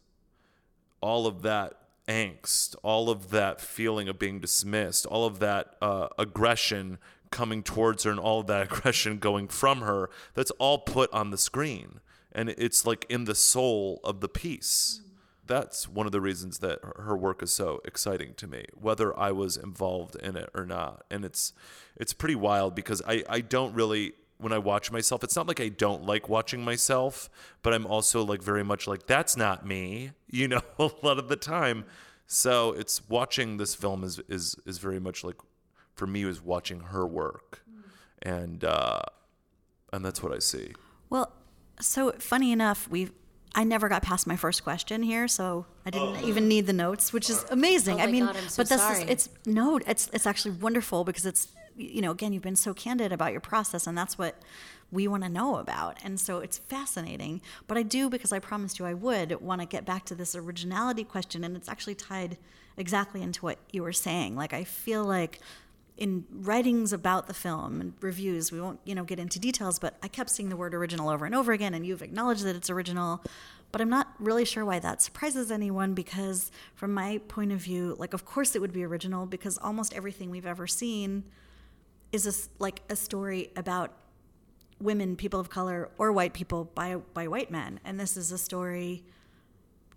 all 1.01 1.27
of 1.27 1.41
that 1.41 1.73
angst 2.07 2.77
all 2.83 3.09
of 3.09 3.29
that 3.31 3.59
feeling 3.59 4.07
of 4.07 4.17
being 4.17 4.39
dismissed 4.39 5.05
all 5.05 5.25
of 5.25 5.39
that 5.39 5.75
uh, 5.81 6.07
aggression 6.17 6.97
coming 7.29 7.61
towards 7.61 8.03
her 8.03 8.11
and 8.11 8.21
all 8.21 8.39
of 8.39 8.47
that 8.47 8.63
aggression 8.71 9.17
going 9.17 9.49
from 9.49 9.81
her 9.81 10.09
that's 10.33 10.51
all 10.51 10.77
put 10.77 11.11
on 11.11 11.29
the 11.29 11.37
screen. 11.37 11.99
And 12.31 12.49
it's 12.49 12.85
like 12.85 13.05
in 13.09 13.25
the 13.25 13.35
soul 13.35 13.99
of 14.03 14.21
the 14.21 14.29
piece 14.29 15.01
that's 15.47 15.87
one 15.87 16.05
of 16.05 16.11
the 16.11 16.21
reasons 16.21 16.59
that 16.59 16.79
her- 16.97 17.17
work 17.17 17.41
is 17.41 17.51
so 17.53 17.81
exciting 17.85 18.33
to 18.35 18.47
me 18.47 18.65
whether 18.73 19.17
i 19.19 19.31
was 19.31 19.57
involved 19.57 20.15
in 20.17 20.35
it 20.35 20.49
or 20.53 20.65
not. 20.65 21.03
And 21.09 21.25
it's 21.25 21.53
it's 21.95 22.13
pretty 22.13 22.35
wild 22.35 22.75
because 22.75 23.01
i 23.07 23.23
i 23.29 23.41
don't 23.41 23.73
really 23.73 24.13
when 24.37 24.53
i 24.53 24.57
watch 24.57 24.91
myself 24.91 25.23
it's 25.23 25.35
not 25.35 25.47
like 25.47 25.59
i 25.59 25.69
don't 25.69 26.03
like 26.05 26.29
watching 26.29 26.63
myself 26.63 27.29
but 27.63 27.73
i'm 27.73 27.87
also 27.87 28.23
like 28.23 28.41
very 28.43 28.63
much 28.63 28.87
like 28.87 29.07
that's 29.07 29.35
not 29.35 29.65
me 29.65 30.11
you 30.29 30.47
know 30.47 30.61
a 30.77 30.89
lot 31.01 31.17
of 31.17 31.27
the 31.29 31.35
time. 31.35 31.85
So 32.29 32.73
it's 32.73 33.07
watching 33.07 33.55
this 33.57 33.73
film 33.73 34.03
is 34.03 34.19
is 34.27 34.55
is 34.65 34.77
very 34.79 34.99
much 34.99 35.23
like 35.23 35.37
for 35.95 36.05
me 36.05 36.25
was 36.25 36.41
watching 36.41 36.81
her 36.81 37.07
work. 37.07 37.63
And 38.21 38.63
uh 38.65 39.01
and 39.93 40.03
that's 40.03 40.21
what 40.21 40.33
i 40.33 40.39
see. 40.39 40.73
Well, 41.09 41.31
so 41.79 42.11
funny 42.19 42.51
enough, 42.51 42.89
we 42.89 43.11
I 43.57 43.63
never 43.63 43.89
got 43.89 44.03
past 44.03 44.27
my 44.27 44.35
first 44.35 44.63
question 44.63 45.01
here, 45.01 45.27
so 45.27 45.65
I 45.83 45.89
didn't 45.89 46.17
oh. 46.21 46.27
even 46.27 46.47
need 46.47 46.67
the 46.67 46.73
notes, 46.73 47.11
which 47.11 47.27
is 47.27 47.43
amazing. 47.49 47.95
Oh 47.95 47.97
my 47.97 48.03
I 48.03 48.11
mean, 48.11 48.25
God, 48.27 48.37
I'm 48.37 48.49
so 48.49 48.61
but 48.61 48.69
this 48.69 48.79
sorry. 48.79 49.01
is 49.01 49.09
it's 49.09 49.29
no, 49.47 49.77
it's 49.77 50.11
it's 50.13 50.27
actually 50.27 50.51
wonderful 50.51 51.03
because 51.03 51.25
it's 51.25 51.47
you 51.75 52.03
know 52.03 52.11
again 52.11 52.33
you've 52.33 52.43
been 52.43 52.55
so 52.55 52.75
candid 52.75 53.11
about 53.11 53.31
your 53.31 53.41
process, 53.41 53.87
and 53.87 53.97
that's 53.97 54.15
what 54.15 54.35
we 54.91 55.07
want 55.07 55.23
to 55.23 55.29
know 55.29 55.57
about, 55.57 55.97
and 56.03 56.19
so 56.19 56.37
it's 56.37 56.59
fascinating. 56.59 57.41
But 57.65 57.79
I 57.79 57.81
do 57.81 58.11
because 58.11 58.31
I 58.31 58.37
promised 58.37 58.77
you 58.77 58.85
I 58.85 58.93
would 58.93 59.41
want 59.41 59.61
to 59.61 59.65
get 59.65 59.85
back 59.85 60.05
to 60.05 60.13
this 60.13 60.35
originality 60.35 61.03
question, 61.03 61.43
and 61.43 61.57
it's 61.57 61.67
actually 61.67 61.95
tied 61.95 62.37
exactly 62.77 63.23
into 63.23 63.43
what 63.43 63.57
you 63.71 63.81
were 63.81 63.91
saying. 63.91 64.35
Like 64.35 64.53
I 64.53 64.65
feel 64.65 65.03
like 65.03 65.39
in 65.97 66.25
writings 66.31 66.93
about 66.93 67.27
the 67.27 67.33
film 67.33 67.81
and 67.81 67.93
reviews, 68.01 68.51
we 68.51 68.61
won't, 68.61 68.79
you 68.83 68.93
know, 68.93 69.03
get 69.03 69.19
into 69.19 69.39
details, 69.39 69.79
but 69.79 69.97
I 70.03 70.07
kept 70.07 70.29
seeing 70.29 70.49
the 70.49 70.55
word 70.55 70.75
original 70.75 71.09
over 71.09 71.25
and 71.25 71.33
over 71.33 71.51
again, 71.51 71.73
and 71.73 71.85
you've 71.85 72.03
acknowledged 72.03 72.43
that 72.43 72.55
it's 72.55 72.69
original. 72.69 73.23
But 73.71 73.81
I'm 73.81 73.89
not 73.89 74.13
really 74.19 74.45
sure 74.45 74.63
why 74.63 74.79
that 74.79 75.01
surprises 75.01 75.51
anyone 75.51 75.93
because, 75.93 76.51
from 76.75 76.93
my 76.93 77.19
point 77.27 77.51
of 77.51 77.59
view, 77.59 77.95
like, 77.97 78.13
of 78.13 78.25
course 78.25 78.55
it 78.55 78.61
would 78.61 78.71
be 78.71 78.83
original 78.83 79.25
because 79.25 79.57
almost 79.57 79.93
everything 79.93 80.29
we've 80.29 80.45
ever 80.45 80.67
seen 80.67 81.23
is 82.11 82.25
a 82.25 82.49
like 82.59 82.81
a 82.89 82.95
story 82.95 83.51
about 83.55 83.91
women, 84.79 85.15
people 85.15 85.39
of 85.39 85.49
color, 85.49 85.89
or 85.97 86.11
white 86.11 86.33
people 86.33 86.65
by 86.75 86.95
by 87.13 87.27
white 87.27 87.51
men, 87.51 87.79
and 87.83 87.99
this 87.99 88.15
is 88.15 88.31
a 88.31 88.37
story 88.37 89.03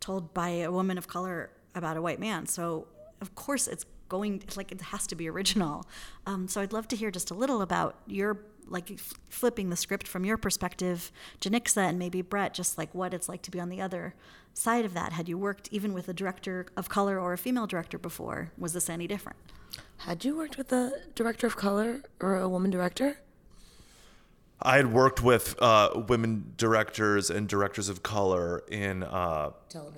told 0.00 0.32
by 0.32 0.48
a 0.48 0.72
woman 0.72 0.98
of 0.98 1.06
color 1.06 1.50
about 1.74 1.96
a 1.96 2.02
white 2.02 2.18
man. 2.18 2.46
So 2.46 2.88
of 3.20 3.34
course 3.34 3.68
it's 3.68 3.84
going 4.10 4.42
it's 4.42 4.56
like 4.58 4.70
it 4.70 4.80
has 4.82 5.06
to 5.06 5.14
be 5.14 5.28
original. 5.30 5.86
Um, 6.26 6.48
so 6.48 6.60
I'd 6.60 6.74
love 6.74 6.88
to 6.88 6.96
hear 6.96 7.10
just 7.10 7.30
a 7.30 7.34
little 7.34 7.62
about 7.62 7.96
your 8.06 8.40
like 8.68 8.90
f- 8.90 9.14
flipping 9.28 9.70
the 9.70 9.76
script 9.76 10.06
from 10.06 10.24
your 10.24 10.36
perspective, 10.36 11.10
Janicza 11.40 11.88
and 11.88 11.98
maybe 11.98 12.20
Brett, 12.22 12.52
just 12.52 12.76
like 12.76 12.94
what 12.94 13.14
it's 13.14 13.28
like 13.28 13.42
to 13.42 13.50
be 13.50 13.58
on 13.58 13.68
the 13.68 13.80
other 13.80 14.14
side 14.52 14.84
of 14.84 14.94
that. 14.94 15.12
Had 15.12 15.28
you 15.28 15.38
worked 15.38 15.68
even 15.72 15.92
with 15.92 16.08
a 16.08 16.12
director 16.12 16.66
of 16.76 16.88
color 16.88 17.18
or 17.18 17.32
a 17.32 17.38
female 17.38 17.66
director 17.66 17.98
before? 17.98 18.52
Was 18.58 18.72
this 18.72 18.90
any 18.90 19.06
different? 19.06 19.38
Had 19.98 20.24
you 20.24 20.36
worked 20.36 20.56
with 20.56 20.72
a 20.72 20.92
director 21.14 21.46
of 21.46 21.56
color 21.56 22.02
or 22.20 22.36
a 22.36 22.48
woman 22.48 22.70
director? 22.70 23.18
I 24.62 24.76
had 24.76 24.92
worked 24.92 25.22
with 25.22 25.60
uh, 25.62 26.02
women 26.08 26.52
directors 26.56 27.30
and 27.30 27.48
directors 27.48 27.88
of 27.88 28.02
color 28.02 28.62
in 28.68 29.02
uh, 29.02 29.52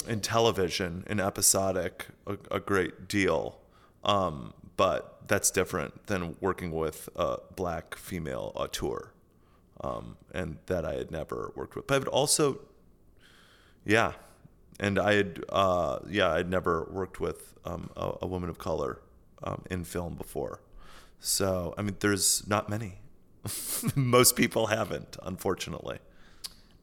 in 0.06 0.20
television, 0.20 1.04
in 1.08 1.18
episodic, 1.18 2.06
a, 2.26 2.38
a 2.50 2.60
great 2.60 3.08
deal. 3.08 3.58
Um, 4.04 4.54
but 4.76 5.20
that's 5.28 5.50
different 5.50 6.06
than 6.06 6.36
working 6.40 6.72
with 6.72 7.08
a 7.16 7.38
black 7.54 7.94
female 7.96 8.52
auteur, 8.56 9.12
um, 9.80 10.16
and 10.34 10.58
that 10.66 10.84
I 10.84 10.94
had 10.94 11.10
never 11.10 11.52
worked 11.54 11.76
with. 11.76 11.86
But 11.86 11.94
I 11.94 11.98
would 11.98 12.08
also, 12.08 12.60
yeah, 13.84 14.12
and 14.80 14.98
I 14.98 15.14
had, 15.14 15.44
uh, 15.48 16.00
yeah, 16.08 16.32
I'd 16.32 16.50
never 16.50 16.88
worked 16.90 17.20
with 17.20 17.54
um, 17.64 17.90
a, 17.96 18.14
a 18.22 18.26
woman 18.26 18.50
of 18.50 18.58
color 18.58 19.00
um, 19.44 19.62
in 19.70 19.84
film 19.84 20.14
before. 20.14 20.60
So 21.20 21.74
I 21.78 21.82
mean, 21.82 21.96
there's 22.00 22.46
not 22.48 22.68
many. 22.68 22.98
Most 23.94 24.36
people 24.36 24.66
haven't, 24.66 25.16
unfortunately. 25.22 25.98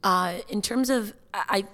Uh, 0.04 0.38
in 0.48 0.62
terms 0.62 0.90
of, 0.90 1.14
I, 1.34 1.66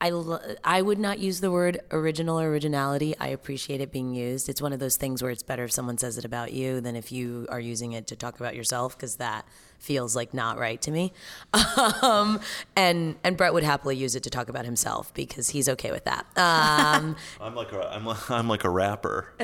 I, 0.00 0.10
lo- 0.10 0.40
I 0.62 0.82
would 0.82 0.98
not 0.98 1.18
use 1.18 1.40
the 1.40 1.50
word 1.50 1.80
original 1.90 2.38
or 2.38 2.48
originality. 2.50 3.14
I 3.18 3.28
appreciate 3.28 3.80
it 3.80 3.90
being 3.90 4.14
used. 4.14 4.48
It's 4.48 4.60
one 4.60 4.72
of 4.74 4.78
those 4.78 4.96
things 4.96 5.22
where 5.22 5.30
it's 5.32 5.42
better 5.42 5.64
if 5.64 5.72
someone 5.72 5.96
says 5.96 6.18
it 6.18 6.24
about 6.24 6.52
you 6.52 6.80
than 6.82 6.96
if 6.96 7.10
you 7.10 7.46
are 7.48 7.58
using 7.60 7.92
it 7.92 8.06
to 8.08 8.16
talk 8.16 8.38
about 8.38 8.54
yourself, 8.54 8.96
because 8.96 9.16
that 9.16 9.46
feels 9.78 10.14
like 10.14 10.34
not 10.34 10.58
right 10.58 10.80
to 10.82 10.90
me. 10.90 11.12
Um, 12.02 12.40
and 12.76 13.16
and 13.24 13.36
Brett 13.36 13.52
would 13.54 13.62
happily 13.64 13.96
use 13.96 14.14
it 14.14 14.22
to 14.24 14.30
talk 14.30 14.48
about 14.48 14.64
himself 14.64 15.12
because 15.14 15.50
he's 15.50 15.68
okay 15.70 15.90
with 15.92 16.04
that. 16.04 16.26
Um, 16.36 17.16
I'm 17.40 17.54
like 17.54 17.72
a, 17.72 17.88
I'm, 17.94 18.06
a- 18.06 18.18
I'm 18.28 18.48
like 18.48 18.64
a 18.64 18.70
rapper. 18.70 19.32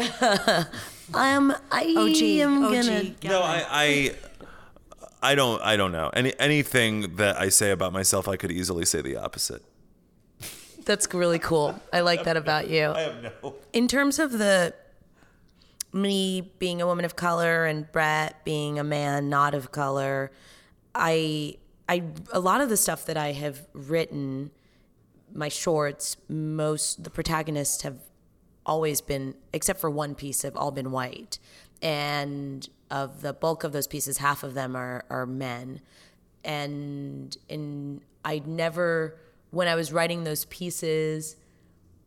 um, 1.14 1.54
I 1.70 1.94
OG, 1.96 2.22
am 2.22 2.64
OG. 2.64 2.72
gonna. 2.72 3.02
No, 3.24 3.40
I, 3.42 3.64
I, 3.70 4.14
I 5.22 5.34
don't, 5.34 5.60
I 5.62 5.76
don't 5.76 5.92
know. 5.92 6.10
Any 6.12 6.32
anything 6.38 7.16
that 7.16 7.38
I 7.40 7.48
say 7.48 7.70
about 7.70 7.92
myself, 7.92 8.28
I 8.28 8.36
could 8.36 8.50
easily 8.52 8.84
say 8.84 9.00
the 9.02 9.16
opposite. 9.16 9.62
That's 10.84 11.12
really 11.14 11.38
cool. 11.38 11.80
I 11.92 12.00
like 12.00 12.24
that 12.24 12.36
about 12.36 12.68
you. 12.68 12.88
I 12.88 13.00
have 13.00 13.22
no. 13.22 13.54
in 13.72 13.88
terms 13.88 14.18
of 14.18 14.32
the 14.32 14.74
me 15.92 16.52
being 16.58 16.80
a 16.80 16.86
woman 16.86 17.04
of 17.04 17.16
color 17.16 17.66
and 17.66 17.90
Brett 17.92 18.44
being 18.44 18.78
a 18.78 18.84
man 18.84 19.28
not 19.28 19.54
of 19.54 19.72
color, 19.72 20.30
I 20.94 21.56
I 21.88 22.04
a 22.32 22.40
lot 22.40 22.60
of 22.60 22.68
the 22.68 22.76
stuff 22.76 23.06
that 23.06 23.16
I 23.16 23.32
have 23.32 23.66
written, 23.72 24.50
my 25.32 25.48
shorts, 25.48 26.16
most 26.28 27.04
the 27.04 27.10
protagonists 27.10 27.82
have 27.82 27.98
always 28.64 29.00
been, 29.00 29.34
except 29.52 29.80
for 29.80 29.90
one 29.90 30.14
piece, 30.14 30.42
have 30.42 30.56
all 30.56 30.70
been 30.70 30.90
white, 30.90 31.38
and 31.80 32.68
of 32.90 33.22
the 33.22 33.32
bulk 33.32 33.64
of 33.64 33.72
those 33.72 33.86
pieces, 33.86 34.18
half 34.18 34.42
of 34.42 34.54
them 34.54 34.74
are 34.76 35.04
are 35.10 35.26
men, 35.26 35.80
and 36.44 37.36
in 37.48 38.02
I 38.24 38.42
never 38.46 39.18
when 39.52 39.68
I 39.68 39.76
was 39.76 39.92
writing 39.92 40.24
those 40.24 40.44
pieces 40.46 41.36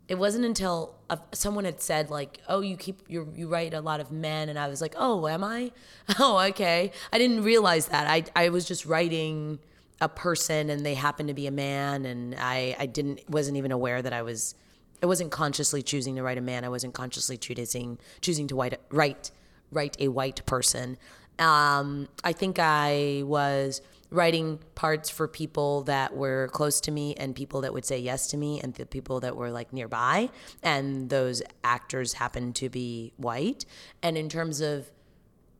it 0.08 0.16
wasn't 0.16 0.46
until 0.46 0.96
uh, 1.10 1.18
someone 1.32 1.66
had 1.66 1.82
said 1.82 2.10
like 2.10 2.40
oh 2.48 2.62
you 2.62 2.78
keep 2.78 3.02
you 3.08 3.32
you 3.36 3.48
write 3.48 3.74
a 3.74 3.82
lot 3.82 4.00
of 4.00 4.12
men 4.12 4.50
and 4.50 4.60
i 4.60 4.68
was 4.68 4.82
like 4.82 4.94
oh 4.98 5.28
am 5.28 5.44
i? 5.44 5.72
Oh 6.20 6.38
okay. 6.50 6.92
I 7.12 7.18
didn't 7.18 7.44
realize 7.44 7.88
that. 7.88 8.08
I 8.08 8.24
i 8.36 8.50
was 8.50 8.66
just 8.66 8.86
writing 8.86 9.60
a 10.02 10.10
person 10.10 10.70
and 10.70 10.86
they 10.86 10.94
happened 10.94 11.30
to 11.30 11.34
be 11.34 11.48
a 11.48 11.52
man 11.52 12.06
and 12.06 12.36
i 12.38 12.76
i 12.78 12.86
didn't 12.86 13.22
wasn't 13.30 13.58
even 13.58 13.72
aware 13.72 14.02
that 14.02 14.12
i 14.12 14.22
was 14.22 14.54
i 15.02 15.06
wasn't 15.06 15.32
consciously 15.32 15.82
choosing 15.82 16.18
to 16.18 16.24
write 16.24 16.38
a 16.38 16.42
man. 16.42 16.64
I 16.66 16.70
wasn't 16.70 16.94
consciously 16.94 17.38
choosing 17.38 17.98
choosing 18.22 18.48
to 18.48 18.56
write 18.56 18.80
write 18.90 19.32
write 19.72 19.98
a 20.00 20.10
white 20.10 20.46
person. 20.46 20.98
Um 21.40 22.08
i 22.24 22.34
think 22.34 22.60
i 22.60 23.24
was 23.26 23.82
writing 24.16 24.60
parts 24.74 25.10
for 25.10 25.28
people 25.28 25.84
that 25.84 26.16
were 26.16 26.50
close 26.52 26.80
to 26.82 26.92
me 26.92 27.14
and 27.16 27.36
people 27.36 27.62
that 27.62 27.74
would 27.74 27.86
say 27.86 27.98
yes 27.98 28.28
to 28.28 28.38
me 28.38 28.60
and 28.62 28.74
the 28.76 28.86
people 28.86 29.20
that 29.20 29.36
were 29.36 29.52
like 29.52 29.72
nearby 29.74 30.30
and 30.64 31.10
those 31.10 31.42
actors 31.64 32.14
happened 32.14 32.56
to 32.56 32.70
be 32.70 33.14
white 33.18 33.66
and 34.02 34.18
in 34.18 34.30
terms 34.30 34.62
of 34.62 34.90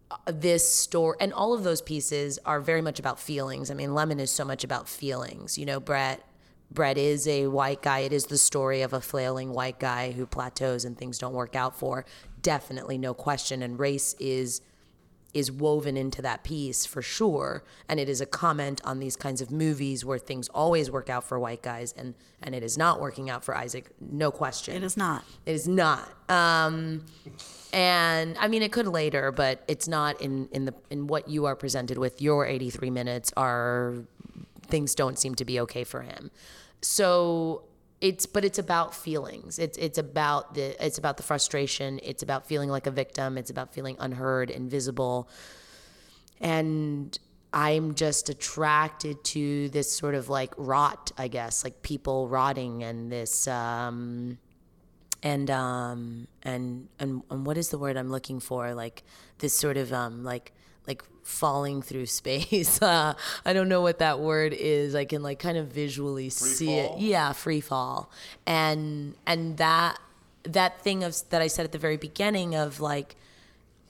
uh, 0.10 0.18
this 0.28 0.68
story 0.68 1.18
and 1.20 1.34
all 1.34 1.54
of 1.54 1.64
those 1.64 1.82
pieces 1.82 2.40
are 2.46 2.62
very 2.62 2.82
much 2.82 3.00
about 3.00 3.20
feelings. 3.20 3.72
I 3.72 3.74
mean, 3.74 3.94
Lemon 3.94 4.20
is 4.20 4.32
so 4.32 4.46
much 4.46 4.64
about 4.64 4.88
feelings. 4.88 5.58
You 5.58 5.66
know, 5.66 5.80
Brett 5.80 6.24
Brett 6.72 6.98
is 6.98 7.28
a 7.28 7.48
white 7.48 7.82
guy. 7.82 8.00
It 8.00 8.14
is 8.14 8.26
the 8.26 8.38
story 8.38 8.82
of 8.82 8.94
a 8.94 9.02
flailing 9.02 9.54
white 9.54 9.80
guy 9.80 10.12
who 10.12 10.26
plateaus 10.26 10.84
and 10.86 10.98
things 10.98 11.18
don't 11.18 11.34
work 11.34 11.56
out 11.56 11.78
for. 11.78 12.06
Definitely 12.42 12.98
no 12.98 13.14
question 13.14 13.62
and 13.62 13.80
race 13.80 14.16
is 14.20 14.62
is 15.36 15.52
woven 15.52 15.98
into 15.98 16.22
that 16.22 16.44
piece 16.46 16.86
for 16.86 17.02
sure. 17.02 17.62
And 17.90 18.00
it 18.00 18.08
is 18.08 18.22
a 18.22 18.26
comment 18.26 18.82
on 18.86 19.00
these 19.00 19.18
kinds 19.18 19.42
of 19.42 19.52
movies 19.52 20.06
where 20.06 20.18
things 20.18 20.48
always 20.50 20.90
work 20.90 21.10
out 21.10 21.26
for 21.26 21.38
white 21.38 21.62
guys 21.62 21.94
and 21.96 22.16
and 22.42 22.56
it 22.56 22.64
is 22.64 22.78
not 22.78 23.02
working 23.02 23.30
out 23.30 23.44
for 23.44 23.56
Isaac 23.56 23.92
no 24.00 24.32
question. 24.32 24.76
It 24.76 24.84
is 24.84 24.96
not. 24.96 25.26
it 25.46 25.52
is 25.52 25.68
not. 25.68 26.10
Um 26.30 27.04
and 27.74 28.38
I 28.40 28.48
mean 28.48 28.64
it 28.64 28.72
could 28.72 28.88
later 28.88 29.34
but 29.34 29.62
it's 29.68 29.90
not 29.90 30.22
in 30.22 30.48
in 30.54 30.64
the 30.64 30.74
in 30.90 31.08
what 31.08 31.28
you 31.28 31.46
are 31.46 31.56
presented 31.56 31.98
with. 31.98 32.22
Your 32.22 32.46
83 32.46 32.90
minutes 32.90 33.34
are 33.36 33.96
things 34.68 34.96
don't 34.96 35.20
seem 35.20 35.36
to 35.36 35.44
be 35.44 35.60
okay 35.60 35.84
for 35.84 36.02
him. 36.02 36.32
So 36.82 37.64
it's 38.06 38.28
but 38.28 38.46
it's 38.46 38.60
about 38.60 38.94
feelings. 38.94 39.58
It's 39.58 39.78
it's 39.78 39.98
about 39.98 40.54
the 40.54 40.86
it's 40.86 41.00
about 41.00 41.18
the 41.18 41.24
frustration. 41.24 42.00
It's 42.04 42.22
about 42.22 42.46
feeling 42.46 42.70
like 42.70 42.86
a 42.86 42.92
victim. 42.92 43.38
It's 43.38 43.50
about 43.50 43.74
feeling 43.74 43.98
unheard 44.00 44.50
invisible. 44.50 45.28
And 46.40 47.18
i'm 47.54 47.96
just 47.96 48.28
attracted 48.28 49.24
to 49.24 49.70
this 49.70 49.90
sort 49.90 50.14
of 50.14 50.28
like 50.28 50.54
rot 50.58 51.14
i 51.18 51.30
guess 51.30 51.64
like 51.64 51.82
people 51.84 52.28
rotting 52.28 52.84
and 52.84 53.10
this 53.10 53.48
um 53.48 54.38
and 55.26 55.50
um 55.50 56.28
and 56.44 56.88
and, 57.00 57.24
and 57.32 57.46
what 57.46 57.58
is 57.58 57.70
the 57.70 57.78
word 57.78 57.98
i'm 57.98 58.12
looking 58.12 58.40
for? 58.40 58.74
Like 58.74 59.04
this 59.40 59.58
sort 59.58 59.76
of 59.76 59.92
um 59.92 60.24
like 60.24 60.52
like 60.52 60.54
falling 61.26 61.82
through 61.82 62.06
space. 62.06 62.80
Uh, 62.86 63.16
i 63.44 63.52
don't 63.52 63.68
know 63.68 63.82
what 63.82 63.98
that 64.00 64.20
word 64.20 64.54
is. 64.54 64.94
I 64.96 65.06
can 65.06 65.24
like 65.24 65.40
kind 65.40 65.58
of 65.58 65.68
visually 65.68 66.30
see 66.30 66.76
it. 66.76 67.00
yeah 67.00 67.34
free 67.34 67.62
fall. 67.62 68.12
And 68.46 69.16
and 69.26 69.58
that 69.58 69.98
that 70.44 70.80
thing 70.82 71.04
of 71.04 71.18
that 71.32 71.42
i 71.42 71.48
said 71.48 71.66
at 71.66 71.72
the 71.72 71.80
very 71.80 71.98
beginning 71.98 72.54
of 72.54 72.80
like 72.80 73.16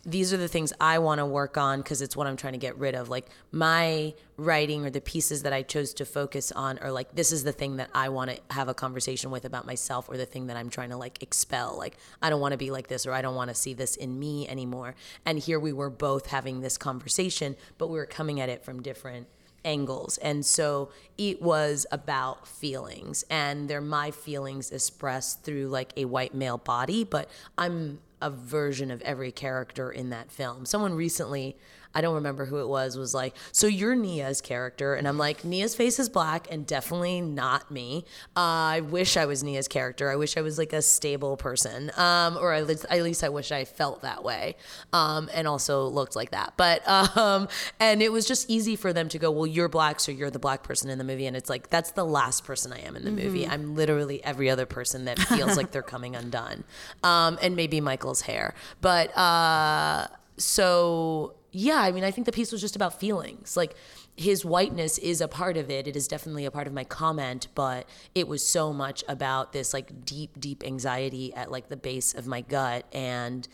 these 0.05 0.31
are 0.31 0.37
the 0.37 0.47
things 0.47 0.71
I 0.79 0.99
want 0.99 1.19
to 1.19 1.25
work 1.25 1.57
on 1.57 1.79
because 1.79 2.01
it's 2.01 2.15
what 2.15 2.27
I'm 2.27 2.37
trying 2.37 2.53
to 2.53 2.59
get 2.59 2.77
rid 2.77 2.93
of. 2.93 3.09
Like 3.09 3.27
my 3.51 4.13
writing 4.37 4.85
or 4.85 4.89
the 4.89 5.01
pieces 5.01 5.43
that 5.43 5.53
I 5.53 5.63
chose 5.63 5.93
to 5.95 6.05
focus 6.05 6.51
on 6.51 6.77
are 6.79 6.91
like 6.91 7.15
this 7.15 7.31
is 7.31 7.43
the 7.43 7.51
thing 7.51 7.77
that 7.77 7.89
I 7.93 8.09
want 8.09 8.31
to 8.31 8.39
have 8.51 8.67
a 8.67 8.73
conversation 8.73 9.31
with 9.31 9.45
about 9.45 9.65
myself 9.65 10.07
or 10.07 10.17
the 10.17 10.25
thing 10.25 10.47
that 10.47 10.57
I'm 10.57 10.69
trying 10.69 10.89
to 10.89 10.97
like 10.97 11.23
expel. 11.23 11.75
Like 11.77 11.97
I 12.21 12.29
don't 12.29 12.39
want 12.39 12.51
to 12.51 12.57
be 12.57 12.69
like 12.69 12.87
this 12.87 13.05
or 13.07 13.13
I 13.13 13.21
don't 13.21 13.35
want 13.35 13.49
to 13.49 13.55
see 13.55 13.73
this 13.73 13.95
in 13.95 14.19
me 14.19 14.47
anymore. 14.47 14.95
And 15.25 15.39
here 15.39 15.59
we 15.59 15.73
were 15.73 15.89
both 15.89 16.27
having 16.27 16.61
this 16.61 16.77
conversation, 16.77 17.55
but 17.77 17.87
we 17.87 17.97
were 17.97 18.05
coming 18.05 18.39
at 18.39 18.49
it 18.49 18.63
from 18.63 18.83
different 18.83 19.27
angles. 19.63 20.17
And 20.19 20.45
so 20.45 20.91
it 21.17 21.41
was 21.41 21.87
about 21.91 22.47
feelings 22.47 23.25
and 23.29 23.67
they're 23.67 23.81
my 23.81 24.11
feelings 24.11 24.69
expressed 24.69 25.43
through 25.43 25.67
like 25.69 25.91
a 25.97 26.05
white 26.05 26.35
male 26.35 26.59
body, 26.59 27.03
but 27.03 27.29
I'm 27.57 27.99
a 28.25 28.29
version 28.31 28.89
of 28.89 29.03
every 29.03 29.31
character 29.31 29.91
in 29.91 30.09
that 30.09 30.31
film. 30.31 30.65
Someone 30.65 30.95
recently, 30.95 31.55
I 31.93 32.01
don't 32.01 32.15
remember 32.15 32.45
who 32.45 32.59
it 32.59 32.67
was, 32.67 32.97
was 32.97 33.13
like, 33.13 33.35
"So 33.53 33.67
you're 33.67 33.95
Nia's 33.95 34.41
character," 34.41 34.95
and 34.95 35.07
I'm 35.07 35.17
like, 35.17 35.45
"Nia's 35.45 35.75
face 35.75 35.97
is 35.97 36.09
black, 36.09 36.47
and 36.51 36.67
definitely 36.67 37.21
not 37.21 37.71
me." 37.71 38.03
Uh, 38.35 38.39
I 38.75 38.79
wish 38.81 39.15
I 39.15 39.25
was 39.25 39.43
Nia's 39.43 39.69
character. 39.69 40.09
I 40.09 40.17
wish 40.17 40.35
I 40.35 40.41
was 40.41 40.57
like 40.57 40.73
a 40.73 40.81
stable 40.81 41.37
person, 41.37 41.91
um, 41.95 42.35
or 42.37 42.51
at 42.51 42.67
least, 42.67 42.85
at 42.89 43.01
least 43.01 43.23
I 43.23 43.29
wish 43.29 43.51
I 43.51 43.63
felt 43.63 44.01
that 44.01 44.25
way, 44.25 44.57
um, 44.91 45.29
and 45.33 45.47
also 45.47 45.87
looked 45.87 46.17
like 46.17 46.31
that. 46.31 46.55
But 46.57 46.85
um, 46.89 47.47
and 47.79 48.01
it 48.01 48.11
was 48.11 48.27
just 48.27 48.49
easy 48.49 48.75
for 48.75 48.91
them 48.91 49.07
to 49.09 49.19
go, 49.19 49.31
"Well, 49.31 49.47
you're 49.47 49.69
black, 49.69 50.01
so 50.01 50.11
you're 50.11 50.31
the 50.31 50.39
black 50.39 50.63
person 50.63 50.89
in 50.89 50.97
the 50.97 51.05
movie," 51.05 51.27
and 51.27 51.37
it's 51.37 51.49
like 51.49 51.69
that's 51.69 51.91
the 51.91 52.03
last 52.03 52.43
person 52.43 52.73
I 52.73 52.79
am 52.79 52.97
in 52.97 53.05
the 53.05 53.11
movie. 53.11 53.47
I'm 53.47 53.75
literally 53.75 54.21
every 54.21 54.49
other 54.49 54.65
person 54.65 55.05
that 55.05 55.17
feels 55.19 55.55
like 55.55 55.71
they're 55.71 55.81
coming 55.81 56.17
undone, 56.17 56.65
um, 57.03 57.37
and 57.41 57.55
maybe 57.55 57.79
Hair, 58.21 58.53
but. 58.81 59.15
Uh, 59.17 60.07
so 60.37 61.35
yeah, 61.57 61.79
I 61.79 61.93
mean, 61.93 62.03
I 62.03 62.11
think 62.11 62.25
the 62.25 62.33
piece 62.33 62.51
was 62.51 62.59
just 62.59 62.75
about 62.75 62.99
feelings. 62.99 63.55
Like 63.55 63.75
his 64.17 64.43
whiteness 64.43 64.97
is 64.97 65.21
a 65.21 65.27
part 65.27 65.55
of 65.55 65.69
it. 65.69 65.87
It 65.87 65.95
is 65.95 66.05
definitely 66.05 66.43
a 66.43 66.51
part 66.51 66.67
of 66.67 66.73
my 66.73 66.83
comment, 66.83 67.47
but 67.55 67.87
it 68.13 68.27
was 68.27 68.45
so 68.45 68.73
much 68.73 69.05
about 69.07 69.53
this 69.53 69.73
like 69.73 70.03
deep, 70.03 70.37
deep 70.37 70.65
anxiety 70.65 71.33
at 71.33 71.51
like 71.51 71.69
the 71.69 71.77
base 71.77 72.13
of 72.13 72.27
my 72.27 72.41
gut 72.41 72.85
and 72.93 73.47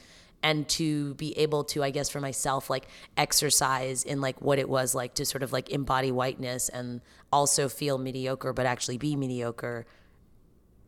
and 0.43 0.68
to 0.68 1.14
be 1.14 1.38
able 1.38 1.64
to 1.64 1.84
i 1.84 1.91
guess 1.91 2.09
for 2.09 2.20
myself 2.20 2.68
like 2.68 2.88
exercise 3.16 4.03
in 4.03 4.22
like 4.22 4.41
what 4.41 4.57
it 4.57 4.68
was 4.68 4.95
like 4.95 5.14
to 5.14 5.24
sort 5.24 5.43
of 5.43 5.53
like 5.53 5.70
embody 5.70 6.12
whiteness 6.12 6.68
and 6.70 6.99
also 7.32 7.70
feel 7.70 7.99
mediocre 7.99 8.51
but 8.51 8.66
actually 8.66 8.97
be 8.97 9.16
mediocre 9.16 9.86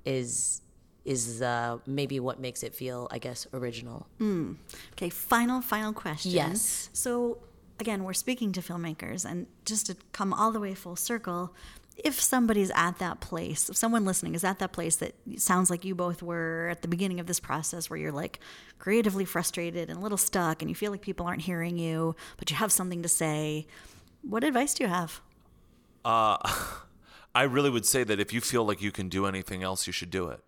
is 0.05 0.62
is 1.05 1.41
uh, 1.41 1.77
maybe 1.85 2.19
what 2.19 2.39
makes 2.39 2.63
it 2.63 2.73
feel 2.73 3.07
i 3.11 3.17
guess 3.17 3.45
original 3.53 4.07
Okay, 4.93 5.09
final, 5.09 5.61
final 5.61 5.93
question. 5.93 6.31
Yes. 6.31 6.89
So, 6.93 7.39
again, 7.79 8.03
we're 8.03 8.13
speaking 8.13 8.51
to 8.53 8.61
filmmakers, 8.61 9.25
and 9.29 9.47
just 9.65 9.87
to 9.87 9.97
come 10.11 10.33
all 10.33 10.51
the 10.51 10.59
way 10.59 10.73
full 10.73 10.95
circle, 10.95 11.53
if 11.97 12.19
somebody's 12.19 12.71
at 12.73 12.99
that 12.99 13.19
place, 13.19 13.69
if 13.69 13.75
someone 13.75 14.05
listening 14.05 14.33
is 14.33 14.43
at 14.43 14.59
that 14.59 14.71
place 14.71 14.95
that 14.97 15.13
sounds 15.37 15.69
like 15.69 15.83
you 15.85 15.93
both 15.93 16.23
were 16.23 16.69
at 16.71 16.81
the 16.81 16.87
beginning 16.87 17.19
of 17.19 17.27
this 17.27 17.39
process 17.39 17.89
where 17.89 17.99
you're 17.99 18.11
like 18.11 18.39
creatively 18.79 19.25
frustrated 19.25 19.89
and 19.89 19.99
a 19.99 20.01
little 20.01 20.17
stuck 20.17 20.61
and 20.61 20.69
you 20.69 20.75
feel 20.75 20.91
like 20.91 21.01
people 21.01 21.25
aren't 21.25 21.43
hearing 21.43 21.77
you, 21.77 22.15
but 22.37 22.49
you 22.49 22.55
have 22.55 22.71
something 22.71 23.03
to 23.03 23.09
say, 23.09 23.67
what 24.21 24.43
advice 24.43 24.73
do 24.73 24.83
you 24.83 24.89
have? 24.89 25.21
I 27.35 27.43
really 27.43 27.69
would 27.69 27.85
say 27.85 28.03
that 28.03 28.19
if 28.19 28.31
you 28.33 28.41
feel 28.41 28.63
like 28.63 28.81
you 28.81 28.91
can 28.91 29.09
do 29.09 29.25
anything 29.25 29.63
else, 29.63 29.85
you 29.87 29.93
should 29.93 30.09
do 30.09 30.29
it. 30.29 30.39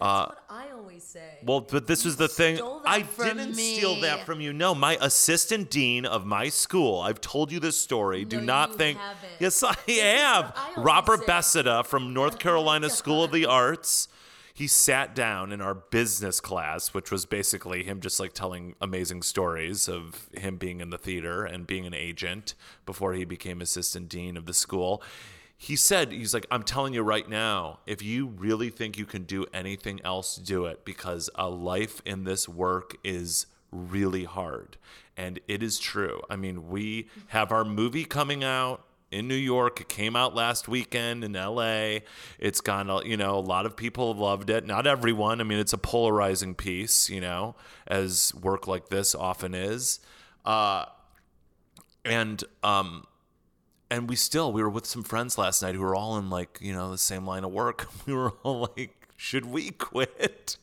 Uh, 0.00 0.30
i 0.48 0.66
always 0.70 1.02
say 1.02 1.38
Well, 1.44 1.60
but 1.60 1.88
this 1.88 2.04
was 2.04 2.16
the 2.16 2.28
thing. 2.28 2.60
I 2.86 3.02
didn't 3.02 3.56
me. 3.56 3.74
steal 3.76 4.00
that 4.02 4.24
from 4.26 4.40
you. 4.40 4.52
No, 4.52 4.72
my 4.74 4.96
assistant 5.00 5.70
dean 5.70 6.06
of 6.06 6.24
my 6.24 6.48
school. 6.50 7.00
I've 7.00 7.20
told 7.20 7.50
you 7.50 7.58
this 7.58 7.76
story. 7.76 8.24
Do 8.24 8.40
not 8.40 8.76
think. 8.76 8.98
haven't. 8.98 9.32
Yes, 9.40 9.62
I 9.64 9.74
is 9.88 10.00
have. 10.00 10.52
I 10.54 10.80
Robert 10.80 11.20
say. 11.20 11.26
Bessida 11.26 11.84
from 11.84 12.14
North 12.14 12.38
Carolina 12.44 12.90
School 12.90 13.24
of 13.24 13.32
the 13.32 13.46
Arts. 13.64 14.06
He 14.54 14.66
sat 14.66 15.14
down 15.14 15.52
in 15.52 15.60
our 15.60 15.74
business 15.74 16.40
class, 16.40 16.92
which 16.94 17.10
was 17.12 17.26
basically 17.26 17.84
him 17.84 18.00
just 18.00 18.18
like 18.18 18.32
telling 18.32 18.74
amazing 18.80 19.22
stories 19.22 19.88
of 19.88 20.28
him 20.36 20.56
being 20.56 20.80
in 20.80 20.90
the 20.90 20.98
theater 20.98 21.44
and 21.44 21.64
being 21.66 21.86
an 21.86 21.94
agent 21.94 22.54
before 22.86 23.14
he 23.14 23.24
became 23.24 23.60
assistant 23.60 24.08
dean 24.08 24.36
of 24.36 24.46
the 24.46 24.54
school 24.54 25.00
he 25.60 25.74
said 25.76 26.12
he's 26.12 26.32
like 26.32 26.46
i'm 26.50 26.62
telling 26.62 26.94
you 26.94 27.02
right 27.02 27.28
now 27.28 27.80
if 27.84 28.00
you 28.00 28.26
really 28.26 28.70
think 28.70 28.96
you 28.96 29.04
can 29.04 29.24
do 29.24 29.44
anything 29.52 30.00
else 30.04 30.36
do 30.36 30.64
it 30.64 30.84
because 30.84 31.28
a 31.34 31.48
life 31.48 32.00
in 32.06 32.24
this 32.24 32.48
work 32.48 32.96
is 33.04 33.46
really 33.70 34.24
hard 34.24 34.78
and 35.16 35.40
it 35.48 35.62
is 35.62 35.78
true 35.78 36.22
i 36.30 36.36
mean 36.36 36.68
we 36.68 37.08
have 37.28 37.52
our 37.52 37.64
movie 37.64 38.04
coming 38.04 38.42
out 38.42 38.84
in 39.10 39.26
New 39.26 39.34
York. 39.34 39.80
It 39.80 39.88
came 39.88 40.16
out 40.16 40.34
last 40.34 40.68
weekend 40.68 41.24
in 41.24 41.32
LA. 41.32 42.00
It's 42.38 42.60
gone, 42.60 43.06
you 43.06 43.16
know, 43.16 43.38
a 43.38 43.40
lot 43.40 43.66
of 43.66 43.76
people 43.76 44.12
have 44.12 44.20
loved 44.20 44.50
it. 44.50 44.66
Not 44.66 44.86
everyone. 44.86 45.40
I 45.40 45.44
mean, 45.44 45.58
it's 45.58 45.72
a 45.72 45.78
polarizing 45.78 46.54
piece, 46.54 47.08
you 47.08 47.20
know, 47.20 47.54
as 47.86 48.34
work 48.34 48.66
like 48.66 48.88
this 48.88 49.14
often 49.14 49.54
is. 49.54 50.00
Uh, 50.44 50.84
and 52.04 52.44
um, 52.62 53.06
and 53.90 54.08
we 54.08 54.16
still 54.16 54.52
we 54.52 54.62
were 54.62 54.70
with 54.70 54.86
some 54.86 55.02
friends 55.02 55.38
last 55.38 55.62
night 55.62 55.74
who 55.74 55.80
were 55.80 55.94
all 55.94 56.18
in 56.18 56.30
like 56.30 56.58
you 56.60 56.72
know 56.72 56.90
the 56.90 56.98
same 56.98 57.26
line 57.26 57.44
of 57.44 57.52
work. 57.52 57.88
We 58.06 58.14
were 58.14 58.30
all 58.42 58.68
like 58.76 59.08
should 59.16 59.46
we 59.46 59.70
quit? 59.70 60.56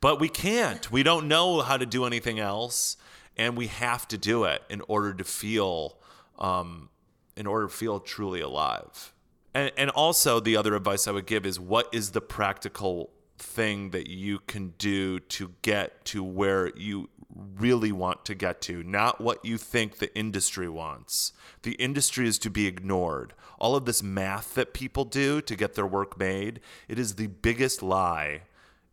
But 0.00 0.18
we 0.18 0.28
can't. 0.28 0.90
We 0.90 1.04
don't 1.04 1.28
know 1.28 1.60
how 1.60 1.76
to 1.76 1.86
do 1.86 2.04
anything 2.04 2.40
else 2.40 2.96
and 3.36 3.56
we 3.56 3.68
have 3.68 4.06
to 4.08 4.18
do 4.18 4.44
it 4.44 4.62
in 4.68 4.82
order 4.88 5.14
to 5.14 5.24
feel 5.24 5.96
um, 6.38 6.88
in 7.36 7.46
order 7.46 7.66
to 7.66 7.72
feel 7.72 8.00
truly 8.00 8.40
alive. 8.40 9.12
And, 9.54 9.70
and 9.76 9.90
also 9.90 10.40
the 10.40 10.56
other 10.56 10.74
advice 10.74 11.06
i 11.06 11.10
would 11.10 11.26
give 11.26 11.44
is 11.44 11.60
what 11.60 11.88
is 11.92 12.12
the 12.12 12.22
practical 12.22 13.10
thing 13.42 13.90
that 13.90 14.08
you 14.08 14.38
can 14.46 14.74
do 14.78 15.20
to 15.20 15.52
get 15.62 16.04
to 16.06 16.22
where 16.22 16.70
you 16.76 17.08
really 17.34 17.92
want 17.92 18.24
to 18.26 18.34
get 18.34 18.60
to, 18.62 18.82
not 18.82 19.20
what 19.20 19.44
you 19.44 19.56
think 19.56 19.98
the 19.98 20.14
industry 20.16 20.68
wants. 20.68 21.32
The 21.62 21.72
industry 21.72 22.26
is 22.28 22.38
to 22.40 22.50
be 22.50 22.66
ignored. 22.66 23.34
All 23.58 23.74
of 23.74 23.84
this 23.84 24.02
math 24.02 24.54
that 24.54 24.74
people 24.74 25.04
do 25.04 25.40
to 25.42 25.56
get 25.56 25.74
their 25.74 25.86
work 25.86 26.18
made, 26.18 26.60
it 26.88 26.98
is 26.98 27.14
the 27.14 27.28
biggest 27.28 27.82
lie. 27.82 28.42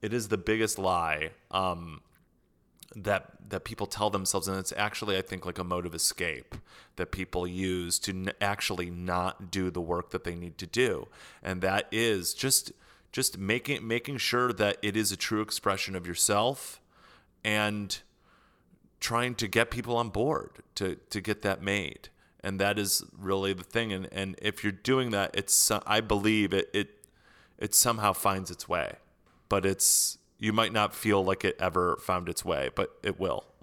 It 0.01 0.13
is 0.13 0.29
the 0.29 0.37
biggest 0.37 0.79
lie 0.79 1.31
um, 1.51 2.01
that 2.95 3.31
that 3.49 3.65
people 3.65 3.87
tell 3.87 4.11
themselves, 4.11 4.47
and 4.47 4.57
it's 4.57 4.73
actually, 4.77 5.17
I 5.17 5.21
think, 5.21 5.45
like 5.45 5.57
a 5.57 5.63
mode 5.63 5.85
of 5.87 5.95
escape 5.95 6.55
that 6.97 7.11
people 7.11 7.47
use 7.47 7.97
to 7.99 8.11
n- 8.11 8.31
actually 8.39 8.91
not 8.91 9.49
do 9.49 9.71
the 9.71 9.81
work 9.81 10.11
that 10.11 10.23
they 10.23 10.35
need 10.35 10.57
to 10.59 10.67
do, 10.67 11.07
and 11.41 11.61
that 11.61 11.87
is 11.91 12.33
just 12.33 12.71
just 13.11 13.37
making 13.37 13.87
making 13.87 14.17
sure 14.17 14.53
that 14.53 14.77
it 14.81 14.95
is 14.95 15.11
a 15.11 15.17
true 15.17 15.41
expression 15.41 15.95
of 15.95 16.05
yourself 16.05 16.79
and 17.43 18.01
trying 18.99 19.35
to 19.35 19.47
get 19.47 19.71
people 19.71 19.95
on 19.97 20.09
board 20.09 20.51
to 20.75 20.95
to 21.09 21.21
get 21.21 21.41
that 21.41 21.61
made. 21.61 22.09
And 22.41 22.59
that 22.59 22.79
is 22.79 23.03
really 23.17 23.53
the 23.53 23.63
thing. 23.63 23.91
And 23.91 24.07
and 24.11 24.35
if 24.41 24.63
you're 24.63 24.71
doing 24.71 25.11
that 25.11 25.31
it's 25.33 25.71
i 25.87 26.01
believe 26.01 26.53
it 26.53 26.69
it 26.73 26.89
it 27.57 27.75
somehow 27.75 28.13
finds 28.13 28.51
its 28.51 28.69
way. 28.69 28.95
But 29.47 29.65
it's 29.65 30.17
you 30.37 30.53
might 30.53 30.71
not 30.71 30.93
feel 30.93 31.23
like 31.23 31.43
it 31.43 31.57
ever 31.59 31.97
found 31.97 32.29
its 32.29 32.45
way 32.45 32.69
but 32.75 32.97
it 33.03 33.19
will. 33.19 33.45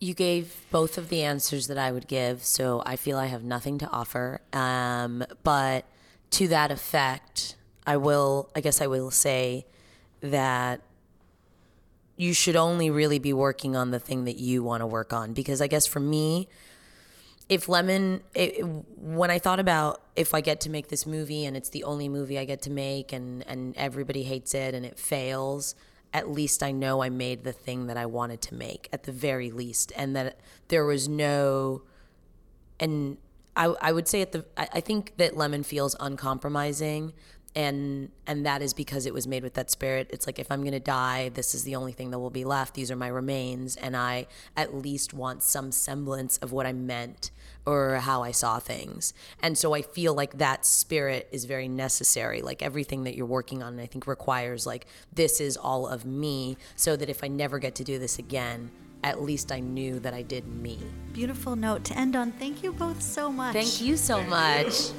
You 0.00 0.14
gave 0.14 0.54
both 0.70 0.96
of 0.96 1.08
the 1.08 1.24
answers 1.24 1.66
that 1.66 1.76
i 1.76 1.90
would 1.90 2.06
give 2.06 2.44
so 2.44 2.84
i 2.86 2.94
feel 2.94 3.18
i 3.18 3.26
have 3.26 3.42
nothing 3.42 3.78
to 3.78 3.90
offer. 3.90 4.40
Um, 4.52 5.24
but 5.42 5.86
to 6.30 6.46
that 6.48 6.70
effect 6.70 7.56
i 7.88 7.96
will 7.96 8.48
i 8.54 8.60
guess 8.60 8.80
i 8.80 8.86
will 8.86 9.10
say 9.10 9.66
that 10.20 10.80
you 12.16 12.32
should 12.32 12.56
only 12.56 12.90
really 12.90 13.18
be 13.18 13.32
working 13.32 13.76
on 13.76 13.90
the 13.90 14.00
thing 14.00 14.24
that 14.24 14.36
you 14.36 14.62
want 14.62 14.80
to 14.80 14.86
work 14.86 15.12
on 15.12 15.32
because 15.32 15.60
i 15.60 15.66
guess 15.66 15.86
for 15.86 16.00
me 16.00 16.48
if 17.48 17.68
Lemon, 17.68 18.22
it, 18.34 18.62
when 18.98 19.30
I 19.30 19.38
thought 19.38 19.58
about 19.58 20.02
if 20.16 20.34
I 20.34 20.40
get 20.40 20.60
to 20.62 20.70
make 20.70 20.88
this 20.88 21.06
movie 21.06 21.46
and 21.46 21.56
it's 21.56 21.70
the 21.70 21.84
only 21.84 22.08
movie 22.08 22.38
I 22.38 22.44
get 22.44 22.62
to 22.62 22.70
make 22.70 23.12
and, 23.12 23.46
and 23.46 23.76
everybody 23.76 24.22
hates 24.22 24.54
it 24.54 24.74
and 24.74 24.84
it 24.84 24.98
fails, 24.98 25.74
at 26.12 26.30
least 26.30 26.62
I 26.62 26.72
know 26.72 27.02
I 27.02 27.08
made 27.08 27.44
the 27.44 27.52
thing 27.52 27.86
that 27.86 27.96
I 27.96 28.06
wanted 28.06 28.42
to 28.42 28.54
make 28.54 28.88
at 28.92 29.04
the 29.04 29.12
very 29.12 29.50
least. 29.50 29.92
And 29.96 30.14
that 30.14 30.38
there 30.68 30.84
was 30.84 31.08
no, 31.08 31.82
and 32.78 33.16
I, 33.56 33.74
I 33.80 33.92
would 33.92 34.08
say 34.08 34.20
at 34.20 34.32
the, 34.32 34.44
I, 34.56 34.68
I 34.74 34.80
think 34.80 35.16
that 35.16 35.36
Lemon 35.36 35.62
feels 35.62 35.96
uncompromising 36.00 37.14
and 37.54 38.10
and 38.26 38.44
that 38.44 38.62
is 38.62 38.74
because 38.74 39.06
it 39.06 39.14
was 39.14 39.26
made 39.26 39.42
with 39.42 39.54
that 39.54 39.70
spirit 39.70 40.08
it's 40.10 40.26
like 40.26 40.38
if 40.38 40.50
i'm 40.50 40.60
going 40.60 40.72
to 40.72 40.80
die 40.80 41.30
this 41.30 41.54
is 41.54 41.64
the 41.64 41.74
only 41.74 41.92
thing 41.92 42.10
that 42.10 42.18
will 42.18 42.30
be 42.30 42.44
left 42.44 42.74
these 42.74 42.90
are 42.90 42.96
my 42.96 43.08
remains 43.08 43.76
and 43.76 43.96
i 43.96 44.26
at 44.56 44.74
least 44.74 45.14
want 45.14 45.42
some 45.42 45.72
semblance 45.72 46.36
of 46.38 46.52
what 46.52 46.66
i 46.66 46.72
meant 46.72 47.30
or 47.66 47.96
how 47.96 48.22
i 48.22 48.30
saw 48.30 48.58
things 48.58 49.14
and 49.42 49.56
so 49.56 49.74
i 49.74 49.82
feel 49.82 50.14
like 50.14 50.38
that 50.38 50.64
spirit 50.64 51.28
is 51.32 51.46
very 51.46 51.68
necessary 51.68 52.42
like 52.42 52.62
everything 52.62 53.04
that 53.04 53.16
you're 53.16 53.26
working 53.26 53.62
on 53.62 53.80
i 53.80 53.86
think 53.86 54.06
requires 54.06 54.66
like 54.66 54.86
this 55.14 55.40
is 55.40 55.56
all 55.56 55.86
of 55.86 56.04
me 56.04 56.56
so 56.76 56.96
that 56.96 57.08
if 57.08 57.24
i 57.24 57.28
never 57.28 57.58
get 57.58 57.74
to 57.74 57.84
do 57.84 57.98
this 57.98 58.18
again 58.18 58.70
at 59.04 59.22
least 59.22 59.52
I 59.52 59.60
knew 59.60 60.00
that 60.00 60.12
I 60.12 60.22
did 60.22 60.44
me. 60.48 60.76
Beautiful 61.12 61.54
note 61.54 61.84
to 61.84 61.96
end 61.96 62.16
on. 62.16 62.32
Thank 62.32 62.64
you 62.64 62.72
both 62.72 63.00
so 63.00 63.30
much. 63.30 63.52
Thank 63.52 63.80
you 63.80 63.96
so 63.96 64.22
much. 64.24 64.90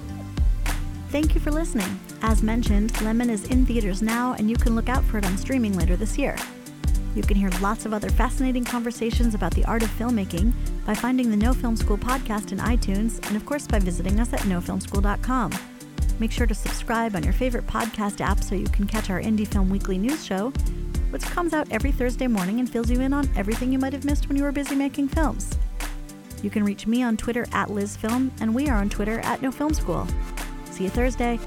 Thank 1.10 1.34
you 1.34 1.42
for 1.42 1.50
listening. 1.50 2.00
As 2.22 2.44
mentioned, 2.44 3.02
Lemon 3.02 3.32
is 3.32 3.46
in 3.46 3.66
theaters 3.66 4.04
now, 4.04 4.34
and 4.34 4.48
you 4.48 4.56
can 4.56 4.76
look 4.76 4.90
out 4.90 5.04
for 5.04 5.18
it 5.18 5.26
on 5.26 5.38
streaming 5.38 5.76
later 5.76 5.96
this 5.96 6.20
year. 6.20 6.36
You 7.16 7.24
can 7.24 7.36
hear 7.36 7.50
lots 7.62 7.88
of 7.88 7.94
other 7.94 8.10
fascinating 8.10 8.64
conversations 8.64 9.34
about 9.34 9.56
the 9.56 9.66
art 9.66 9.82
of 9.82 9.90
filmmaking 9.90 10.54
by 10.86 10.94
finding 10.94 11.32
the 11.32 11.38
No 11.38 11.52
Film 11.52 11.76
School 11.76 11.98
podcast 11.98 12.52
in 12.52 12.60
iTunes, 12.60 13.26
and 13.28 13.36
of 13.36 13.44
course 13.44 13.66
by 13.66 13.80
visiting 13.80 14.20
us 14.20 14.32
at 14.34 14.42
nofilmschool.com. 14.42 15.52
Make 16.20 16.32
sure 16.32 16.46
to 16.46 16.54
subscribe 16.54 17.16
on 17.16 17.24
your 17.24 17.34
favorite 17.34 17.66
podcast 17.66 18.22
app 18.22 18.44
so 18.44 18.54
you 18.54 18.68
can 18.68 18.86
catch 18.86 19.10
our 19.10 19.20
Indie 19.20 19.48
Film 19.48 19.70
Weekly 19.72 19.98
news 19.98 20.24
show, 20.24 20.52
which 21.10 21.24
comes 21.24 21.54
out 21.54 21.72
every 21.72 21.92
Thursday 21.92 22.28
morning 22.28 22.60
and 22.60 22.70
fills 22.70 22.92
you 22.92 23.02
in 23.02 23.14
on 23.14 23.28
everything 23.36 23.72
you 23.72 23.80
might 23.80 23.94
have 23.94 24.06
missed 24.06 24.28
when 24.28 24.38
you 24.38 24.44
were 24.44 24.52
busy 24.52 24.76
making 24.76 25.08
films. 25.08 25.58
You 26.44 26.52
can 26.52 26.64
reach 26.64 26.86
me 26.86 27.02
on 27.02 27.18
Twitter 27.18 27.48
at 27.52 27.70
LizFilm, 27.70 28.30
and 28.40 28.54
we 28.54 28.70
are 28.70 28.78
on 28.78 28.90
Twitter 28.90 29.20
at 29.22 29.42
No 29.42 29.52
Film 29.52 29.74
School. 29.74 30.08
See 30.80 30.86
you 30.86 30.90
Thursday. 30.92 31.38